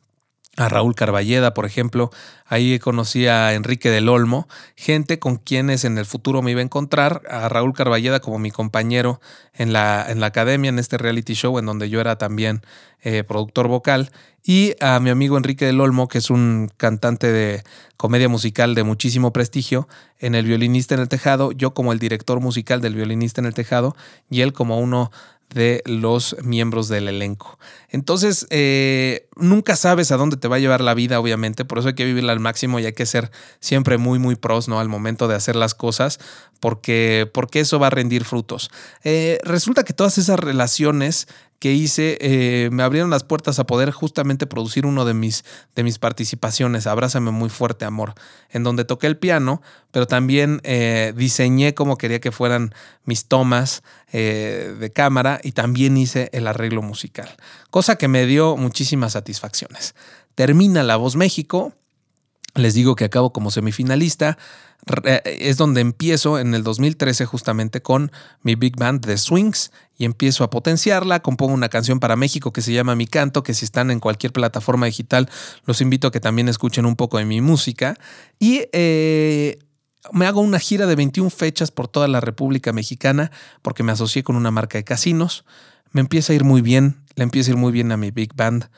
a 0.59 0.69
Raúl 0.69 0.95
Carballeda, 0.95 1.55
por 1.55 1.67
ejemplo. 1.67 2.11
Ahí 2.45 2.79
conocí 2.79 3.27
a 3.27 3.55
Enrique 3.55 3.91
del 3.91 4.09
Olmo, 4.09 4.49
gente 4.75 5.19
con 5.19 5.37
quienes 5.37 5.85
en 5.85 5.99
el 5.99 6.05
futuro 6.05 6.43
me 6.43 6.51
iba 6.51 6.61
a 6.61 6.65
encontrar. 6.65 7.23
A 7.31 7.49
Raúl 7.49 7.75
Carballeda 7.75 8.21
como 8.21 8.39
mi 8.39 8.51
compañero 8.51 9.21
en 9.55 9.73
la, 9.73 10.05
en 10.09 10.21
la 10.21 10.27
academia, 10.27 10.69
en 10.69 10.79
este 10.79 10.99
reality 10.99 11.35
show, 11.35 11.59
en 11.59 11.67
donde 11.67 11.89
yo 11.89 12.01
era 12.01 12.19
también 12.19 12.63
eh, 13.03 13.23
productor 13.23 13.69
vocal. 13.69 14.11
Y 14.43 14.75
a 14.81 14.99
mi 14.99 15.11
amigo 15.11 15.37
Enrique 15.37 15.67
del 15.67 15.81
Olmo, 15.81 16.09
que 16.09 16.19
es 16.19 16.31
un 16.31 16.71
cantante 16.77 17.31
de 17.31 17.63
comedia 17.97 18.29
musical 18.29 18.75
de 18.75 18.83
muchísimo 18.83 19.33
prestigio, 19.33 19.89
en 20.19 20.35
El 20.35 20.47
Violinista 20.47 20.95
en 20.95 21.03
el 21.03 21.09
Tejado. 21.09 21.53
Yo 21.53 21.75
como 21.75 21.93
el 21.93 21.99
director 21.99 22.41
musical 22.41 22.81
del 22.81 22.95
Violinista 22.95 23.41
en 23.41 23.47
el 23.47 23.55
Tejado 23.55 23.95
y 24.31 24.41
él 24.41 24.53
como 24.53 24.81
uno 24.81 25.13
de 25.51 25.83
los 25.87 26.37
miembros 26.43 26.89
del 26.89 27.09
elenco. 27.09 27.59
Entonces, 27.89 28.47
eh, 28.51 29.29
nunca 29.37 29.77
sabes 29.77 30.13
a 30.13 30.17
dónde 30.17 30.37
te 30.37 30.49
va 30.49 30.57
a 30.57 30.59
llevar 30.59 30.83
la 30.83 30.95
vida, 30.95 31.21
obviamente, 31.21 31.65
por 31.65 31.79
eso 31.79 31.89
hay 31.89 31.95
que 31.95 32.05
vivirla 32.05 32.33
al 32.33 32.41
máximo 32.41 32.79
y 32.79 32.87
hay 32.87 32.93
que 32.93 33.07
ser 33.07 33.31
siempre 33.61 33.97
muy, 33.97 34.19
muy 34.19 34.37
pros, 34.37 34.69
¿no? 34.69 34.79
Al 34.79 34.89
momento 34.89 35.27
de 35.27 35.35
hacer 35.35 35.57
las 35.57 35.75
cosas, 35.75 36.21
porque, 36.61 37.31
porque 37.33 37.61
eso 37.61 37.79
va 37.79 37.87
a 37.87 37.91
rendir 37.91 38.25
frutos. 38.25 38.71
Eh, 39.05 39.39
resulta 39.43 39.85
que 39.85 39.95
todas 39.95 40.19
esas 40.19 40.39
relaciones 40.39 41.29
que 41.59 41.73
hice 41.73 42.19
eh, 42.21 42.71
me 42.71 42.83
abrieron 42.83 43.11
las 43.11 43.25
puertas 43.25 43.59
a 43.59 43.67
poder 43.67 43.91
justamente 43.91 44.47
producir 44.47 44.87
uno 44.87 45.05
de 45.05 45.15
mis, 45.15 45.45
de 45.75 45.83
mis 45.83 45.99
participaciones, 45.99 46.87
Abrázame 46.87 47.31
muy 47.31 47.49
fuerte, 47.49 47.85
amor, 47.85 48.15
en 48.51 48.63
donde 48.63 48.85
toqué 48.85 49.09
el 49.09 49.17
piano, 49.17 49.61
pero 49.91 50.07
también 50.07 50.61
eh, 50.63 51.13
diseñé 51.17 51.75
como 51.75 51.99
quería 51.99 52.21
que 52.21 52.33
fueran 52.33 52.75
mis 53.05 53.27
tomas 53.27 53.83
eh, 54.13 54.75
de 54.79 54.93
cámara 54.93 55.41
y 55.43 55.53
también 55.53 55.97
hice 55.97 56.31
el 56.33 56.47
arreglo 56.47 56.83
musical, 56.83 57.29
cosa 57.71 57.97
que 57.97 58.09
me 58.09 58.27
dio 58.27 58.57
muchísimas 58.57 59.13
satisfacciones. 59.13 59.95
Termina 60.35 60.85
La 60.85 60.97
Voz 60.97 61.17
México, 61.17 61.73
Les 62.55 62.75
digo 62.75 62.97
que 62.97 63.05
acabo 63.05 63.33
como 63.33 63.51
semifinalista. 63.51 64.39
Es 65.25 65.57
donde 65.59 65.81
empiezo 65.83 66.39
en 66.39 66.55
el 66.55 66.63
2013 66.63 67.27
justamente 67.27 67.83
con 67.83 68.11
mi 68.43 68.55
big 68.55 68.77
band 68.77 69.05
de 69.05 69.19
Swings 69.19 69.71
y 69.99 70.05
empiezo 70.05 70.45
a 70.45 70.51
potenciarla. 70.51 71.21
Compongo 71.21 71.53
una 71.53 71.69
canción 71.69 72.01
para 72.01 72.17
México 72.17 72.53
que 72.53 72.63
se 72.63 72.73
llama 72.73 72.95
Mi 72.95 73.07
Canto, 73.07 73.43
que 73.43 73.53
si 73.53 73.65
están 73.65 73.91
en 73.91 74.01
cualquier 74.01 74.33
plataforma 74.33 74.87
digital 74.87 75.29
los 75.65 75.81
invito 75.81 76.09
a 76.09 76.13
que 76.13 76.21
también 76.21 76.49
escuchen 76.49 76.87
un 76.87 76.97
poco 76.97 77.19
de 77.19 77.27
mi 77.27 77.41
música. 77.41 77.97
Y 78.39 78.63
eh, 78.73 79.59
me 80.13 80.27
hago 80.27 80.41
una 80.41 80.59
gira 80.59 80.87
de 80.87 80.95
21 80.95 81.31
fechas 81.31 81.71
por 81.71 81.89
toda 81.89 82.09
la 82.09 82.21
República 82.21 82.73
Mexicana 82.73 83.31
porque 83.63 83.83
me 83.83 83.93
asocié 83.93 84.23
con 84.23 84.37
una 84.37 84.51
marca 84.51 84.79
de 84.79 84.85
casinos. 84.85 85.45
Me 85.91 86.01
empieza 86.01 86.33
a 86.33 86.37
ir 86.37 86.45
muy 86.45 86.63
bien, 86.63 87.03
le 87.17 87.25
empieza 87.25 87.51
a 87.51 87.55
ir 87.55 87.59
muy 87.59 87.73
bien 87.73 87.93
a 87.93 87.97
mi 87.97 88.11
big 88.11 88.35
band. 88.35 88.69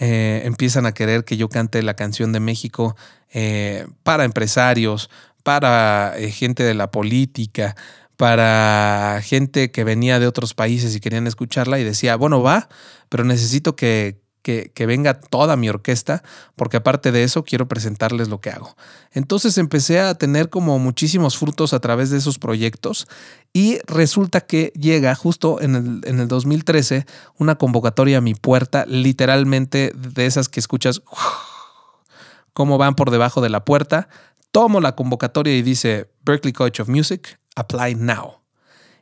Eh, 0.00 0.42
empiezan 0.44 0.86
a 0.86 0.92
querer 0.92 1.24
que 1.24 1.36
yo 1.36 1.48
cante 1.48 1.82
la 1.82 1.94
canción 1.94 2.30
de 2.30 2.38
México 2.38 2.96
eh, 3.32 3.86
para 4.04 4.24
empresarios, 4.24 5.10
para 5.42 6.18
eh, 6.18 6.30
gente 6.30 6.62
de 6.62 6.74
la 6.74 6.90
política, 6.90 7.76
para 8.16 9.20
gente 9.22 9.70
que 9.70 9.84
venía 9.84 10.18
de 10.18 10.26
otros 10.26 10.54
países 10.54 10.94
y 10.94 11.00
querían 11.00 11.26
escucharla 11.26 11.78
y 11.78 11.84
decía, 11.84 12.16
bueno, 12.16 12.42
va, 12.42 12.68
pero 13.08 13.24
necesito 13.24 13.76
que, 13.76 14.20
que, 14.42 14.86
venga 14.86 15.20
toda 15.20 15.56
mi 15.56 15.68
orquesta, 15.68 16.22
porque 16.56 16.78
aparte 16.78 17.12
de 17.12 17.22
eso 17.22 17.44
quiero 17.44 17.68
presentarles 17.68 18.28
lo 18.28 18.40
que 18.40 18.50
hago. 18.50 18.76
Entonces 19.12 19.58
empecé 19.58 20.00
a 20.00 20.14
tener 20.14 20.48
como 20.48 20.78
muchísimos 20.78 21.36
frutos 21.36 21.74
a 21.74 21.80
través 21.80 22.08
de 22.10 22.18
esos 22.18 22.38
proyectos 22.38 23.06
y 23.52 23.78
resulta 23.86 24.40
que 24.40 24.72
llega 24.74 25.14
justo 25.14 25.60
en 25.60 25.74
el, 25.74 26.00
en 26.04 26.20
el 26.20 26.28
2013 26.28 27.04
una 27.36 27.56
convocatoria 27.56 28.18
a 28.18 28.22
mi 28.22 28.34
puerta, 28.34 28.86
literalmente 28.86 29.92
de 29.94 30.26
esas 30.26 30.48
que 30.48 30.60
escuchas 30.60 31.02
cómo 32.54 32.78
van 32.78 32.94
por 32.94 33.10
debajo 33.10 33.40
de 33.40 33.50
la 33.50 33.64
puerta. 33.64 34.08
Tomo 34.52 34.80
la 34.80 34.94
convocatoria 34.94 35.56
y 35.56 35.62
dice 35.62 36.10
Berkeley 36.24 36.52
College 36.52 36.82
of 36.82 36.88
Music, 36.88 37.38
apply 37.54 37.94
now. 37.94 38.38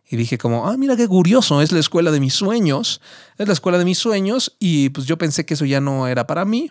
Y 0.08 0.16
dije 0.16 0.38
como, 0.38 0.68
ah, 0.68 0.76
mira 0.76 0.96
qué 0.96 1.08
curioso, 1.08 1.60
es 1.60 1.72
la 1.72 1.80
escuela 1.80 2.12
de 2.12 2.20
mis 2.20 2.34
sueños, 2.34 3.00
es 3.38 3.46
la 3.46 3.52
escuela 3.52 3.78
de 3.78 3.84
mis 3.84 3.98
sueños 3.98 4.56
y 4.60 4.90
pues 4.90 5.06
yo 5.06 5.18
pensé 5.18 5.44
que 5.44 5.54
eso 5.54 5.64
ya 5.64 5.80
no 5.80 6.06
era 6.06 6.26
para 6.26 6.44
mí. 6.44 6.70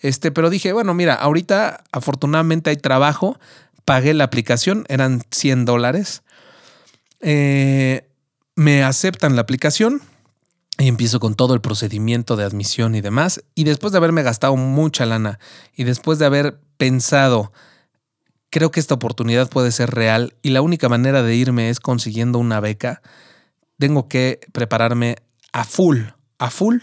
Este, 0.00 0.32
pero 0.32 0.50
dije, 0.50 0.72
bueno, 0.72 0.94
mira, 0.94 1.14
ahorita 1.14 1.84
afortunadamente 1.92 2.70
hay 2.70 2.76
trabajo, 2.76 3.38
pagué 3.84 4.14
la 4.14 4.24
aplicación, 4.24 4.84
eran 4.88 5.22
100 5.30 5.64
dólares. 5.64 6.22
Eh, 7.20 8.08
me 8.56 8.82
aceptan 8.82 9.36
la 9.36 9.42
aplicación 9.42 10.02
y 10.76 10.88
empiezo 10.88 11.20
con 11.20 11.36
todo 11.36 11.54
el 11.54 11.60
procedimiento 11.60 12.34
de 12.34 12.44
admisión 12.44 12.96
y 12.96 13.00
demás. 13.00 13.44
Y 13.54 13.62
después 13.62 13.92
de 13.92 13.98
haberme 13.98 14.24
gastado 14.24 14.56
mucha 14.56 15.06
lana 15.06 15.38
y 15.76 15.84
después 15.84 16.18
de 16.18 16.26
haber 16.26 16.58
pensado 16.78 17.52
creo 18.52 18.70
que 18.70 18.80
esta 18.80 18.94
oportunidad 18.94 19.48
puede 19.48 19.72
ser 19.72 19.90
real 19.90 20.34
y 20.42 20.50
la 20.50 20.60
única 20.60 20.90
manera 20.90 21.22
de 21.22 21.34
irme 21.34 21.70
es 21.70 21.80
consiguiendo 21.80 22.38
una 22.38 22.60
beca. 22.60 23.00
Tengo 23.78 24.08
que 24.08 24.40
prepararme 24.52 25.16
a 25.52 25.64
full, 25.64 26.00
a 26.38 26.50
full 26.50 26.80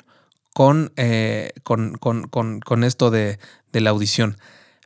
con, 0.56 0.92
eh, 0.98 1.52
con, 1.64 1.94
con, 2.00 2.84
esto 2.84 3.12
de, 3.12 3.38
la 3.72 3.92
audición. 3.92 4.38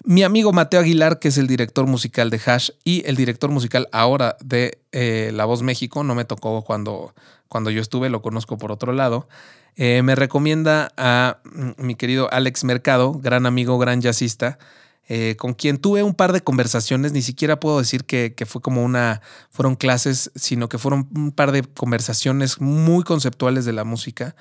Mi 0.03 0.23
amigo 0.23 0.51
Mateo 0.51 0.81
Aguilar, 0.81 1.19
que 1.19 1.29
es 1.29 1.38
el 1.38 1.47
director 1.47 1.88
musical 1.88 2.29
de 2.29 2.41
Hash 2.45 2.71
y 2.84 3.01
el 3.07 3.15
director 3.15 3.49
musical 3.49 3.88
ahora 3.93 4.36
de 4.43 4.81
eh, 4.91 5.31
La 5.34 5.45
Voz 5.45 5.63
México, 5.63 6.03
no 6.03 6.15
me 6.15 6.25
tocó 6.25 6.63
cuando, 6.63 7.15
cuando 7.47 7.71
yo 7.71 7.81
estuve, 7.81 8.09
lo 8.09 8.21
conozco 8.21 8.57
por 8.57 8.73
otro 8.73 8.91
lado, 8.91 9.29
eh, 9.77 10.01
me 10.03 10.15
recomienda 10.15 10.91
a 10.97 11.38
mm, 11.45 11.71
mi 11.77 11.95
querido 11.95 12.27
Alex 12.34 12.65
Mercado, 12.65 13.13
gran 13.13 13.45
amigo, 13.45 13.79
gran 13.79 14.01
jazzista, 14.01 14.59
eh, 15.10 15.36
con 15.38 15.54
quien 15.54 15.80
tuve 15.80 16.01
un 16.01 16.14
par 16.14 16.32
de 16.32 16.41
conversaciones, 16.41 17.12
ni 17.12 17.22
siquiera 17.22 17.60
puedo 17.60 17.80
decir 17.80 18.06
que, 18.06 18.34
fue 18.47 18.62
como 18.62 18.84
una, 18.84 19.22
fueron 19.49 19.76
clases, 19.76 20.32
sino 20.36 20.70
que 20.70 20.78
fueron 20.78 21.10
un 21.14 21.32
par 21.32 21.51
de 21.51 21.64
conversaciones 21.64 22.62
muy 22.62 23.04
conceptuales 23.04 23.66
de 23.66 23.74
la 23.74 23.84
música, 23.84 24.36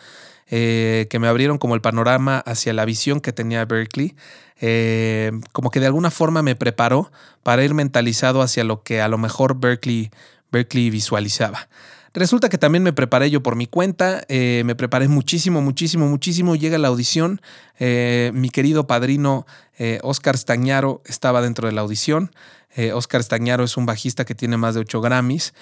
eh, 0.48 1.08
que 1.10 1.18
me 1.18 1.26
abrieron 1.26 1.58
como 1.58 1.74
el 1.74 1.80
panorama 1.80 2.38
hacia 2.38 2.72
la 2.72 2.84
visión 2.84 3.20
que 3.20 3.32
tenía 3.32 3.64
Berkeley, 3.64 4.14
eh, 4.60 5.32
como 5.50 5.70
que 5.70 5.80
de 5.80 5.86
alguna 5.86 6.12
forma 6.12 6.42
me 6.42 6.54
preparó 6.54 7.10
para 7.42 7.64
ir 7.64 7.74
mentalizado 7.74 8.40
hacia 8.40 8.62
lo 8.62 8.84
que 8.84 9.00
a 9.00 9.08
lo 9.08 9.18
mejor 9.18 9.58
Berkeley, 9.58 10.12
Berkeley 10.52 10.90
visualizaba. 10.90 11.68
Resulta 12.14 12.50
que 12.50 12.58
también 12.58 12.82
me 12.82 12.92
preparé 12.92 13.30
yo 13.30 13.42
por 13.42 13.56
mi 13.56 13.66
cuenta, 13.66 14.22
eh, 14.28 14.62
me 14.66 14.74
preparé 14.74 15.08
muchísimo, 15.08 15.62
muchísimo, 15.62 16.08
muchísimo. 16.08 16.56
Llega 16.56 16.76
la 16.76 16.88
audición, 16.88 17.40
eh, 17.78 18.30
mi 18.34 18.50
querido 18.50 18.86
padrino 18.86 19.46
eh, 19.78 19.98
Oscar 20.02 20.36
Stañaro 20.36 21.02
estaba 21.06 21.40
dentro 21.40 21.68
de 21.68 21.74
la 21.74 21.80
audición. 21.80 22.32
Oscar 22.94 23.22
Stañaro 23.22 23.64
es 23.64 23.76
un 23.76 23.84
bajista 23.84 24.24
que 24.24 24.34
tiene 24.34 24.56
más 24.56 24.74
de 24.74 24.80
8 24.80 25.02
Grammys 25.02 25.52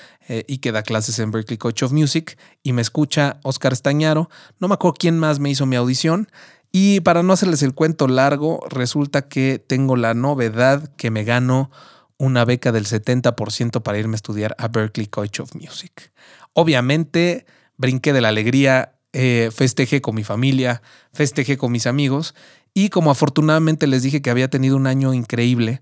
y 0.46 0.58
que 0.58 0.70
da 0.70 0.84
clases 0.84 1.18
en 1.18 1.32
Berkeley 1.32 1.58
Coach 1.58 1.82
of 1.82 1.90
Music. 1.90 2.38
Y 2.62 2.72
me 2.72 2.82
escucha 2.82 3.40
Oscar 3.42 3.74
Stañaro. 3.74 4.30
No 4.60 4.68
me 4.68 4.74
acuerdo 4.74 4.94
quién 4.96 5.18
más 5.18 5.40
me 5.40 5.50
hizo 5.50 5.66
mi 5.66 5.74
audición. 5.74 6.30
Y 6.70 7.00
para 7.00 7.24
no 7.24 7.32
hacerles 7.32 7.64
el 7.64 7.74
cuento 7.74 8.06
largo, 8.06 8.60
resulta 8.70 9.22
que 9.22 9.58
tengo 9.58 9.96
la 9.96 10.14
novedad 10.14 10.88
que 10.96 11.10
me 11.10 11.24
gano 11.24 11.72
una 12.20 12.44
beca 12.44 12.70
del 12.70 12.86
70% 12.86 13.82
para 13.82 13.98
irme 13.98 14.14
a 14.14 14.16
estudiar 14.16 14.54
a 14.58 14.68
Berkeley 14.68 15.06
College 15.06 15.42
of 15.42 15.54
Music. 15.54 16.12
Obviamente, 16.52 17.46
brinqué 17.76 18.12
de 18.12 18.20
la 18.20 18.28
alegría, 18.28 18.94
eh, 19.12 19.50
festejé 19.54 20.00
con 20.00 20.14
mi 20.14 20.24
familia, 20.24 20.82
festejé 21.12 21.56
con 21.56 21.72
mis 21.72 21.86
amigos 21.86 22.34
y 22.74 22.88
como 22.90 23.10
afortunadamente 23.10 23.86
les 23.86 24.02
dije 24.02 24.22
que 24.22 24.30
había 24.30 24.48
tenido 24.48 24.76
un 24.76 24.86
año 24.86 25.14
increíble, 25.14 25.80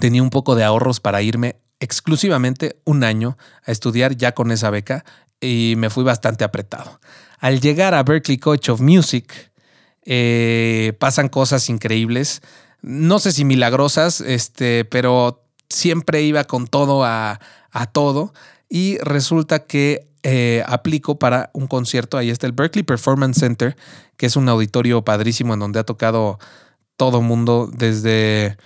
tenía 0.00 0.22
un 0.22 0.30
poco 0.30 0.54
de 0.54 0.64
ahorros 0.64 1.00
para 1.00 1.22
irme 1.22 1.56
exclusivamente 1.80 2.76
un 2.84 3.04
año 3.04 3.36
a 3.64 3.72
estudiar 3.72 4.16
ya 4.16 4.32
con 4.32 4.50
esa 4.50 4.70
beca 4.70 5.04
y 5.40 5.74
me 5.76 5.90
fui 5.90 6.04
bastante 6.04 6.44
apretado. 6.44 7.00
Al 7.38 7.60
llegar 7.60 7.94
a 7.94 8.02
Berkeley 8.02 8.38
College 8.38 8.70
of 8.70 8.80
Music, 8.80 9.52
eh, 10.06 10.92
pasan 10.98 11.28
cosas 11.28 11.68
increíbles 11.68 12.40
no 12.84 13.18
sé 13.18 13.32
si 13.32 13.46
milagrosas, 13.46 14.20
este, 14.20 14.84
pero 14.84 15.42
siempre 15.70 16.20
iba 16.20 16.44
con 16.44 16.66
todo 16.66 17.02
a, 17.02 17.40
todo 17.92 18.34
y 18.68 18.98
resulta 18.98 19.66
que 19.66 20.08
eh, 20.22 20.62
aplico 20.66 21.18
para 21.18 21.50
un 21.52 21.66
concierto. 21.66 22.16
Ahí 22.16 22.30
está 22.30 22.46
el 22.46 22.52
Berkeley 22.52 22.82
Performance 22.82 23.38
Center, 23.38 23.76
que 24.16 24.26
es 24.26 24.36
un 24.36 24.48
auditorio 24.48 25.04
padrísimo 25.04 25.54
en 25.54 25.60
donde 25.60 25.80
ha 25.80 25.84
tocado 25.84 26.38
todo 26.96 27.20
mundo, 27.20 27.68
desde 27.72 28.56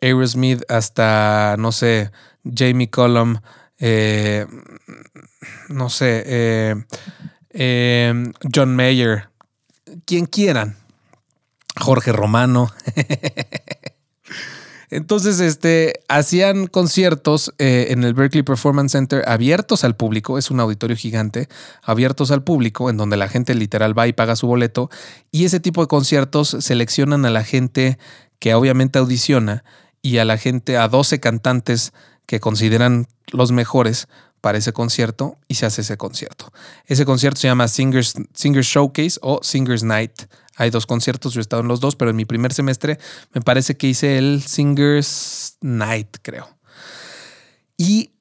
Aerosmith 0.00 0.62
hasta, 0.68 1.56
no 1.58 1.72
sé, 1.72 2.10
Jamie 2.44 2.90
Cullum, 2.90 3.36
eh, 3.78 4.46
no 5.68 5.90
sé, 5.90 6.24
eh, 7.50 8.24
John 8.54 8.74
Mayer, 8.74 9.28
quien 10.04 10.26
quieran. 10.26 10.76
Jorge 11.78 12.12
Romano. 12.12 12.70
Entonces, 14.90 15.40
este, 15.40 16.00
hacían 16.08 16.66
conciertos 16.66 17.52
eh, 17.58 17.88
en 17.90 18.04
el 18.04 18.14
Berkeley 18.14 18.42
Performance 18.42 18.92
Center 18.92 19.22
abiertos 19.26 19.84
al 19.84 19.96
público, 19.96 20.38
es 20.38 20.50
un 20.50 20.60
auditorio 20.60 20.96
gigante, 20.96 21.48
abiertos 21.82 22.30
al 22.30 22.42
público, 22.42 22.90
en 22.90 22.96
donde 22.96 23.16
la 23.16 23.28
gente 23.28 23.54
literal 23.54 23.98
va 23.98 24.06
y 24.06 24.12
paga 24.12 24.36
su 24.36 24.46
boleto, 24.46 24.90
y 25.30 25.44
ese 25.44 25.60
tipo 25.60 25.80
de 25.80 25.88
conciertos 25.88 26.56
seleccionan 26.60 27.24
a 27.24 27.30
la 27.30 27.44
gente 27.44 27.98
que 28.38 28.54
obviamente 28.54 28.98
audiciona 28.98 29.64
y 30.02 30.18
a 30.18 30.24
la 30.24 30.38
gente, 30.38 30.76
a 30.76 30.88
12 30.88 31.18
cantantes 31.20 31.92
que 32.26 32.40
consideran 32.40 33.06
los 33.32 33.52
mejores 33.52 34.08
para 34.46 34.58
ese 34.58 34.72
concierto 34.72 35.38
y 35.48 35.56
se 35.56 35.66
hace 35.66 35.80
ese 35.80 35.96
concierto. 35.96 36.52
Ese 36.84 37.04
concierto 37.04 37.40
se 37.40 37.48
llama 37.48 37.66
Singers, 37.66 38.14
Singers 38.32 38.68
Showcase 38.68 39.18
o 39.20 39.40
Singers 39.42 39.82
Night 39.82 40.12
hay 40.54 40.70
dos 40.70 40.86
conciertos, 40.86 41.34
yo 41.34 41.40
he 41.40 41.42
estado 41.42 41.62
en 41.62 41.68
los 41.68 41.80
dos, 41.80 41.96
pero 41.96 42.12
en 42.12 42.16
mi 42.16 42.24
primer 42.24 42.52
semestre 42.52 43.00
me 43.34 43.40
parece 43.40 43.76
que 43.76 43.88
hice 43.88 44.18
el 44.18 44.44
Singers 44.46 45.56
Night, 45.62 46.18
creo. 46.22 46.48
Y 47.76 48.12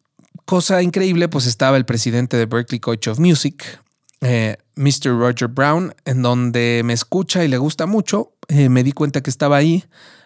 cosa 0.46 0.82
increíble, 0.82 1.28
pues 1.28 1.46
estaba 1.46 1.78
el 1.78 1.86
presidente 1.86 2.38
de 2.38 2.48
Berkeley 2.48 2.80
College 2.80 3.12
of 3.12 3.20
Music, 3.20 3.80
eh, 4.22 4.58
Mr. 4.74 5.12
Roger 5.16 5.48
Brown, 5.48 5.94
en 6.06 6.24
donde 6.24 6.82
me 6.84 6.94
escucha 6.94 7.46
y 7.46 7.48
le 7.50 7.60
gusta 7.60 7.86
mucho. 7.86 8.34
Eh, 8.48 8.68
me 8.70 8.84
di 8.84 8.94
cuenta 8.94 9.22
que 9.22 9.30
estaba 9.30 9.58
ahí. 9.58 9.84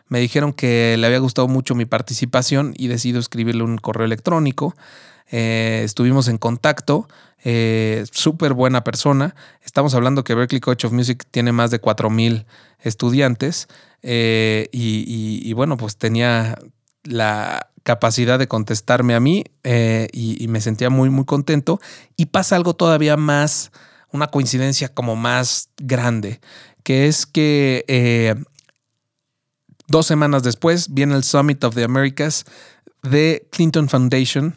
Me 0.08 0.22
dijeron 0.22 0.54
que 0.54 0.96
le 0.98 1.06
había 1.06 1.20
gustado 1.20 1.50
mucho 1.50 1.76
mi 1.76 1.86
participación 1.86 2.74
y 2.78 2.88
decido 2.88 3.20
escribirle 3.20 3.64
un 3.64 3.78
correo 3.78 4.06
electrónico. 4.06 4.76
Eh, 5.32 5.82
estuvimos 5.84 6.28
en 6.28 6.38
contacto, 6.38 7.08
eh, 7.44 8.06
súper 8.12 8.54
buena 8.54 8.84
persona. 8.84 9.36
Estamos 9.64 9.94
hablando 9.94 10.24
que 10.24 10.36
Berkeley 10.36 10.60
Coach 10.60 10.86
of 10.86 10.92
Music 10.92 11.26
tiene 11.32 11.52
más 11.52 11.72
de 11.72 11.82
4.000 11.82 12.46
estudiantes 12.80 13.68
eh, 14.02 14.70
y, 14.72 15.54
bueno, 15.54 15.78
pues 15.78 15.98
tenía 15.98 16.58
la 17.04 17.70
capacidad 17.84 18.40
de 18.40 18.48
contestarme 18.48 19.16
a 19.16 19.20
mí 19.20 19.46
y, 20.12 20.48
me 20.48 20.62
sentía 20.62 20.90
muy, 20.90 21.10
muy 21.10 21.26
contento. 21.26 21.80
Y 22.18 22.28
pasa 22.28 22.56
algo 22.56 22.74
todavía 22.74 23.18
más, 23.18 23.72
una 24.12 24.28
coincidencia 24.28 24.90
como 24.90 25.16
más 25.16 25.70
grande, 25.78 26.40
que 26.84 27.08
es 27.08 27.26
que 27.26 28.46
Dos 29.90 30.06
semanas 30.06 30.44
después 30.44 30.94
viene 30.94 31.16
el 31.16 31.24
Summit 31.24 31.64
of 31.64 31.74
the 31.74 31.84
Americas 31.84 32.46
de 33.02 33.48
Clinton 33.52 33.90
Foundation 33.90 34.56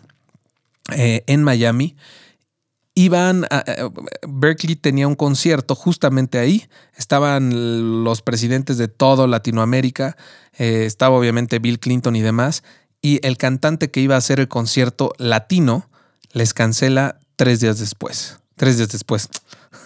eh, 0.90 1.22
en 1.26 1.42
Miami. 1.42 1.96
Iban 2.94 3.46
a, 3.50 3.64
Berkeley 4.28 4.76
tenía 4.76 5.08
un 5.08 5.14
concierto 5.14 5.74
justamente 5.74 6.38
ahí. 6.38 6.68
Estaban 6.96 8.04
los 8.04 8.20
presidentes 8.20 8.76
de 8.76 8.88
todo 8.88 9.26
Latinoamérica. 9.26 10.16
Eh, 10.58 10.84
estaba 10.84 11.16
obviamente 11.16 11.58
Bill 11.58 11.78
Clinton 11.78 12.16
y 12.16 12.20
demás. 12.20 12.62
Y 13.00 13.24
el 13.26 13.36
cantante 13.36 13.90
que 13.90 14.00
iba 14.00 14.14
a 14.14 14.18
hacer 14.18 14.40
el 14.40 14.48
concierto 14.48 15.12
latino 15.18 15.88
les 16.32 16.54
cancela 16.54 17.18
tres 17.36 17.60
días 17.60 17.78
después. 17.78 18.38
Tres 18.56 18.76
días 18.76 18.90
después. 18.90 19.28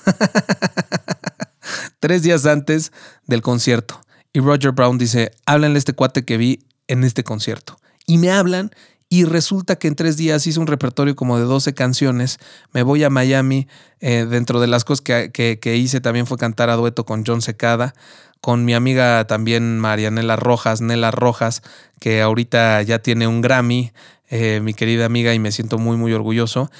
tres 2.00 2.22
días 2.22 2.44
antes 2.46 2.92
del 3.26 3.42
concierto. 3.42 4.00
Y 4.32 4.40
Roger 4.40 4.72
Brown 4.72 4.98
dice, 4.98 5.30
háblenle 5.46 5.76
a 5.76 5.78
este 5.78 5.92
cuate 5.92 6.24
que 6.24 6.36
vi 6.36 6.66
en 6.88 7.04
este 7.04 7.24
concierto. 7.24 7.78
Y 8.06 8.18
me 8.18 8.30
hablan 8.30 8.70
y 9.08 9.24
resulta 9.24 9.76
que 9.76 9.86
en 9.88 9.94
tres 9.94 10.16
días 10.16 10.46
hice 10.46 10.58
un 10.58 10.66
repertorio 10.66 11.14
como 11.14 11.38
de 11.38 11.44
12 11.44 11.74
canciones. 11.74 12.38
Me 12.72 12.82
voy 12.82 13.04
a 13.04 13.10
Miami. 13.10 13.68
Eh, 14.00 14.26
dentro 14.28 14.60
de 14.60 14.66
las 14.66 14.84
cosas 14.84 15.02
que, 15.02 15.76
hice 15.76 16.00
también 16.00 16.26
fue 16.26 16.36
cantar 16.36 16.70
a 16.70 16.76
dueto 16.76 17.06
con 17.06 17.24
John 17.24 17.40
Secada, 17.40 17.94
con 18.40 18.64
mi 18.64 18.74
amiga 18.74 19.26
también 19.26 19.78
Marianela 19.78 20.36
Rojas, 20.36 20.80
Nela 20.80 21.12
Rojas, 21.12 21.62
que 22.00 22.20
ahorita 22.20 22.82
ya 22.82 22.98
tiene 22.98 23.26
un 23.28 23.40
Grammy, 23.40 23.92
eh, 24.28 24.60
mi 24.62 24.74
querida 24.74 25.06
amiga, 25.06 25.32
y 25.34 25.38
me 25.38 25.52
siento 25.52 25.78
muy, 25.78 25.96
muy 25.96 26.12
orgulloso. 26.12 26.70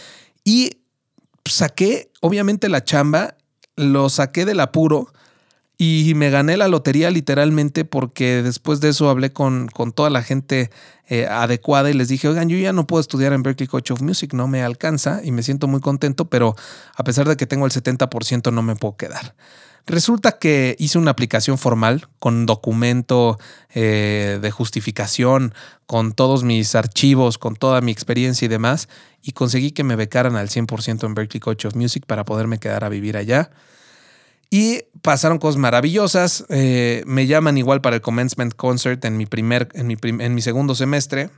Y 0.44 0.78
saqué, 1.44 2.10
obviamente, 2.20 2.68
la 2.68 2.82
chamba, 2.82 3.36
lo 3.76 4.08
saqué 4.08 4.44
del 4.44 4.60
apuro 4.60 5.12
y 5.78 6.14
me 6.14 6.30
gané 6.30 6.56
la 6.56 6.68
lotería 6.68 7.10
literalmente 7.10 7.84
porque 7.84 8.42
después 8.42 8.80
de 8.80 8.88
eso 8.88 9.10
hablé 9.10 9.32
con, 9.32 9.68
con 9.68 9.92
toda 9.92 10.08
la 10.08 10.22
gente 10.22 10.70
eh, 11.08 11.26
adecuada 11.26 11.90
y 11.90 11.94
les 11.94 12.08
dije, 12.08 12.28
oigan, 12.28 12.48
yo 12.48 12.56
ya 12.56 12.72
no 12.72 12.86
puedo 12.86 13.00
estudiar 13.00 13.32
en 13.32 13.42
Berkeley 13.42 13.66
College 13.66 13.92
of 13.92 14.00
Music, 14.00 14.32
no 14.32 14.48
me 14.48 14.62
alcanza 14.62 15.20
y 15.22 15.32
me 15.32 15.42
siento 15.42 15.68
muy 15.68 15.80
contento, 15.80 16.30
pero 16.30 16.56
a 16.96 17.04
pesar 17.04 17.28
de 17.28 17.36
que 17.36 17.46
tengo 17.46 17.66
el 17.66 17.72
70% 17.72 18.52
no 18.52 18.62
me 18.62 18.74
puedo 18.74 18.96
quedar. 18.96 19.34
Resulta 19.86 20.38
que 20.38 20.74
hice 20.80 20.98
una 20.98 21.12
aplicación 21.12 21.58
formal 21.58 22.08
con 22.18 22.44
documento 22.44 23.38
eh, 23.72 24.40
de 24.42 24.50
justificación, 24.50 25.54
con 25.86 26.12
todos 26.12 26.42
mis 26.42 26.74
archivos, 26.74 27.38
con 27.38 27.54
toda 27.54 27.80
mi 27.82 27.92
experiencia 27.92 28.46
y 28.46 28.48
demás, 28.48 28.88
y 29.22 29.30
conseguí 29.30 29.70
que 29.70 29.84
me 29.84 29.94
becaran 29.94 30.34
al 30.34 30.48
100% 30.48 31.04
en 31.04 31.14
Berkeley 31.14 31.38
College 31.38 31.68
of 31.68 31.76
Music 31.76 32.04
para 32.04 32.24
poderme 32.24 32.58
quedar 32.58 32.82
a 32.82 32.88
vivir 32.88 33.16
allá. 33.16 33.50
Y 34.50 34.84
pasaron 35.02 35.38
cosas 35.38 35.58
maravillosas. 35.58 36.44
Eh, 36.48 37.02
me 37.06 37.26
llaman 37.26 37.58
igual 37.58 37.80
para 37.80 37.96
el 37.96 38.02
Commencement 38.02 38.54
Concert 38.54 39.04
en 39.04 39.16
mi, 39.16 39.26
primer, 39.26 39.68
en 39.74 39.86
mi, 39.86 39.96
en 40.02 40.34
mi 40.34 40.42
segundo 40.42 40.74
semestre. 40.74 41.30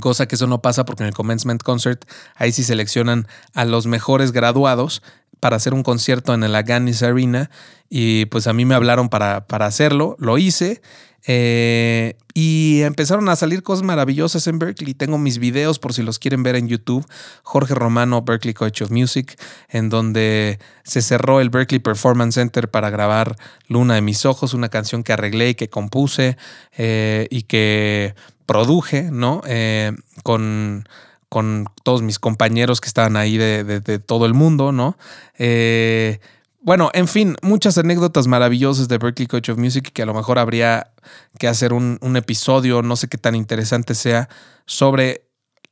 Cosa 0.00 0.26
que 0.26 0.34
eso 0.34 0.46
no 0.46 0.60
pasa 0.60 0.84
porque 0.84 1.02
en 1.02 1.08
el 1.08 1.14
Commencement 1.14 1.62
Concert 1.62 2.04
ahí 2.34 2.52
sí 2.52 2.62
seleccionan 2.62 3.26
a 3.54 3.64
los 3.64 3.86
mejores 3.86 4.32
graduados 4.32 5.02
para 5.40 5.56
hacer 5.56 5.72
un 5.72 5.82
concierto 5.82 6.34
en 6.34 6.42
el 6.42 6.54
Aganis 6.54 7.02
Arena. 7.02 7.50
Y 7.88 8.26
pues 8.26 8.46
a 8.46 8.52
mí 8.52 8.64
me 8.64 8.74
hablaron 8.74 9.08
para, 9.08 9.46
para 9.46 9.66
hacerlo. 9.66 10.16
Lo 10.18 10.36
hice 10.36 10.82
eh, 11.30 12.16
y 12.32 12.80
empezaron 12.82 13.28
a 13.28 13.36
salir 13.36 13.62
cosas 13.62 13.84
maravillosas 13.84 14.46
en 14.46 14.58
Berkeley. 14.58 14.94
Tengo 14.94 15.18
mis 15.18 15.38
videos 15.38 15.78
por 15.78 15.92
si 15.92 16.02
los 16.02 16.18
quieren 16.18 16.42
ver 16.42 16.56
en 16.56 16.68
YouTube. 16.68 17.06
Jorge 17.42 17.74
Romano, 17.74 18.22
Berkeley 18.22 18.54
College 18.54 18.84
of 18.84 18.90
Music, 18.90 19.38
en 19.68 19.90
donde 19.90 20.58
se 20.84 21.02
cerró 21.02 21.42
el 21.42 21.50
Berkeley 21.50 21.80
Performance 21.80 22.36
Center 22.36 22.70
para 22.70 22.88
grabar 22.88 23.36
Luna 23.68 23.94
de 23.94 24.00
mis 24.00 24.24
ojos, 24.24 24.54
una 24.54 24.70
canción 24.70 25.02
que 25.02 25.12
arreglé 25.12 25.50
y 25.50 25.54
que 25.54 25.68
compuse 25.68 26.38
eh, 26.78 27.28
y 27.30 27.42
que 27.42 28.14
produje, 28.46 29.10
¿no? 29.12 29.42
Eh, 29.46 29.92
con, 30.22 30.88
con 31.28 31.66
todos 31.82 32.00
mis 32.00 32.18
compañeros 32.18 32.80
que 32.80 32.88
estaban 32.88 33.16
ahí 33.18 33.36
de, 33.36 33.64
de 33.64 33.98
todo 33.98 34.24
el 34.24 34.32
mundo, 34.32 34.72
¿no? 34.72 34.96
Eh, 35.38 36.20
bueno, 36.68 36.90
en 36.92 37.08
fin, 37.08 37.34
muchas 37.40 37.78
anécdotas 37.78 38.26
maravillosas 38.26 38.88
de 38.88 38.98
Berkeley 38.98 39.26
College 39.26 39.52
of 39.52 39.58
Music 39.58 39.90
que 39.90 40.02
a 40.02 40.04
lo 40.04 40.12
mejor 40.12 40.38
habría 40.38 40.92
que 41.38 41.48
hacer 41.48 41.72
un, 41.72 41.98
episodio, 42.14 42.82
no 42.82 42.94
sé 42.94 43.08
qué 43.08 43.16
tan 43.16 43.34
interesante 43.34 43.94
sea, 43.94 44.28
sobre 44.66 45.22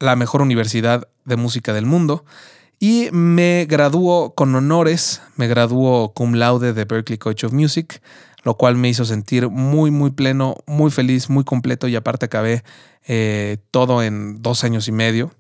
la 0.01 0.17
mejor 0.17 0.41
universidad 0.41 1.07
de 1.27 1.37
música 1.37 1.75
del 1.75 1.85
mundo. 1.85 2.25
Y 2.81 3.11
me 3.13 3.67
graduó 3.69 4.35
con 4.35 4.55
honores, 4.55 5.21
me 5.37 5.49
graduó 5.49 6.15
cum 6.15 6.33
laude 6.33 6.73
de 6.73 6.87
Berkeley 6.87 7.19
College 7.19 7.45
of 7.45 7.53
Music, 7.53 8.01
lo 8.43 8.57
cual 8.57 8.77
me 8.77 8.89
hizo 8.89 9.05
sentir 9.05 9.51
muy, 9.51 9.91
muy 9.91 10.13
pleno, 10.13 10.57
muy 10.67 10.91
feliz, 10.91 11.29
muy 11.29 11.45
completo 11.45 11.89
y 11.89 11.97
aparte 11.97 12.25
acabé 12.25 12.65
eh, 13.07 13.59
todo 13.71 14.03
en 14.03 14.41
dos 14.41 14.65
años 14.65 14.89
y 14.89 14.93
medio. 14.93 15.31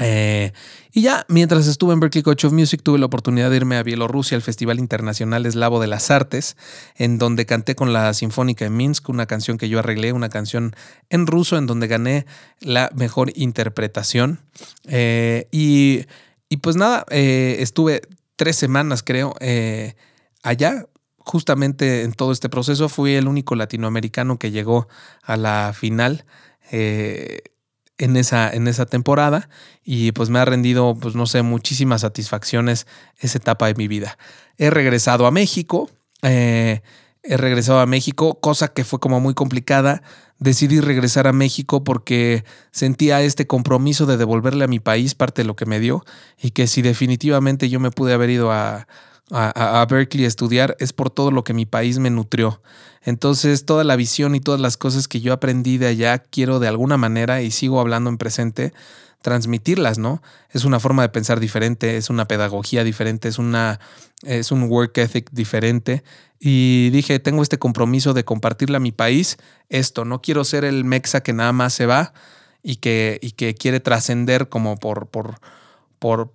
Eh, 0.00 0.52
y 0.92 1.02
ya, 1.02 1.24
mientras 1.28 1.66
estuve 1.66 1.94
en 1.94 2.00
Berkeley 2.00 2.22
College 2.22 2.46
of 2.46 2.52
Music, 2.52 2.82
tuve 2.82 2.98
la 2.98 3.06
oportunidad 3.06 3.50
de 3.50 3.56
irme 3.56 3.76
a 3.76 3.82
Bielorrusia 3.82 4.36
al 4.36 4.42
Festival 4.42 4.78
Internacional 4.78 5.46
Eslavo 5.46 5.80
de 5.80 5.86
las 5.86 6.10
Artes, 6.10 6.56
en 6.96 7.18
donde 7.18 7.46
canté 7.46 7.74
con 7.74 7.92
la 7.92 8.12
Sinfónica 8.14 8.64
de 8.64 8.70
Minsk, 8.70 9.08
una 9.08 9.26
canción 9.26 9.58
que 9.58 9.68
yo 9.68 9.78
arreglé, 9.78 10.12
una 10.12 10.28
canción 10.28 10.74
en 11.10 11.26
ruso, 11.26 11.56
en 11.56 11.66
donde 11.66 11.86
gané 11.86 12.26
la 12.60 12.90
mejor 12.94 13.32
interpretación. 13.34 14.40
Eh, 14.86 15.48
y, 15.50 16.06
pues 16.60 16.76
nada, 16.76 17.04
eh, 17.10 17.56
estuve 17.60 18.02
tres 18.36 18.56
semanas, 18.56 19.02
creo, 19.02 19.34
allá. 20.42 20.86
Justamente 21.18 22.02
en 22.02 22.12
todo 22.12 22.30
este 22.30 22.48
proceso 22.48 22.88
fui 22.88 23.14
el 23.14 23.26
único 23.26 23.56
latinoamericano 23.56 24.38
que 24.38 24.52
llegó 24.52 24.86
a 25.22 25.36
la 25.36 25.72
final 25.74 26.24
en 27.98 28.16
esa, 28.16 28.50
en 28.50 28.68
esa 28.68 28.86
temporada 28.86 29.48
y 29.84 30.12
pues 30.12 30.30
me 30.30 30.38
ha 30.38 30.44
rendido, 30.44 30.96
pues 31.00 31.14
no 31.14 31.26
sé, 31.26 31.42
muchísimas 31.42 32.02
satisfacciones 32.02 32.86
esa 33.18 33.38
etapa 33.38 33.66
de 33.66 33.74
mi 33.74 33.88
vida. 33.88 34.18
He 34.58 34.70
regresado 34.70 35.26
a 35.26 35.30
México, 35.30 35.90
eh, 36.22 36.82
he 37.22 37.36
regresado 37.36 37.80
a 37.80 37.86
México, 37.86 38.38
cosa 38.40 38.68
que 38.68 38.84
fue 38.84 39.00
como 39.00 39.20
muy 39.20 39.34
complicada. 39.34 40.02
Decidí 40.38 40.80
regresar 40.80 41.26
a 41.26 41.32
México 41.32 41.82
porque 41.82 42.44
sentía 42.70 43.22
este 43.22 43.46
compromiso 43.46 44.04
de 44.06 44.16
devolverle 44.16 44.64
a 44.64 44.68
mi 44.68 44.80
país 44.80 45.14
parte 45.14 45.42
de 45.42 45.46
lo 45.46 45.56
que 45.56 45.66
me 45.66 45.80
dio 45.80 46.04
y 46.40 46.50
que 46.50 46.66
si 46.66 46.82
definitivamente 46.82 47.68
yo 47.70 47.80
me 47.80 47.90
pude 47.90 48.12
haber 48.12 48.30
ido 48.30 48.52
a, 48.52 48.86
a, 49.30 49.86
Berkeley 49.88 50.24
estudiar 50.24 50.76
es 50.78 50.92
por 50.92 51.10
todo 51.10 51.30
lo 51.30 51.44
que 51.44 51.54
mi 51.54 51.66
país 51.66 51.98
me 51.98 52.10
nutrió. 52.10 52.60
Entonces, 53.02 53.64
toda 53.64 53.84
la 53.84 53.96
visión 53.96 54.34
y 54.34 54.40
todas 54.40 54.60
las 54.60 54.76
cosas 54.76 55.08
que 55.08 55.20
yo 55.20 55.32
aprendí 55.32 55.78
de 55.78 55.86
allá, 55.86 56.18
quiero 56.18 56.58
de 56.58 56.68
alguna 56.68 56.96
manera, 56.96 57.42
y 57.42 57.50
sigo 57.50 57.80
hablando 57.80 58.10
en 58.10 58.18
presente, 58.18 58.72
transmitirlas, 59.22 59.98
¿no? 59.98 60.22
Es 60.50 60.64
una 60.64 60.78
forma 60.78 61.02
de 61.02 61.08
pensar 61.08 61.40
diferente, 61.40 61.96
es 61.96 62.10
una 62.10 62.28
pedagogía 62.28 62.84
diferente, 62.84 63.28
es, 63.28 63.38
una, 63.38 63.80
es 64.22 64.52
un 64.52 64.64
work 64.64 64.98
ethic 64.98 65.30
diferente. 65.32 66.04
Y 66.38 66.90
dije, 66.90 67.18
tengo 67.18 67.42
este 67.42 67.58
compromiso 67.58 68.14
de 68.14 68.24
compartirle 68.24 68.76
a 68.76 68.80
mi 68.80 68.92
país 68.92 69.36
esto, 69.68 70.04
no 70.04 70.22
quiero 70.22 70.44
ser 70.44 70.64
el 70.64 70.84
mexa 70.84 71.22
que 71.22 71.32
nada 71.32 71.52
más 71.52 71.74
se 71.74 71.86
va 71.86 72.12
y 72.62 72.76
que, 72.76 73.18
y 73.22 73.32
que 73.32 73.54
quiere 73.54 73.80
trascender 73.80 74.48
como 74.48 74.76
por, 74.76 75.08
por, 75.08 75.40
por, 75.98 76.32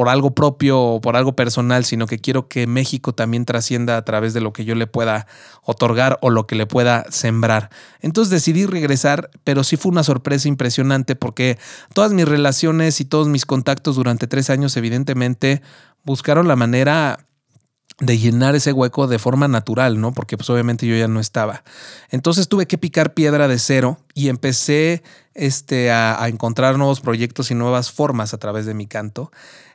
por 0.00 0.08
algo 0.08 0.30
propio 0.30 0.80
o 0.80 1.00
por 1.02 1.14
algo 1.14 1.36
personal, 1.36 1.84
sino 1.84 2.06
que 2.06 2.18
quiero 2.18 2.48
que 2.48 2.66
México 2.66 3.12
también 3.12 3.44
trascienda 3.44 3.98
a 3.98 4.02
través 4.06 4.32
de 4.32 4.40
lo 4.40 4.54
que 4.54 4.64
yo 4.64 4.74
le 4.74 4.86
pueda 4.86 5.26
otorgar 5.62 6.18
o 6.22 6.30
lo 6.30 6.46
que 6.46 6.54
le 6.54 6.64
pueda 6.64 7.04
sembrar. 7.10 7.68
Entonces 8.00 8.30
decidí 8.30 8.64
regresar, 8.64 9.28
pero 9.44 9.62
sí 9.62 9.76
fue 9.76 9.92
una 9.92 10.02
sorpresa 10.02 10.48
impresionante 10.48 11.16
porque 11.16 11.58
todas 11.92 12.14
mis 12.14 12.26
relaciones 12.26 12.98
y 13.02 13.04
todos 13.04 13.28
mis 13.28 13.44
contactos 13.44 13.96
durante 13.96 14.26
tres 14.26 14.48
años 14.48 14.74
evidentemente 14.78 15.60
buscaron 16.02 16.48
la 16.48 16.56
manera 16.56 17.26
de 18.00 18.18
llenar 18.18 18.54
ese 18.54 18.72
hueco 18.72 19.06
de 19.06 19.18
forma 19.18 19.46
natural, 19.46 20.00
¿no? 20.00 20.12
Porque 20.12 20.36
pues 20.36 20.48
obviamente 20.50 20.86
yo 20.86 20.96
ya 20.96 21.06
no 21.06 21.20
estaba. 21.20 21.62
Entonces 22.08 22.48
tuve 22.48 22.66
que 22.66 22.78
picar 22.78 23.12
piedra 23.12 23.46
de 23.46 23.58
cero 23.58 23.98
y 24.14 24.28
empecé 24.28 25.02
este, 25.34 25.90
a, 25.90 26.26
encontrar 26.28 26.78
nuevos 26.78 27.00
proyectos 27.00 27.50
y 27.50 27.54
nuevas 27.54 27.92
formas 27.92 28.32
a 28.32 28.38
través 28.38 28.66
de 28.66 28.74
mi 28.74 28.86
canto. 28.86 29.30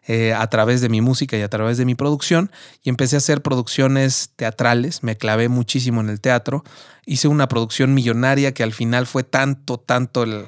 Eh, 0.07 0.33
a 0.33 0.47
través 0.51 0.81
de 0.81 0.89
mi 0.89 1.01
música 1.01 1.35
y 1.35 1.41
a 1.41 1.49
través 1.49 1.79
de 1.79 1.85
mi 1.85 1.95
producción 1.95 2.51
y 2.83 2.89
empecé 2.89 3.15
a 3.15 3.17
hacer 3.17 3.41
producciones 3.41 4.29
teatrales, 4.35 5.01
me 5.01 5.17
clavé 5.17 5.49
muchísimo 5.49 5.99
en 5.99 6.11
el 6.11 6.21
teatro, 6.21 6.63
hice 7.07 7.27
una 7.27 7.47
producción 7.47 7.95
millonaria 7.95 8.53
que 8.53 8.61
al 8.61 8.71
final 8.71 9.07
fue 9.07 9.23
tanto, 9.23 9.79
tanto 9.79 10.21
el, 10.21 10.47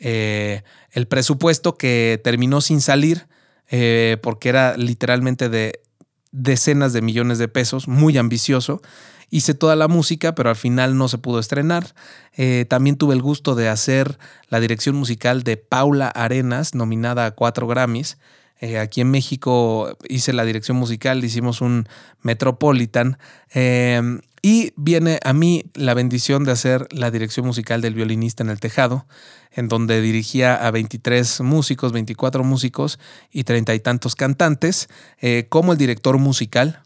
eh, 0.00 0.64
el 0.90 1.06
presupuesto 1.06 1.78
que 1.78 2.20
terminó 2.24 2.60
sin 2.60 2.80
salir 2.80 3.28
eh, 3.68 4.16
porque 4.22 4.48
era 4.48 4.76
literalmente 4.76 5.48
de 5.48 5.80
decenas 6.36 6.92
de 6.92 7.02
millones 7.02 7.38
de 7.38 7.48
pesos, 7.48 7.88
muy 7.88 8.16
ambicioso. 8.18 8.82
Hice 9.30 9.54
toda 9.54 9.74
la 9.74 9.88
música, 9.88 10.34
pero 10.34 10.50
al 10.50 10.56
final 10.56 10.96
no 10.96 11.08
se 11.08 11.18
pudo 11.18 11.40
estrenar. 11.40 11.94
también 12.68 12.96
tuve 12.96 13.14
el 13.14 13.22
gusto 13.22 13.54
de 13.54 13.68
hacer 13.68 14.18
la 14.48 14.60
dirección 14.60 14.94
musical 14.94 15.42
de 15.42 15.56
Paula 15.56 16.08
Arenas, 16.08 16.74
nominada 16.74 17.26
a 17.26 17.30
cuatro 17.32 17.66
Grammys. 17.66 18.18
Eh, 18.60 18.78
aquí 18.78 19.02
en 19.02 19.10
México 19.10 19.96
hice 20.08 20.32
la 20.32 20.44
dirección 20.44 20.76
musical, 20.78 21.22
hicimos 21.22 21.60
un 21.60 21.86
Metropolitan. 22.22 23.18
Em, 23.50 24.20
Y 24.48 24.72
viene 24.76 25.18
a 25.24 25.32
mí 25.32 25.64
la 25.74 25.92
bendición 25.92 26.44
de 26.44 26.52
hacer 26.52 26.86
la 26.92 27.10
dirección 27.10 27.44
musical 27.44 27.80
del 27.80 27.94
violinista 27.94 28.44
en 28.44 28.48
el 28.48 28.60
tejado, 28.60 29.04
en 29.50 29.66
donde 29.66 30.00
dirigía 30.00 30.54
a 30.54 30.70
23 30.70 31.40
músicos, 31.40 31.90
24 31.90 32.44
músicos 32.44 33.00
y 33.32 33.42
treinta 33.42 33.74
y 33.74 33.80
tantos 33.80 34.14
cantantes, 34.14 34.88
eh, 35.20 35.46
como 35.48 35.72
el 35.72 35.78
director 35.78 36.18
musical. 36.18 36.80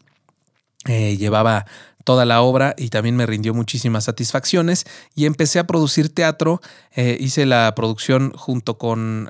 Eh, 0.85 1.17
llevaba 1.17 1.67
toda 2.03 2.25
la 2.25 2.41
obra 2.41 2.73
y 2.79 2.89
también 2.89 3.15
me 3.15 3.27
rindió 3.27 3.53
muchísimas 3.53 4.05
satisfacciones 4.05 4.85
y 5.13 5.27
empecé 5.27 5.59
a 5.59 5.67
producir 5.67 6.11
teatro. 6.11 6.61
Eh, 6.95 7.15
hice 7.19 7.45
la 7.45 7.75
producción 7.75 8.31
junto 8.31 8.79
con, 8.79 9.29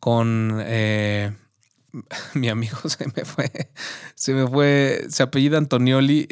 con 0.00 0.56
mi 2.32 2.48
amigo 2.48 2.78
se 2.88 3.04
me 3.14 3.26
fue, 3.26 3.50
se 4.14 4.32
me 4.32 4.46
fue, 4.46 5.04
se 5.10 5.22
apellida 5.22 5.58
Antonioli, 5.58 6.26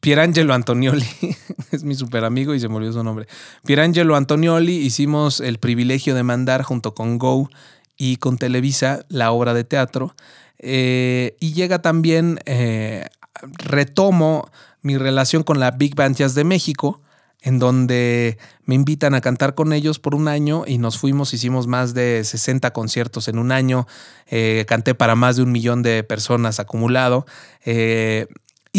Pierangelo 0.00 0.54
Antonioli, 0.54 1.06
es 1.72 1.84
mi 1.84 1.94
super 1.94 2.24
amigo 2.24 2.54
y 2.54 2.60
se 2.60 2.66
olvidó 2.66 2.92
su 2.92 3.04
nombre. 3.04 3.26
Pierangelo 3.64 4.16
Antonioli 4.16 4.76
hicimos 4.76 5.40
el 5.40 5.58
privilegio 5.58 6.14
de 6.14 6.22
mandar 6.22 6.62
junto 6.62 6.94
con 6.94 7.18
Go 7.18 7.50
y 7.96 8.16
con 8.16 8.38
Televisa 8.38 9.04
la 9.08 9.32
obra 9.32 9.54
de 9.54 9.64
teatro. 9.64 10.14
Eh, 10.58 11.36
y 11.40 11.52
llega 11.52 11.82
también, 11.82 12.40
eh, 12.46 13.06
retomo 13.42 14.50
mi 14.82 14.96
relación 14.96 15.42
con 15.42 15.60
la 15.60 15.72
Big 15.72 15.94
Band 15.94 16.16
Jazz 16.16 16.34
de 16.34 16.44
México, 16.44 17.00
en 17.42 17.58
donde 17.58 18.38
me 18.64 18.74
invitan 18.74 19.14
a 19.14 19.20
cantar 19.20 19.54
con 19.54 19.72
ellos 19.72 19.98
por 19.98 20.14
un 20.14 20.28
año 20.28 20.64
y 20.66 20.78
nos 20.78 20.98
fuimos, 20.98 21.32
hicimos 21.34 21.66
más 21.66 21.94
de 21.94 22.24
60 22.24 22.72
conciertos 22.72 23.28
en 23.28 23.38
un 23.38 23.52
año, 23.52 23.86
eh, 24.26 24.64
canté 24.66 24.94
para 24.94 25.14
más 25.14 25.36
de 25.36 25.42
un 25.42 25.52
millón 25.52 25.82
de 25.82 26.02
personas 26.02 26.58
acumulado. 26.58 27.26
Eh, 27.64 28.26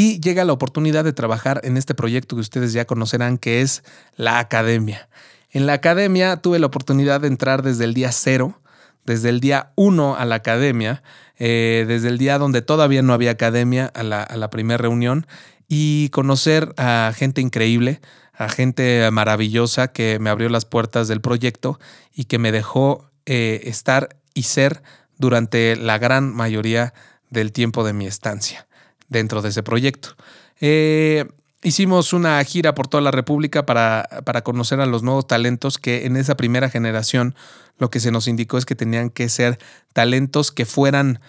y 0.02 0.22
llega 0.22 0.46
la 0.46 0.54
oportunidad 0.54 1.04
de 1.04 1.12
trabajar 1.12 1.60
en 1.66 1.76
este 1.76 1.94
proyecto 1.94 2.38
que 2.38 2.40
ustedes 2.40 2.72
ya 2.72 2.86
conocerán, 2.86 3.38
que 3.38 3.60
es 3.60 3.84
la 4.16 4.40
academia. 4.40 5.10
En 5.52 5.66
la 5.66 5.74
academia 5.74 6.38
tuve 6.38 6.58
la 6.58 6.68
oportunidad 6.68 7.20
de 7.20 7.28
entrar 7.28 7.64
desde 7.64 7.84
el 7.84 7.94
día 7.94 8.14
cero, 8.14 8.62
desde 9.04 9.28
el 9.28 9.42
día 9.42 9.74
uno 9.76 10.16
a 10.16 10.24
la 10.24 10.36
academia, 10.36 11.04
eh, 11.38 11.84
desde 11.86 12.08
el 12.08 12.18
día 12.18 12.38
donde 12.38 12.62
todavía 12.62 13.02
no 13.02 13.12
había 13.12 13.32
academia 13.32 13.88
a 13.88 14.04
la, 14.04 14.50
primera 14.50 14.78
reunión 14.78 15.28
y 15.68 16.08
conocer 16.12 16.74
a 16.78 17.12
gente 17.14 17.42
increíble, 17.42 18.00
a 18.32 18.48
gente 18.48 19.12
maravillosa 19.12 19.90
que 19.90 20.18
me 20.20 20.30
abrió 20.30 20.48
las 20.48 20.64
puertas 20.64 21.10
del 21.10 21.20
proyecto 21.20 21.78
y 22.14 22.24
que 22.24 22.40
me 22.40 22.54
dejó 22.54 23.12
eh, 23.26 23.64
estar 23.66 24.16
y 24.34 24.44
ser 24.44 24.82
durante 25.18 25.76
la 25.76 25.98
gran 25.98 26.34
mayoría 26.34 26.94
del 27.30 27.52
tiempo 27.52 27.84
de 27.84 27.92
mi 27.92 28.08
estancia 28.08 28.69
dentro 29.10 29.42
de 29.42 29.50
ese 29.50 29.64
proyecto. 29.64 30.16
Eh, 30.62 31.26
hicimos 31.64 32.14
una 32.14 32.44
gira 32.44 32.74
por 32.74 32.88
toda 32.88 33.02
la 33.02 33.12
República 33.12 33.66
para, 33.66 34.08
para, 34.24 34.44
conocer 34.44 34.80
a 34.80 34.86
los 34.86 35.04
nuevos 35.04 35.28
talentos 35.28 35.78
que 35.78 36.06
en 36.06 36.16
esa 36.16 36.38
primera 36.38 36.70
generación 36.70 37.36
lo 37.78 37.90
que 37.90 38.00
se 38.00 38.12
nos 38.12 38.28
indicó 38.28 38.58
es 38.58 38.66
que 38.66 38.76
tenían 38.76 39.10
que 39.10 39.30
ser 39.30 39.60
talentos 39.94 40.52
que 40.52 40.66
fueran 40.66 41.20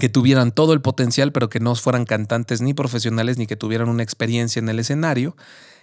que 0.00 0.08
tuvieran 0.10 0.52
todo 0.52 0.74
el 0.74 0.82
potencial, 0.82 1.32
pero 1.32 1.48
que 1.48 1.60
no 1.60 1.74
fueran 1.74 2.04
cantantes 2.04 2.60
ni 2.60 2.74
profesionales 2.74 3.38
ni 3.38 3.46
que 3.46 3.56
tuvieran 3.56 3.88
una 3.88 4.02
experiencia 4.02 4.60
en 4.60 4.68
el 4.68 4.78
escenario. 4.78 5.34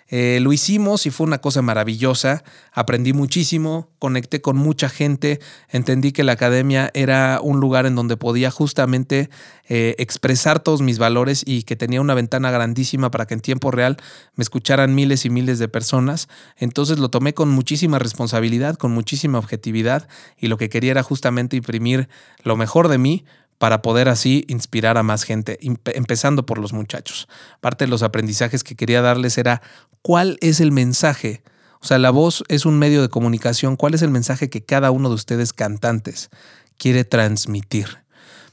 Eh, 0.08 0.40
lo 0.40 0.54
hicimos 0.54 1.08
y 1.08 1.12
fue 1.12 1.26
una 1.26 1.40
cosa 1.40 1.62
maravillosa. 1.64 2.44
Aprendí 2.72 3.14
muchísimo, 3.14 3.90
conecté 3.98 4.40
con 4.40 4.56
mucha 4.56 4.88
gente, 4.88 5.40
entendí 5.70 6.12
que 6.12 6.24
la 6.24 6.34
academia 6.34 6.92
era 6.94 7.40
un 7.42 7.60
lugar 7.60 7.88
en 7.88 7.96
donde 7.96 8.16
podía 8.16 8.52
justamente 8.52 9.30
eh, 9.68 9.96
expresar 9.98 10.60
todos 10.60 10.84
mis 10.84 11.00
valores 11.00 11.44
y 11.46 11.64
que 11.64 11.76
tenía 11.76 12.02
una 12.02 12.14
ventana 12.14 12.52
grandísima 12.52 13.10
para 13.10 13.26
que 13.26 13.34
en 13.34 13.40
tiempo 13.40 13.72
real 13.72 13.98
me 14.36 14.44
escucharan 14.44 14.94
miles 14.94 15.26
y 15.26 15.32
miles 15.32 15.58
de 15.58 15.68
personas. 15.68 16.28
Entonces 16.58 17.00
lo 17.00 17.10
tomé 17.10 17.34
con 17.34 17.50
muchísima 17.50 17.98
responsabilidad, 17.98 18.76
con 18.76 18.92
muchísima 18.92 19.40
objetividad 19.40 20.08
y 20.38 20.48
lo 20.48 20.58
que 20.58 20.70
quería 20.70 20.92
era 20.92 21.04
justamente 21.04 21.58
imprimir 21.58 22.10
lo 22.44 22.56
mejor 22.58 22.90
de 22.90 23.00
mí 23.00 23.26
para 23.58 23.82
poder 23.82 24.10
así 24.10 24.46
inspirar 24.48 24.98
a 24.98 25.04
más 25.04 25.24
gente, 25.24 25.58
empezando 25.62 26.46
por 26.46 26.58
los 26.58 26.74
muchachos. 26.74 27.28
Parte 27.62 27.86
de 27.86 27.90
los 27.90 28.04
aprendizajes 28.04 28.64
que 28.64 28.76
quería 28.76 29.02
darles 29.02 29.38
era 29.38 29.62
cuál 30.02 30.38
es 30.42 30.60
el 30.60 30.72
mensaje. 30.72 31.42
O 31.82 31.86
sea, 31.86 31.98
la 31.98 32.12
voz 32.12 32.44
es 32.48 32.66
un 32.66 32.78
medio 32.80 33.02
de 33.02 33.10
comunicación. 33.10 33.76
¿Cuál 33.76 33.94
es 33.94 34.02
el 34.02 34.10
mensaje 34.10 34.50
que 34.50 34.64
cada 34.64 34.92
uno 34.92 35.10
de 35.10 35.16
ustedes 35.16 35.54
cantantes 35.54 36.30
quiere 36.78 37.04
transmitir? 37.04 38.05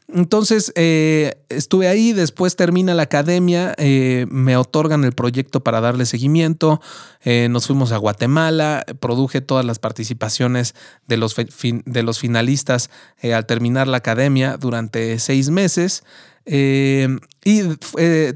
Entonces 0.08 0.72
eh, 0.74 1.42
estuve 1.48 1.88
ahí, 1.88 2.12
después 2.12 2.56
termina 2.56 2.94
la 2.94 3.04
academia, 3.04 3.74
eh, 3.78 4.26
me 4.30 4.56
otorgan 4.56 5.04
el 5.04 5.12
proyecto 5.12 5.60
para 5.60 5.80
darle 5.80 6.06
seguimiento, 6.06 6.80
eh, 7.22 7.48
nos 7.48 7.66
fuimos 7.66 7.92
a 7.92 7.96
Guatemala, 7.96 8.84
produje 9.00 9.40
todas 9.40 9.64
las 9.64 9.78
participaciones 9.78 10.74
de 11.06 11.16
los, 11.16 11.34
de 11.36 12.02
los 12.02 12.18
finalistas 12.18 12.90
al 13.22 13.46
terminar 13.46 13.88
la 13.88 13.98
academia 13.98 14.56
durante 14.56 15.18
seis 15.18 15.50
meses 15.50 16.04
y 16.44 17.62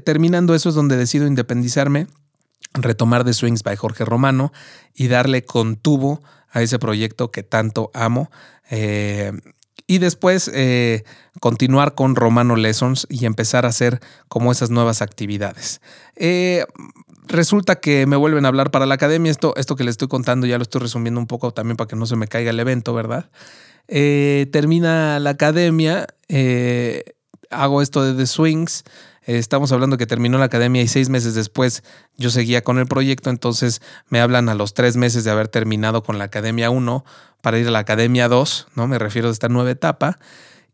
terminando 0.05 0.55
eso 0.55 0.69
es 0.69 0.75
donde 0.75 0.95
decido 0.95 1.27
independizarme, 1.27 2.07
retomar 2.73 3.25
The 3.25 3.33
Swings 3.33 3.63
by 3.63 3.75
Jorge 3.75 4.05
Romano 4.05 4.53
y 4.95 5.09
darle 5.09 5.43
contubo 5.43 6.21
a 6.49 6.61
ese 6.61 6.79
proyecto 6.79 7.29
que 7.31 7.43
tanto 7.43 7.91
amo 7.93 8.31
y 9.87 9.99
después 9.99 10.51
eh, 10.53 11.05
continuar 11.39 11.95
con 11.95 12.15
Romano 12.15 12.57
Lessons 12.57 13.07
y 13.09 13.25
empezar 13.25 13.65
a 13.65 13.69
hacer 13.69 14.01
como 14.27 14.51
esas 14.51 14.69
nuevas 14.69 15.01
actividades. 15.01 15.81
Eh, 16.17 16.65
resulta 17.25 17.77
que 17.77 18.05
me 18.05 18.17
vuelven 18.17 18.43
a 18.43 18.49
hablar 18.49 18.69
para 18.69 18.85
la 18.85 18.95
academia. 18.95 19.31
Esto, 19.31 19.55
esto 19.55 19.77
que 19.77 19.85
les 19.85 19.93
estoy 19.93 20.09
contando 20.09 20.45
ya 20.45 20.57
lo 20.57 20.63
estoy 20.63 20.81
resumiendo 20.81 21.19
un 21.21 21.27
poco 21.27 21.53
también 21.53 21.77
para 21.77 21.87
que 21.87 21.95
no 21.95 22.05
se 22.05 22.17
me 22.17 22.27
caiga 22.27 22.51
el 22.51 22.59
evento, 22.59 22.93
¿verdad? 22.93 23.29
Eh, 23.87 24.47
termina 24.51 25.19
la 25.19 25.29
academia, 25.31 26.05
hago 27.49 27.81
esto 27.81 28.03
de 28.03 28.13
The 28.13 28.27
Swings. 28.27 28.83
Estamos 29.27 29.73
hablando 29.73 29.97
que 29.97 30.07
terminó 30.07 30.37
la 30.37 30.45
academia 30.45 30.81
y 30.81 30.87
seis 30.87 31.09
meses 31.09 31.35
después 31.35 31.83
yo 32.17 32.29
seguía 32.29 32.63
con 32.63 32.79
el 32.79 32.87
proyecto, 32.87 33.29
entonces 33.29 33.81
me 34.07 34.21
hablan 34.21 34.47
a 34.47 34.55
los 34.55 34.73
tres 34.73 34.95
meses 34.95 35.25
de 35.25 35.31
haber 35.31 35.49
terminado 35.49 36.01
con 36.01 36.17
la 36.17 36.23
Academia 36.23 36.69
1 36.69 37.03
para 37.41 37.59
ir 37.59 37.67
a 37.67 37.71
la 37.71 37.79
Academia 37.79 38.29
2, 38.29 38.67
¿no? 38.75 38.87
Me 38.87 38.97
refiero 38.97 39.27
a 39.27 39.31
esta 39.31 39.49
nueva 39.49 39.69
etapa. 39.69 40.17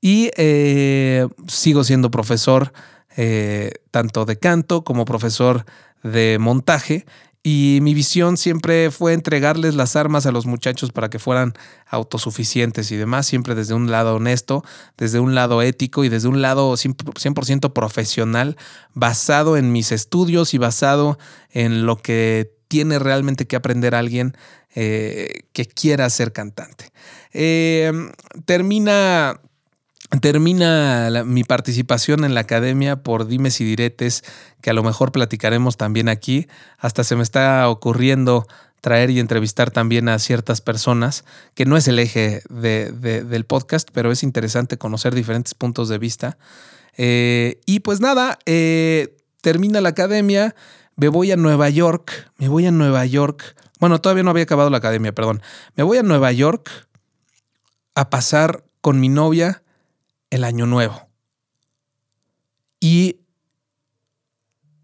Y 0.02 0.30
eh, 0.38 1.28
sigo 1.48 1.84
siendo 1.84 2.12
profesor 2.12 2.74
eh, 3.18 3.72
tanto 3.90 4.26
de 4.26 4.38
canto 4.38 4.84
como 4.84 5.06
profesor 5.06 5.66
de 6.04 6.38
montaje. 6.40 7.06
Y 7.46 7.80
mi 7.82 7.94
visión 7.94 8.38
siempre 8.38 8.90
fue 8.90 9.12
entregarles 9.12 9.76
las 9.76 9.98
armas 9.98 10.26
a 10.26 10.32
los 10.32 10.46
muchachos 10.46 10.94
para 10.94 11.10
que 11.10 11.20
fueran 11.20 11.54
autosuficientes 11.88 12.90
y 12.92 12.96
demás, 12.96 13.28
siempre 13.28 13.54
desde 13.54 13.74
un 13.74 13.92
lado 13.92 14.16
honesto, 14.16 14.64
desde 14.98 15.20
un 15.20 15.36
lado 15.36 15.62
ético 15.62 16.06
y 16.06 16.10
desde 16.10 16.30
un 16.30 16.42
lado 16.42 16.74
100% 16.74 17.74
profesional, 17.74 18.56
basado 18.94 19.58
en 19.58 19.74
mis 19.74 19.92
estudios 19.92 20.54
y 20.54 20.58
basado 20.58 21.20
en 21.52 21.86
lo 21.86 21.98
que 21.98 22.54
tiene 22.70 22.98
realmente 22.98 23.46
que 23.46 23.58
aprender 23.58 23.94
alguien 23.94 24.38
eh, 24.74 25.44
que 25.52 25.66
quiera 25.66 26.10
ser 26.10 26.32
cantante. 26.32 26.92
Eh, 27.34 27.92
termina 28.46 29.42
termina 30.22 31.24
mi 31.26 31.44
participación 31.44 32.24
en 32.24 32.34
la 32.34 32.42
academia 32.42 33.04
por 33.04 33.28
dimes 33.28 33.60
y 33.62 33.66
diretes, 33.66 34.24
que 34.62 34.70
a 34.70 34.74
lo 34.74 34.84
mejor 34.84 35.12
platicaremos 35.12 35.78
también 35.78 36.10
aquí. 36.10 36.48
Hasta 36.78 37.04
se 37.04 37.16
me 37.16 37.24
está 37.24 37.68
ocurriendo 37.70 38.48
traer 38.82 39.10
y 39.10 39.20
entrevistar 39.20 39.72
también 39.72 40.10
a 40.10 40.20
ciertas 40.20 40.62
personas, 40.62 41.24
que 41.56 41.66
no 41.66 41.78
es 41.78 41.88
el 41.88 42.00
eje 42.00 42.44
del 42.50 43.46
podcast, 43.46 43.90
pero 43.94 44.12
es 44.12 44.24
interesante 44.24 44.78
conocer 44.78 45.16
diferentes 45.16 45.54
puntos 45.54 45.90
de 45.90 45.98
vista. 45.98 46.38
Eh, 46.98 47.62
y 47.66 47.80
pues 47.80 48.02
nada, 48.02 48.38
termina 49.42 49.82
la 49.82 49.90
academia, 49.90 50.54
me 50.96 51.08
voy 51.08 51.32
a 51.32 51.38
Nueva 51.38 51.70
York, 51.70 52.30
me 52.38 52.50
voy 52.50 52.66
a 52.66 52.72
Nueva 52.72 53.06
York 53.06 53.56
bueno, 53.84 54.00
todavía 54.00 54.24
no 54.24 54.30
había 54.30 54.44
acabado 54.44 54.70
la 54.70 54.78
academia, 54.78 55.14
perdón. 55.14 55.42
Me 55.76 55.84
voy 55.84 55.98
a 55.98 56.04
Nueva 56.04 56.32
York 56.32 56.70
a 57.96 58.10
pasar 58.10 58.64
con 58.80 59.02
mi 59.02 59.10
novia 59.10 59.63
el 60.34 60.44
año 60.44 60.66
nuevo. 60.66 61.08
Y 62.80 63.20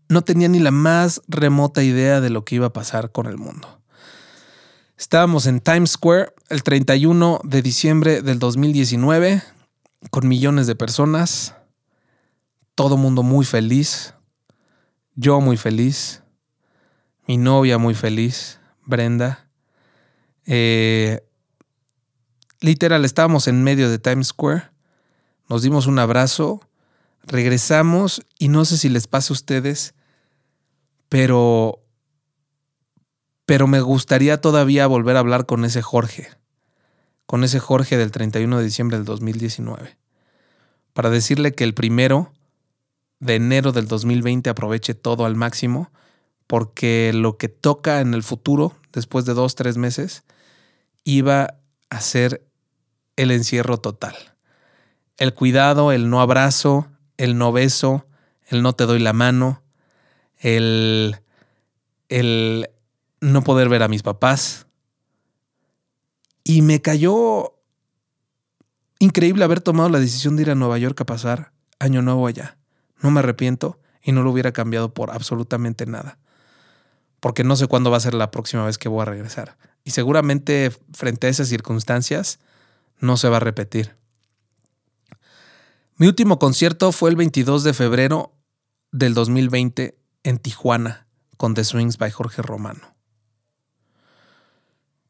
no 0.08 0.22
tenía 0.22 0.47
ni 0.47 0.60
la 0.60 0.70
más 0.70 1.22
remota 1.28 1.82
idea 1.82 2.22
de 2.22 2.30
lo 2.30 2.45
que 2.45 2.56
iba 2.56 2.68
a 2.68 2.74
pasar 2.74 3.12
con 3.12 3.26
el 3.26 3.38
mundo. 3.38 3.82
Estábamos 4.95 5.47
en 5.47 5.60
Times 5.60 5.91
Square 5.91 6.34
el 6.50 6.62
31 6.62 7.41
de 7.43 7.62
diciembre 7.64 8.22
del 8.22 8.38
2019 8.38 9.41
con 10.12 10.28
millones 10.28 10.68
de 10.68 10.76
personas, 10.76 11.56
todo 12.76 12.95
mundo 12.95 13.24
muy 13.24 13.43
feliz, 13.43 14.14
yo 15.16 15.41
muy 15.41 15.58
feliz, 15.58 16.22
mi 17.28 17.38
novia 17.38 17.80
muy 17.80 17.95
feliz, 17.95 18.60
Brenda. 18.86 19.50
Eh, 20.45 21.22
literal, 22.62 23.04
estábamos 23.04 23.47
en 23.47 23.64
medio 23.64 23.89
de 23.89 23.97
Times 23.97 24.28
Square, 24.28 24.70
nos 25.50 25.64
dimos 25.64 25.88
un 25.88 26.00
abrazo, 26.00 26.62
regresamos 27.24 28.24
y 28.38 28.47
no 28.47 28.66
sé 28.66 28.78
si 28.78 28.88
les 28.88 29.08
pasa 29.08 29.34
a 29.34 29.36
ustedes, 29.36 29.95
pero 31.10 31.84
pero 33.45 33.66
me 33.66 33.82
gustaría 33.82 34.41
todavía 34.41 34.86
volver 34.86 35.16
a 35.16 35.22
hablar 35.22 35.47
con 35.47 35.66
ese 35.66 35.82
Jorge, 35.82 36.30
con 37.26 37.43
ese 37.43 37.60
Jorge 37.60 37.97
del 37.97 38.12
31 38.12 38.60
de 38.60 38.64
diciembre 38.64 38.97
del 38.97 39.06
2019, 39.06 39.97
para 40.93 41.10
decirle 41.10 41.54
que 41.54 41.64
el 41.64 41.74
primero 41.74 42.32
de 43.20 43.36
enero 43.36 43.72
del 43.72 43.88
2020 43.88 44.52
aproveche 44.52 44.93
todo 44.93 45.26
al 45.26 45.36
máximo, 45.36 45.89
porque 46.45 47.12
lo 47.12 47.38
que 47.38 47.50
toca 47.50 48.02
en 48.02 48.14
el 48.14 48.22
futuro, 48.22 48.76
después 48.93 49.26
de 49.26 49.34
dos, 49.34 49.56
tres 49.56 49.78
meses, 49.78 50.26
iba 51.04 51.56
a 51.89 52.02
ser 52.02 52.45
el 53.16 53.32
encierro 53.32 53.80
total. 53.80 54.16
El 55.20 55.34
cuidado, 55.34 55.91
el 55.91 56.09
no 56.09 56.22
abrazo, 56.22 56.88
el 57.17 57.38
no 57.38 57.51
beso, 57.51 58.07
el 58.47 58.63
no 58.63 58.72
te 58.74 58.86
doy 58.86 58.99
la 58.99 59.11
mano, 59.11 59.61
el, 60.38 61.17
el 62.07 62.70
no 63.20 63.43
poder 63.43 63.67
ver 63.67 63.84
a 63.84 63.89
mis 63.89 64.01
papás. 64.01 64.65
Y 66.45 66.61
me 66.61 66.82
cayó 66.82 67.53
increíble 68.99 69.43
haber 69.43 69.59
tomado 69.59 69.89
la 69.89 69.99
decisión 69.99 70.38
de 70.38 70.43
ir 70.43 70.51
a 70.51 70.55
Nueva 70.55 70.78
York 70.78 70.99
a 71.01 71.05
pasar 71.05 71.51
año 71.80 72.01
nuevo 72.01 72.26
allá. 72.26 72.57
No 73.01 73.11
me 73.11 73.20
arrepiento 73.20 73.78
y 74.01 74.13
no 74.13 74.24
lo 74.24 74.32
hubiera 74.32 74.53
cambiado 74.53 74.93
por 74.93 75.11
absolutamente 75.11 75.86
nada. 75.86 76.17
Porque 77.20 77.43
no 77.43 77.57
sé 77.57 77.67
cuándo 77.67 77.91
va 77.91 77.97
a 77.97 78.01
ser 78.01 78.13
la 78.13 78.32
próxima 78.32 78.65
vez 78.65 78.78
que 78.78 78.88
voy 78.88 79.01
a 79.01 79.05
regresar. 79.05 79.57
Y 79.84 79.91
seguramente 79.91 80.72
frente 80.93 81.28
a 81.28 81.30
esas 81.30 81.49
circunstancias 81.49 82.39
no 83.01 83.17
se 83.17 83.28
va 83.28 83.38
a 83.38 83.41
repetir. 83.41 83.99
Mi 86.00 86.08
último 86.08 86.39
concierto 86.39 86.93
fue 86.93 87.10
el 87.10 87.18
22 87.18 87.66
de 87.66 87.74
febrero 87.74 88.32
del 88.93 89.14
2020 89.14 89.97
en 90.24 90.38
Tijuana 90.38 91.08
con 91.36 91.54
The 91.56 91.66
Swings 91.66 91.97
by 91.97 92.10
Jorge 92.10 92.41
Romano. 92.41 92.95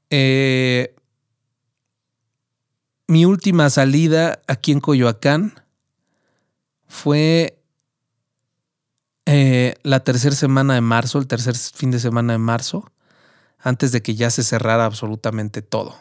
Eh, 0.10 0.96
mi 3.06 3.24
última 3.26 3.70
salida 3.70 4.42
aquí 4.48 4.72
en 4.72 4.80
Coyoacán 4.80 5.62
fue 6.88 7.62
eh, 9.28 9.76
la 9.84 10.00
tercera 10.00 10.36
semana 10.36 10.74
de 10.74 10.82
marzo, 10.82 11.20
el 11.20 11.28
tercer 11.28 11.56
fin 11.56 11.92
de 11.92 12.00
semana 12.00 12.34
de 12.34 12.40
marzo, 12.40 12.92
antes 13.60 13.92
de 13.92 14.02
que 14.02 14.16
ya 14.16 14.32
se 14.32 14.42
cerrara 14.42 14.86
absolutamente 14.86 15.62
todo. 15.62 15.96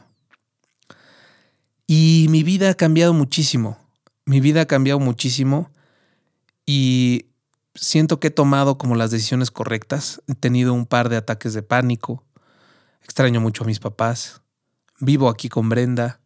Y 1.86 2.28
mi 2.30 2.42
vida 2.42 2.70
ha 2.70 2.74
cambiado 2.74 3.12
muchísimo. 3.12 3.87
Mi 4.28 4.40
vida 4.40 4.60
ha 4.60 4.66
cambiado 4.66 5.00
muchísimo 5.00 5.70
y 6.66 7.30
siento 7.74 8.20
que 8.20 8.26
he 8.26 8.30
tomado 8.30 8.76
como 8.76 8.94
las 8.94 9.10
decisiones 9.10 9.50
correctas. 9.50 10.20
He 10.28 10.34
tenido 10.34 10.74
un 10.74 10.84
par 10.84 11.08
de 11.08 11.16
ataques 11.16 11.54
de 11.54 11.62
pánico. 11.62 12.22
Extraño 13.02 13.40
mucho 13.40 13.64
a 13.64 13.66
mis 13.66 13.78
papás. 13.78 14.42
Vivo 15.00 15.30
aquí 15.30 15.48
con 15.48 15.70
Brenda. 15.70 16.20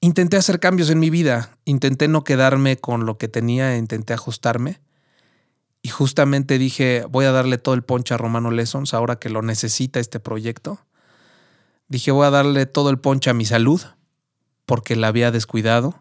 Intenté 0.00 0.36
hacer 0.36 0.60
cambios 0.60 0.90
en 0.90 1.00
mi 1.00 1.10
vida. 1.10 1.58
Intenté 1.64 2.06
no 2.06 2.22
quedarme 2.22 2.76
con 2.76 3.04
lo 3.04 3.18
que 3.18 3.26
tenía, 3.26 3.76
intenté 3.76 4.12
ajustarme. 4.14 4.80
Y 5.82 5.88
justamente 5.88 6.58
dije, 6.58 7.04
voy 7.10 7.24
a 7.24 7.32
darle 7.32 7.58
todo 7.58 7.74
el 7.74 7.82
ponche 7.82 8.14
a 8.14 8.16
Romano 8.16 8.52
Lessons 8.52 8.94
ahora 8.94 9.16
que 9.16 9.28
lo 9.28 9.42
necesita 9.42 9.98
este 9.98 10.20
proyecto. 10.20 10.78
Dije, 11.88 12.12
voy 12.12 12.28
a 12.28 12.30
darle 12.30 12.66
todo 12.66 12.90
el 12.90 13.00
ponche 13.00 13.28
a 13.28 13.34
mi 13.34 13.44
salud 13.44 13.82
porque 14.70 14.94
la 14.94 15.08
había 15.08 15.32
descuidado. 15.32 16.00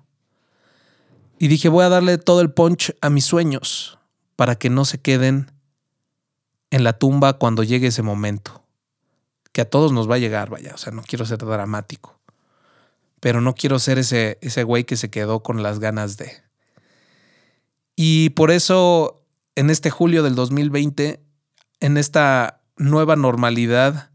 Y 1.39 1.47
dije, 1.47 1.70
voy 1.70 1.86
a 1.86 1.89
darle 1.89 2.20
todo 2.20 2.39
el 2.41 2.51
punch 2.51 2.95
a 3.01 3.09
mis 3.09 3.26
sueños 3.26 3.97
para 4.36 4.59
que 4.59 4.70
no 4.70 4.86
se 4.86 5.01
queden 5.01 5.51
en 6.70 6.84
la 6.84 6.93
tumba 6.93 7.39
cuando 7.39 7.63
llegue 7.63 7.88
ese 7.88 8.03
momento. 8.03 8.63
Que 9.53 9.61
a 9.61 9.70
todos 9.72 9.91
nos 9.91 10.07
va 10.07 10.15
a 10.15 10.20
llegar, 10.20 10.51
vaya, 10.51 10.76
o 10.76 10.78
sea, 10.78 10.93
no 10.93 11.01
quiero 11.01 11.26
ser 11.26 11.39
dramático. 11.39 12.20
Pero 13.20 13.41
no 13.41 13.55
quiero 13.55 13.80
ser 13.80 13.97
ese, 13.97 14.38
ese 14.43 14.61
güey 14.61 14.84
que 14.84 14.97
se 14.97 15.09
quedó 15.09 15.41
con 15.41 15.63
las 15.63 15.80
ganas 15.80 16.17
de. 16.17 16.32
Y 17.95 18.30
por 18.30 18.51
eso, 18.51 19.24
en 19.55 19.72
este 19.72 19.89
julio 19.89 20.22
del 20.22 20.36
2020, 20.36 21.20
en 21.80 21.97
esta 21.97 22.61
nueva 22.78 23.15
normalidad, 23.15 24.11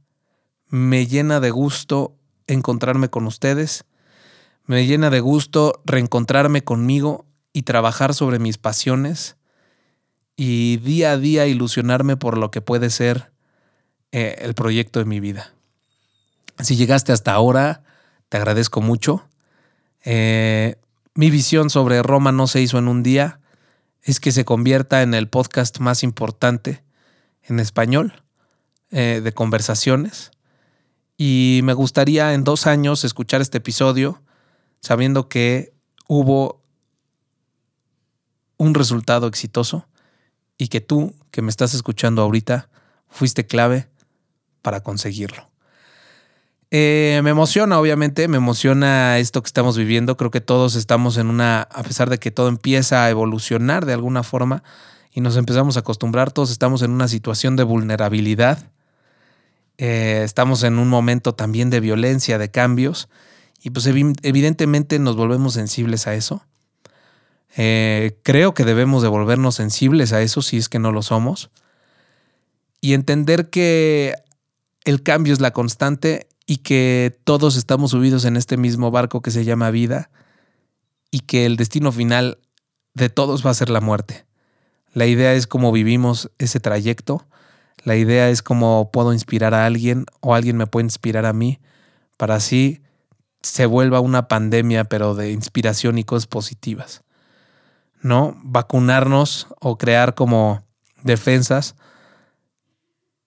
me 0.68 1.08
llena 1.08 1.40
de 1.40 1.50
gusto 1.50 2.14
encontrarme 2.46 3.08
con 3.08 3.26
ustedes 3.26 3.84
me 4.66 4.86
llena 4.86 5.10
de 5.10 5.20
gusto 5.20 5.82
reencontrarme 5.84 6.64
conmigo 6.64 7.26
y 7.52 7.62
trabajar 7.62 8.14
sobre 8.14 8.38
mis 8.38 8.58
pasiones 8.58 9.36
y 10.36 10.78
día 10.78 11.12
a 11.12 11.18
día 11.18 11.46
ilusionarme 11.46 12.16
por 12.16 12.38
lo 12.38 12.50
que 12.50 12.60
puede 12.60 12.90
ser 12.90 13.30
eh, 14.12 14.36
el 14.40 14.54
proyecto 14.54 14.98
de 14.98 15.04
mi 15.04 15.20
vida. 15.20 15.52
Si 16.60 16.76
llegaste 16.76 17.12
hasta 17.12 17.32
ahora, 17.32 17.82
te 18.28 18.36
agradezco 18.36 18.80
mucho. 18.80 19.28
Eh, 20.04 20.76
mi 21.14 21.30
visión 21.30 21.70
sobre 21.70 22.02
Roma 22.02 22.32
no 22.32 22.46
se 22.46 22.60
hizo 22.60 22.78
en 22.78 22.88
un 22.88 23.02
día, 23.02 23.40
es 24.02 24.20
que 24.20 24.32
se 24.32 24.44
convierta 24.44 25.02
en 25.02 25.14
el 25.14 25.28
podcast 25.28 25.78
más 25.78 26.02
importante 26.02 26.82
en 27.42 27.60
español 27.60 28.22
eh, 28.90 29.20
de 29.22 29.32
conversaciones. 29.32 30.30
Y 31.16 31.60
me 31.62 31.74
gustaría 31.74 32.34
en 32.34 32.44
dos 32.44 32.66
años 32.66 33.04
escuchar 33.04 33.40
este 33.40 33.58
episodio 33.58 34.22
sabiendo 34.84 35.30
que 35.30 35.72
hubo 36.08 36.62
un 38.58 38.74
resultado 38.74 39.26
exitoso 39.26 39.88
y 40.58 40.68
que 40.68 40.82
tú, 40.82 41.14
que 41.30 41.40
me 41.40 41.48
estás 41.48 41.72
escuchando 41.72 42.20
ahorita, 42.20 42.68
fuiste 43.08 43.46
clave 43.46 43.88
para 44.60 44.82
conseguirlo. 44.82 45.48
Eh, 46.70 47.22
me 47.24 47.30
emociona, 47.30 47.80
obviamente, 47.80 48.28
me 48.28 48.36
emociona 48.36 49.18
esto 49.18 49.42
que 49.42 49.46
estamos 49.46 49.78
viviendo. 49.78 50.18
Creo 50.18 50.30
que 50.30 50.42
todos 50.42 50.74
estamos 50.74 51.16
en 51.16 51.28
una, 51.28 51.62
a 51.62 51.82
pesar 51.82 52.10
de 52.10 52.18
que 52.18 52.30
todo 52.30 52.48
empieza 52.48 53.04
a 53.04 53.10
evolucionar 53.10 53.86
de 53.86 53.94
alguna 53.94 54.22
forma 54.22 54.62
y 55.12 55.22
nos 55.22 55.38
empezamos 55.38 55.78
a 55.78 55.80
acostumbrar, 55.80 56.30
todos 56.30 56.50
estamos 56.50 56.82
en 56.82 56.90
una 56.90 57.08
situación 57.08 57.56
de 57.56 57.62
vulnerabilidad. 57.62 58.70
Eh, 59.78 60.20
estamos 60.24 60.62
en 60.62 60.78
un 60.78 60.88
momento 60.88 61.34
también 61.34 61.70
de 61.70 61.80
violencia, 61.80 62.36
de 62.36 62.50
cambios. 62.50 63.08
Y 63.64 63.70
pues 63.70 63.86
evidentemente 63.86 64.98
nos 64.98 65.16
volvemos 65.16 65.54
sensibles 65.54 66.06
a 66.06 66.14
eso. 66.14 66.44
Eh, 67.56 68.18
creo 68.22 68.52
que 68.52 68.66
debemos 68.66 69.00
de 69.02 69.08
volvernos 69.08 69.54
sensibles 69.54 70.12
a 70.12 70.20
eso 70.20 70.42
si 70.42 70.58
es 70.58 70.68
que 70.68 70.78
no 70.78 70.92
lo 70.92 71.00
somos. 71.00 71.50
Y 72.82 72.92
entender 72.92 73.48
que 73.48 74.12
el 74.84 75.02
cambio 75.02 75.32
es 75.32 75.40
la 75.40 75.52
constante 75.52 76.28
y 76.46 76.58
que 76.58 77.18
todos 77.24 77.56
estamos 77.56 77.92
subidos 77.92 78.26
en 78.26 78.36
este 78.36 78.58
mismo 78.58 78.90
barco 78.90 79.22
que 79.22 79.30
se 79.30 79.46
llama 79.46 79.70
vida 79.70 80.10
y 81.10 81.20
que 81.20 81.46
el 81.46 81.56
destino 81.56 81.90
final 81.90 82.36
de 82.92 83.08
todos 83.08 83.46
va 83.46 83.50
a 83.50 83.54
ser 83.54 83.70
la 83.70 83.80
muerte. 83.80 84.26
La 84.92 85.06
idea 85.06 85.32
es 85.32 85.46
cómo 85.46 85.72
vivimos 85.72 86.30
ese 86.36 86.60
trayecto. 86.60 87.26
La 87.82 87.96
idea 87.96 88.28
es 88.28 88.42
cómo 88.42 88.90
puedo 88.92 89.14
inspirar 89.14 89.54
a 89.54 89.64
alguien 89.64 90.04
o 90.20 90.34
alguien 90.34 90.58
me 90.58 90.66
puede 90.66 90.84
inspirar 90.84 91.24
a 91.24 91.32
mí 91.32 91.60
para 92.18 92.34
así 92.34 92.83
se 93.44 93.66
vuelva 93.66 94.00
una 94.00 94.26
pandemia, 94.26 94.84
pero 94.84 95.14
de 95.14 95.30
inspiración 95.30 95.98
y 95.98 96.04
cosas 96.04 96.26
positivas. 96.26 97.02
¿No? 98.00 98.36
Vacunarnos 98.42 99.48
o 99.60 99.78
crear 99.78 100.14
como 100.14 100.62
defensas 101.02 101.76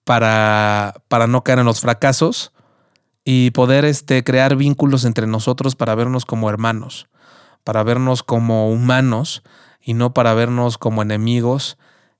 para, 0.04 0.94
para 1.08 1.26
no 1.26 1.44
caer 1.44 1.60
en 1.60 1.66
los 1.66 1.80
fracasos 1.80 2.52
y 3.24 3.50
poder 3.52 3.84
este, 3.84 4.24
crear 4.24 4.56
vínculos 4.56 5.04
entre 5.04 5.26
nosotros 5.26 5.76
para 5.76 5.94
vernos 5.94 6.24
como 6.24 6.48
hermanos, 6.48 7.08
para 7.62 7.82
vernos 7.82 8.22
como 8.22 8.70
humanos 8.70 9.42
y 9.80 9.94
no 9.94 10.14
para 10.14 10.34
vernos 10.34 10.78
como 10.78 11.02
enemigos 11.02 11.78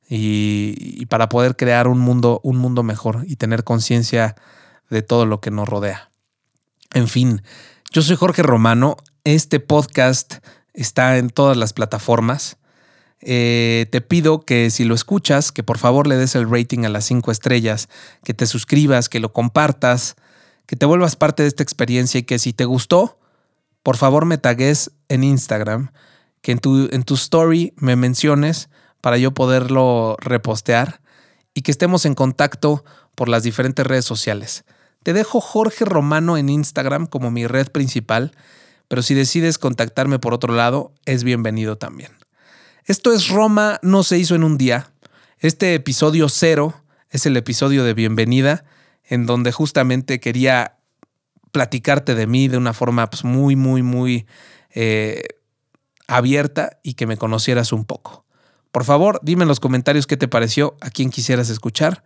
y, 0.08 0.74
y 0.78 1.06
para 1.06 1.28
poder 1.28 1.56
crear 1.56 1.88
un 1.88 1.98
mundo, 1.98 2.40
un 2.42 2.58
mundo 2.58 2.82
mejor 2.82 3.24
y 3.26 3.36
tener 3.36 3.64
conciencia 3.64 4.36
de 4.90 5.02
todo 5.02 5.26
lo 5.26 5.40
que 5.40 5.50
nos 5.50 5.68
rodea. 5.68 6.10
En 6.94 7.08
fin, 7.08 7.42
yo 7.90 8.02
soy 8.02 8.16
Jorge 8.16 8.42
Romano. 8.42 8.96
Este 9.24 9.60
podcast 9.60 10.36
está 10.74 11.16
en 11.16 11.30
todas 11.30 11.56
las 11.56 11.72
plataformas. 11.72 12.58
Eh, 13.20 13.86
te 13.90 14.00
pido 14.00 14.44
que 14.44 14.70
si 14.70 14.84
lo 14.84 14.94
escuchas, 14.94 15.52
que 15.52 15.62
por 15.62 15.78
favor 15.78 16.06
le 16.06 16.16
des 16.16 16.34
el 16.34 16.50
rating 16.50 16.84
a 16.84 16.90
las 16.90 17.06
cinco 17.06 17.32
estrellas, 17.32 17.88
que 18.22 18.34
te 18.34 18.46
suscribas, 18.46 19.08
que 19.08 19.20
lo 19.20 19.32
compartas, 19.32 20.16
que 20.66 20.76
te 20.76 20.86
vuelvas 20.86 21.16
parte 21.16 21.42
de 21.42 21.48
esta 21.48 21.62
experiencia 21.62 22.20
y 22.20 22.24
que 22.24 22.38
si 22.38 22.52
te 22.52 22.66
gustó, 22.66 23.18
por 23.82 23.96
favor 23.96 24.26
me 24.26 24.38
tagues 24.38 24.90
en 25.08 25.24
Instagram, 25.24 25.90
que 26.42 26.52
en 26.52 26.58
tu, 26.58 26.88
en 26.92 27.02
tu 27.02 27.14
story 27.14 27.72
me 27.76 27.96
menciones 27.96 28.68
para 29.00 29.16
yo 29.16 29.32
poderlo 29.32 30.16
repostear 30.20 31.00
y 31.54 31.62
que 31.62 31.70
estemos 31.70 32.04
en 32.04 32.14
contacto 32.14 32.84
por 33.14 33.28
las 33.28 33.42
diferentes 33.42 33.86
redes 33.86 34.04
sociales. 34.04 34.64
Te 35.02 35.12
dejo 35.12 35.40
Jorge 35.40 35.84
Romano 35.84 36.36
en 36.36 36.48
Instagram 36.48 37.06
como 37.06 37.30
mi 37.30 37.46
red 37.46 37.68
principal 37.68 38.32
pero 38.88 39.02
si 39.02 39.14
decides 39.14 39.58
contactarme 39.58 40.18
por 40.18 40.34
otro 40.34 40.54
lado, 40.54 40.92
es 41.04 41.22
bienvenido 41.22 41.76
también. 41.76 42.10
Esto 42.86 43.12
es 43.12 43.28
Roma 43.28 43.78
no 43.82 44.02
se 44.02 44.18
hizo 44.18 44.34
en 44.34 44.42
un 44.42 44.56
día. 44.56 44.90
Este 45.38 45.74
episodio 45.74 46.30
cero 46.30 46.74
es 47.10 47.26
el 47.26 47.36
episodio 47.36 47.84
de 47.84 47.92
bienvenida, 47.92 48.64
en 49.04 49.26
donde 49.26 49.52
justamente 49.52 50.20
quería 50.20 50.78
platicarte 51.52 52.14
de 52.14 52.26
mí 52.26 52.48
de 52.48 52.56
una 52.56 52.72
forma 52.72 53.08
pues, 53.10 53.24
muy, 53.24 53.56
muy, 53.56 53.82
muy 53.82 54.26
eh, 54.70 55.22
abierta 56.06 56.78
y 56.82 56.94
que 56.94 57.06
me 57.06 57.18
conocieras 57.18 57.72
un 57.72 57.84
poco. 57.84 58.24
Por 58.72 58.84
favor, 58.84 59.20
dime 59.22 59.42
en 59.42 59.48
los 59.48 59.60
comentarios 59.60 60.06
qué 60.06 60.16
te 60.16 60.28
pareció, 60.28 60.76
a 60.80 60.90
quién 60.90 61.10
quisieras 61.10 61.50
escuchar. 61.50 62.04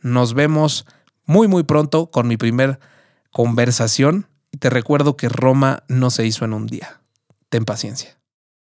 Nos 0.00 0.34
vemos 0.34 0.84
muy, 1.28 1.46
muy 1.46 1.62
pronto 1.62 2.10
con 2.10 2.26
mi 2.26 2.36
primer 2.36 2.80
conversación. 3.30 4.26
Y 4.50 4.56
te 4.56 4.70
recuerdo 4.70 5.16
que 5.16 5.28
Roma 5.28 5.84
no 5.86 6.10
se 6.10 6.26
hizo 6.26 6.44
en 6.44 6.54
un 6.54 6.66
día. 6.66 7.00
Ten 7.50 7.64
paciencia. 7.64 8.17